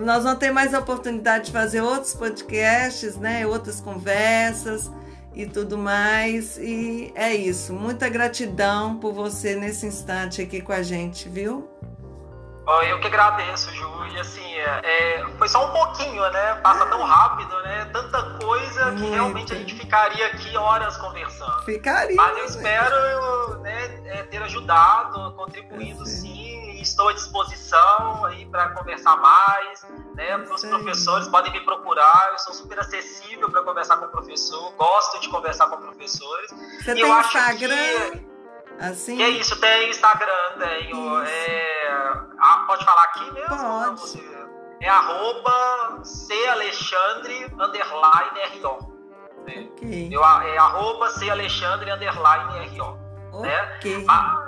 nós 0.00 0.22
vamos 0.22 0.38
ter 0.38 0.50
mais 0.50 0.74
oportunidade 0.74 1.46
de 1.46 1.52
fazer 1.52 1.80
outros 1.80 2.14
podcasts, 2.14 3.16
né? 3.16 3.46
Outras 3.46 3.80
conversas 3.80 4.90
e 5.34 5.46
tudo 5.46 5.78
mais. 5.78 6.58
E 6.58 7.12
é 7.14 7.34
isso. 7.34 7.72
Muita 7.72 8.08
gratidão 8.08 8.96
por 8.96 9.12
você 9.12 9.54
nesse 9.54 9.86
instante 9.86 10.42
aqui 10.42 10.60
com 10.60 10.72
a 10.72 10.82
gente, 10.82 11.28
viu? 11.28 11.68
Eu 12.88 13.00
que 13.00 13.06
agradeço, 13.08 13.74
Ju. 13.74 14.06
E 14.14 14.20
assim, 14.20 14.54
é, 14.54 14.80
é, 14.84 15.26
foi 15.36 15.48
só 15.48 15.68
um 15.68 15.72
pouquinho, 15.72 16.22
né? 16.30 16.54
Passa 16.62 16.86
tão 16.86 17.02
rápido, 17.02 17.54
né? 17.62 17.84
Tanta 17.92 18.22
coisa 18.38 18.86
Muito. 18.86 19.02
que 19.02 19.10
realmente 19.10 19.52
a 19.52 19.56
gente 19.56 19.74
ficaria 19.74 20.26
aqui 20.28 20.56
horas 20.56 20.96
conversando. 20.96 21.64
Ficaria. 21.64 22.16
Mas 22.16 22.38
eu 22.38 22.44
espero 22.44 23.58
né, 23.58 24.00
é, 24.06 24.22
ter 24.24 24.42
ajudado, 24.42 25.32
contribuído 25.32 26.06
sim 26.06 26.71
estou 26.82 27.08
à 27.08 27.12
disposição 27.12 28.24
aí 28.26 28.44
para 28.46 28.70
conversar 28.70 29.16
mais, 29.16 29.86
né? 30.14 30.36
Os 30.36 30.64
professores 30.64 31.28
podem 31.28 31.52
me 31.52 31.60
procurar, 31.60 32.30
eu 32.32 32.38
sou 32.38 32.54
super 32.54 32.78
acessível 32.78 33.50
para 33.50 33.62
conversar 33.62 33.96
com 33.96 34.06
o 34.06 34.08
professor, 34.08 34.72
gosto 34.72 35.20
de 35.20 35.28
conversar 35.28 35.68
com 35.68 35.76
professores. 35.78 36.50
Você 36.50 36.90
e 36.90 36.94
tem 36.94 37.20
Instagram? 37.20 38.10
Que, 38.10 38.26
assim? 38.80 39.22
É 39.22 39.28
isso, 39.30 39.58
tem 39.60 39.90
Instagram, 39.90 40.58
tenho. 40.58 41.18
É, 41.22 41.92
ah, 42.38 42.64
pode 42.66 42.84
falar 42.84 43.04
aqui 43.04 43.30
mesmo? 43.32 43.56
Pode. 43.56 44.00
Você, 44.00 44.32
é 44.82 44.88
arroba 44.88 46.02
underline 47.60 48.40
RO. 48.60 48.92
Né? 49.46 49.68
Okay. 49.72 50.08
Eu, 50.10 50.24
é 50.24 50.58
arroba 50.58 51.06
Alexandre 51.30 51.90
underline 51.90 52.78
RO. 52.78 52.98
Né? 53.40 53.76
Okay. 53.76 53.98
Né? 53.98 54.04
Ah, 54.08 54.41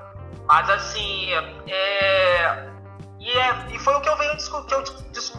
mas 0.47 0.69
assim, 0.71 1.33
é, 1.69 2.69
e, 3.19 3.31
é, 3.31 3.67
e 3.71 3.79
foi 3.79 3.95
o 3.95 4.01
que 4.01 4.09
eu, 4.09 4.17
venho, 4.19 4.37
que 4.37 4.75
eu 4.75 4.85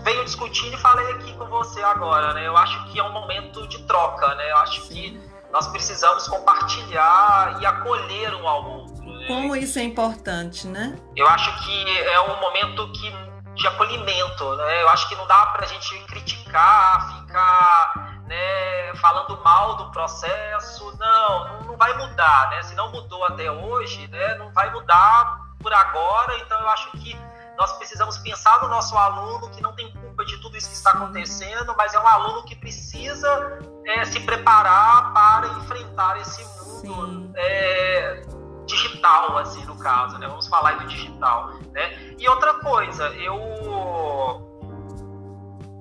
venho 0.03 0.25
discutindo 0.25 0.73
e 0.73 0.77
falei 0.77 1.07
aqui 1.13 1.33
com 1.33 1.45
você 1.45 1.83
agora, 1.83 2.33
né? 2.33 2.47
Eu 2.47 2.57
acho 2.57 2.83
que 2.91 2.99
é 2.99 3.03
um 3.03 3.11
momento 3.11 3.67
de 3.67 3.83
troca, 3.83 4.33
né? 4.33 4.51
Eu 4.51 4.57
acho 4.57 4.87
que 4.87 5.21
nós 5.51 5.67
precisamos 5.67 6.27
compartilhar 6.27 7.59
e 7.61 7.65
acolher 7.65 8.33
um 8.35 8.47
ao 8.47 8.65
outro. 8.65 9.05
Né? 9.05 9.27
Como 9.27 9.55
isso 9.55 9.77
é 9.77 9.83
importante, 9.83 10.67
né? 10.67 10.97
Eu 11.15 11.27
acho 11.27 11.63
que 11.63 11.99
é 11.99 12.19
um 12.21 12.41
momento 12.41 12.91
que, 12.91 13.13
de 13.53 13.67
acolhimento, 13.67 14.55
né? 14.55 14.81
Eu 14.81 14.89
acho 14.89 15.07
que 15.07 15.15
não 15.15 15.27
dá 15.27 15.45
pra 15.45 15.67
gente 15.67 15.97
criticar, 16.07 17.25
ficar 17.27 18.14
né, 18.27 18.95
falando 18.95 19.41
mal 19.43 19.75
do 19.77 19.91
processo. 19.91 20.95
Não, 20.97 21.61
não 21.63 21.77
vai 21.77 21.95
mudar, 21.97 22.49
né? 22.49 22.63
Se 22.63 22.75
não 22.75 22.91
mudou 22.91 23.23
até 23.25 23.51
hoje, 23.51 24.07
né, 24.07 24.35
não 24.35 24.51
vai 24.51 24.71
mudar 24.71 25.41
por 25.59 25.73
agora. 25.73 26.37
Então 26.39 26.59
eu 26.59 26.69
acho 26.69 26.91
que 26.91 27.17
nós 27.57 27.71
precisamos 27.77 28.17
pensar 28.17 28.61
no 28.61 28.67
nosso 28.67 28.97
aluno 28.97 29.49
que 29.49 29.61
não 29.61 29.73
tem 29.73 29.91
culpa 29.91 30.25
de 30.25 30.37
tudo 30.41 30.57
isso 30.57 30.69
que 30.69 30.75
está 30.75 30.91
acontecendo, 30.91 31.73
mas 31.77 31.93
é 31.93 31.99
um 31.99 32.07
aluno 32.07 32.43
que 32.43 32.55
precisa 32.55 33.59
é, 33.85 34.03
se 34.05 34.19
preparar 34.21 35.13
para 35.13 35.47
enfrentar 35.47 36.19
esse 36.19 36.43
mundo 36.85 37.31
é, 37.35 38.21
digital, 38.65 39.37
assim, 39.37 39.63
no 39.65 39.77
caso, 39.77 40.17
né? 40.17 40.27
Vamos 40.27 40.47
falar 40.47 40.77
do 40.77 40.87
digital, 40.87 41.53
né? 41.71 42.15
E 42.17 42.27
outra 42.27 42.55
coisa, 42.55 43.07
eu 43.09 44.45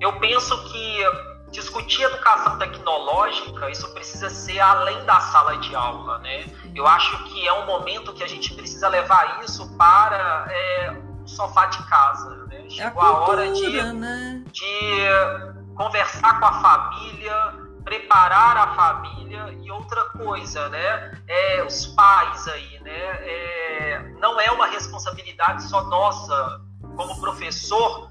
eu 0.00 0.12
penso 0.20 0.62
que 0.64 1.33
discutir 1.54 2.02
educação 2.02 2.58
tecnológica, 2.58 3.70
isso 3.70 3.88
precisa 3.94 4.28
ser 4.28 4.58
além 4.58 5.02
da 5.04 5.20
sala 5.20 5.56
de 5.58 5.74
aula, 5.74 6.18
né? 6.18 6.44
Eu 6.74 6.86
acho 6.86 7.24
que 7.24 7.46
é 7.46 7.52
um 7.52 7.64
momento 7.64 8.12
que 8.12 8.22
a 8.22 8.28
gente 8.28 8.52
precisa 8.54 8.88
levar 8.88 9.40
isso 9.44 9.74
para 9.78 10.46
é, 10.50 10.90
o 11.22 11.28
sofá 11.28 11.66
de 11.66 11.82
casa, 11.84 12.44
né? 12.46 12.68
Chegou 12.68 13.00
a, 13.00 13.16
cultura, 13.16 13.44
a 13.44 13.46
hora 13.46 13.52
de, 13.52 13.92
né? 13.94 14.42
de 14.50 15.74
conversar 15.76 16.40
com 16.40 16.46
a 16.46 16.60
família, 16.60 17.54
preparar 17.84 18.56
a 18.56 18.74
família 18.74 19.56
e 19.62 19.70
outra 19.70 20.04
coisa, 20.10 20.68
né? 20.70 21.12
É, 21.28 21.62
os 21.62 21.86
pais 21.86 22.48
aí, 22.48 22.80
né? 22.80 22.98
É, 22.98 24.14
não 24.18 24.40
é 24.40 24.50
uma 24.50 24.66
responsabilidade 24.66 25.62
só 25.62 25.84
nossa 25.84 26.60
como 26.96 27.20
professor 27.20 28.03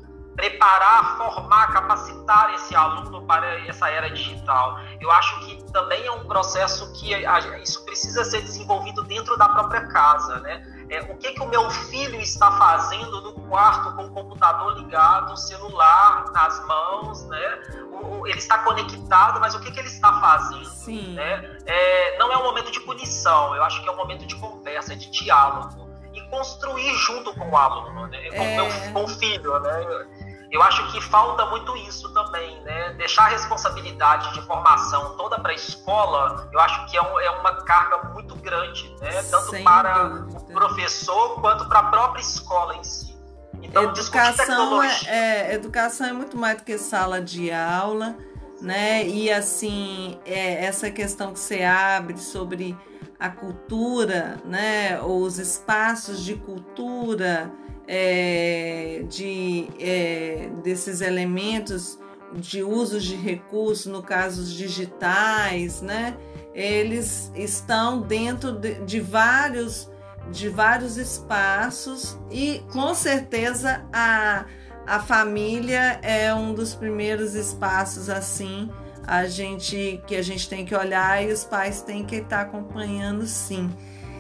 preparar, 0.44 1.18
formar, 1.18 1.72
capacitar 1.72 2.54
esse 2.56 2.76
aluno 2.76 3.22
para 3.26 3.66
essa 3.66 3.90
era 3.90 4.10
digital. 4.10 4.78
Eu 5.00 5.10
acho 5.12 5.40
que 5.46 5.72
também 5.72 6.06
é 6.06 6.12
um 6.12 6.26
processo 6.26 6.92
que 6.94 7.14
isso 7.62 7.86
precisa 7.86 8.26
ser 8.26 8.42
desenvolvido 8.42 9.04
dentro 9.04 9.38
da 9.38 9.48
própria 9.48 9.88
casa, 9.88 10.40
né? 10.42 10.62
É, 10.90 11.02
o 11.04 11.18
que, 11.18 11.32
que 11.32 11.42
o 11.42 11.48
meu 11.48 11.70
filho 11.70 12.20
está 12.20 12.52
fazendo 12.52 13.22
no 13.22 13.34
quarto 13.48 13.96
com 13.96 14.06
o 14.06 14.12
computador 14.12 14.78
ligado, 14.78 15.32
o 15.32 15.38
celular 15.38 16.26
nas 16.34 16.66
mãos, 16.68 17.26
né? 17.28 17.62
O, 18.02 18.28
ele 18.28 18.38
está 18.38 18.58
conectado, 18.60 19.40
mas 19.40 19.56
o 19.56 19.62
que, 19.62 19.72
que 19.72 19.80
ele 19.80 19.88
está 19.88 20.20
fazendo? 20.20 20.66
Sim. 20.66 21.14
Né? 21.14 21.58
É, 21.66 22.18
não 22.18 22.32
é 22.34 22.38
um 22.38 22.44
momento 22.44 22.70
de 22.70 22.82
punição, 22.82 23.56
eu 23.56 23.64
acho 23.64 23.82
que 23.82 23.88
é 23.88 23.92
um 23.92 23.96
momento 23.96 24.26
de 24.26 24.36
conversa, 24.36 24.94
de 24.94 25.10
diálogo 25.10 25.90
e 26.14 26.22
construir 26.30 26.94
junto 26.96 27.34
com 27.34 27.50
o 27.50 27.58
aluno, 27.58 28.08
né? 28.08 28.30
com, 28.30 28.44
é... 28.44 28.56
meu, 28.56 28.94
com 28.94 29.04
o 29.06 29.08
filho, 29.08 29.60
né? 29.60 30.06
Eu 30.54 30.62
acho 30.62 30.92
que 30.92 31.02
falta 31.02 31.48
muito 31.48 31.76
isso 31.78 32.14
também, 32.14 32.62
né? 32.62 32.94
Deixar 32.94 33.24
a 33.24 33.30
responsabilidade 33.30 34.36
de 34.36 34.42
formação 34.46 35.18
toda 35.18 35.40
para 35.40 35.52
a 35.52 35.56
escola, 35.56 36.48
eu 36.54 36.60
acho 36.60 36.86
que 36.92 36.96
é, 36.96 37.02
um, 37.02 37.20
é, 37.20 37.30
uma 37.32 37.56
carga 37.64 38.10
muito 38.10 38.36
grande, 38.36 38.96
né? 39.02 39.24
Tanto 39.32 39.50
Sem 39.50 39.64
para 39.64 40.10
dúvida. 40.10 40.38
o 40.38 40.54
professor 40.54 41.42
quanto 41.42 41.68
para 41.68 41.80
a 41.80 41.84
própria 41.86 42.22
escola 42.22 42.76
em 42.76 42.84
si. 42.84 43.18
Então, 43.64 43.82
educação 43.82 44.84
é, 44.84 44.90
é, 45.08 45.54
educação 45.56 46.06
é 46.06 46.14
muito 46.14 46.38
mais 46.38 46.58
do 46.58 46.64
que 46.64 46.78
sala 46.78 47.20
de 47.20 47.52
aula, 47.52 48.16
né? 48.62 49.08
E 49.08 49.32
assim, 49.32 50.20
é, 50.24 50.66
essa 50.66 50.92
questão 50.92 51.34
que 51.34 51.40
você 51.40 51.64
abre 51.64 52.20
sobre 52.20 52.78
a 53.20 53.28
cultura, 53.28 54.38
né? 54.46 55.02
Os 55.02 55.40
espaços 55.40 56.24
de 56.24 56.36
cultura 56.36 57.52
é, 57.88 59.04
de, 59.10 59.68
é, 59.80 60.50
desses 60.64 61.02
elementos 61.02 62.00
de 62.34 62.64
uso 62.64 63.00
de 63.00 63.16
recursos, 63.16 63.86
no 63.86 64.02
caso 64.02 64.44
digitais, 64.44 65.82
né? 65.82 66.18
Eles 66.54 67.32
estão 67.36 68.02
dentro 68.02 68.52
de, 68.52 68.76
de 68.86 69.00
vários 69.00 69.92
de 70.32 70.48
vários 70.48 70.96
espaços 70.96 72.18
e 72.32 72.64
com 72.72 72.96
certeza 72.96 73.86
a, 73.92 74.46
a 74.88 75.00
família 75.02 76.00
é 76.02 76.34
um 76.34 76.54
dos 76.54 76.74
primeiros 76.74 77.36
espaços 77.36 78.10
assim 78.10 78.70
a 79.06 79.26
gente 79.26 80.02
que 80.08 80.16
a 80.16 80.22
gente 80.22 80.48
tem 80.48 80.66
que 80.66 80.76
olhar 80.76 81.24
e 81.24 81.32
os 81.32 81.44
pais 81.44 81.82
têm 81.82 82.06
que 82.06 82.18
estar 82.18 82.42
acompanhando 82.42 83.26
sim. 83.28 83.70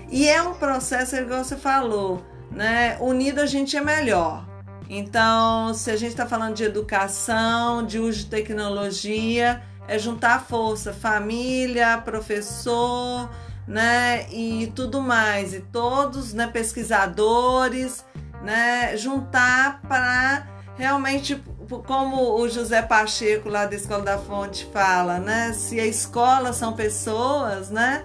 E 0.09 0.28
é 0.28 0.41
um 0.41 0.53
processo, 0.53 1.16
igual 1.16 1.43
você 1.43 1.55
falou, 1.55 2.24
né? 2.53 2.97
Unido 2.99 3.41
a 3.41 3.45
gente 3.45 3.75
é 3.75 3.81
melhor. 3.81 4.45
Então, 4.89 5.73
se 5.73 5.89
a 5.89 5.95
gente 5.95 6.11
está 6.11 6.25
falando 6.25 6.55
de 6.55 6.63
educação, 6.63 7.85
de 7.85 7.99
uso 7.99 8.19
de 8.19 8.25
tecnologia, 8.25 9.61
é 9.87 9.97
juntar 9.97 10.45
força, 10.45 10.93
família, 10.93 11.97
professor, 11.97 13.29
né? 13.67 14.27
E 14.31 14.71
tudo 14.75 15.01
mais, 15.01 15.53
e 15.53 15.61
todos, 15.61 16.33
né? 16.33 16.47
Pesquisadores, 16.47 18.05
né? 18.43 18.95
Juntar 18.97 19.81
para 19.81 20.47
realmente, 20.77 21.41
como 21.85 22.39
o 22.39 22.49
José 22.49 22.81
Pacheco 22.81 23.49
lá 23.49 23.65
da 23.65 23.75
Escola 23.75 24.03
da 24.03 24.17
Fonte 24.17 24.67
fala, 24.71 25.19
né? 25.19 25.53
Se 25.53 25.79
a 25.79 25.85
escola 25.85 26.53
são 26.53 26.73
pessoas, 26.73 27.69
né? 27.69 28.03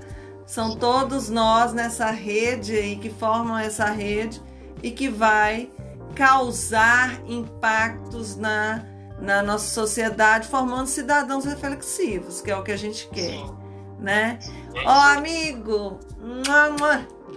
São 0.49 0.75
todos 0.75 1.29
nós 1.29 1.75
nessa 1.75 2.11
rede 2.11 2.75
aí 2.75 2.97
que 2.97 3.11
formam 3.11 3.59
essa 3.59 3.85
rede 3.85 4.41
e 4.83 4.91
que 4.91 5.07
vai 5.07 5.71
causar 6.15 7.21
impactos 7.27 8.35
na, 8.35 8.83
na 9.21 9.43
nossa 9.43 9.67
sociedade, 9.67 10.49
formando 10.49 10.87
cidadãos 10.87 11.45
reflexivos, 11.45 12.41
que 12.41 12.51
é 12.51 12.57
o 12.57 12.63
que 12.63 12.73
a 12.73 12.79
gente 12.79 13.07
quer, 13.09 13.33
Sim. 13.33 13.57
né? 14.01 14.39
Ó, 14.87 14.91
oh, 14.91 15.19
amigo, 15.19 16.01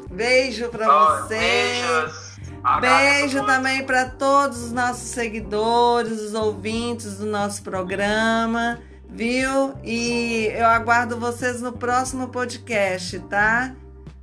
beijo 0.10 0.70
para 0.70 0.88
oh, 0.88 1.28
você. 1.28 1.38
Beijos. 1.38 2.32
Beijo 2.80 3.46
também 3.46 3.86
para 3.86 4.06
todos 4.06 4.64
os 4.64 4.72
nossos 4.72 5.10
seguidores, 5.10 6.22
os 6.22 6.34
ouvintes 6.34 7.18
do 7.18 7.26
nosso 7.26 7.62
programa 7.62 8.80
viu? 9.12 9.74
E 9.84 10.50
eu 10.54 10.66
aguardo 10.66 11.20
vocês 11.20 11.62
no 11.62 11.74
próximo 11.74 12.30
podcast, 12.30 13.20
tá? 13.22 13.76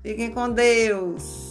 Fiquem 0.02 0.30
com 0.30 0.50
Deus. 0.50 1.47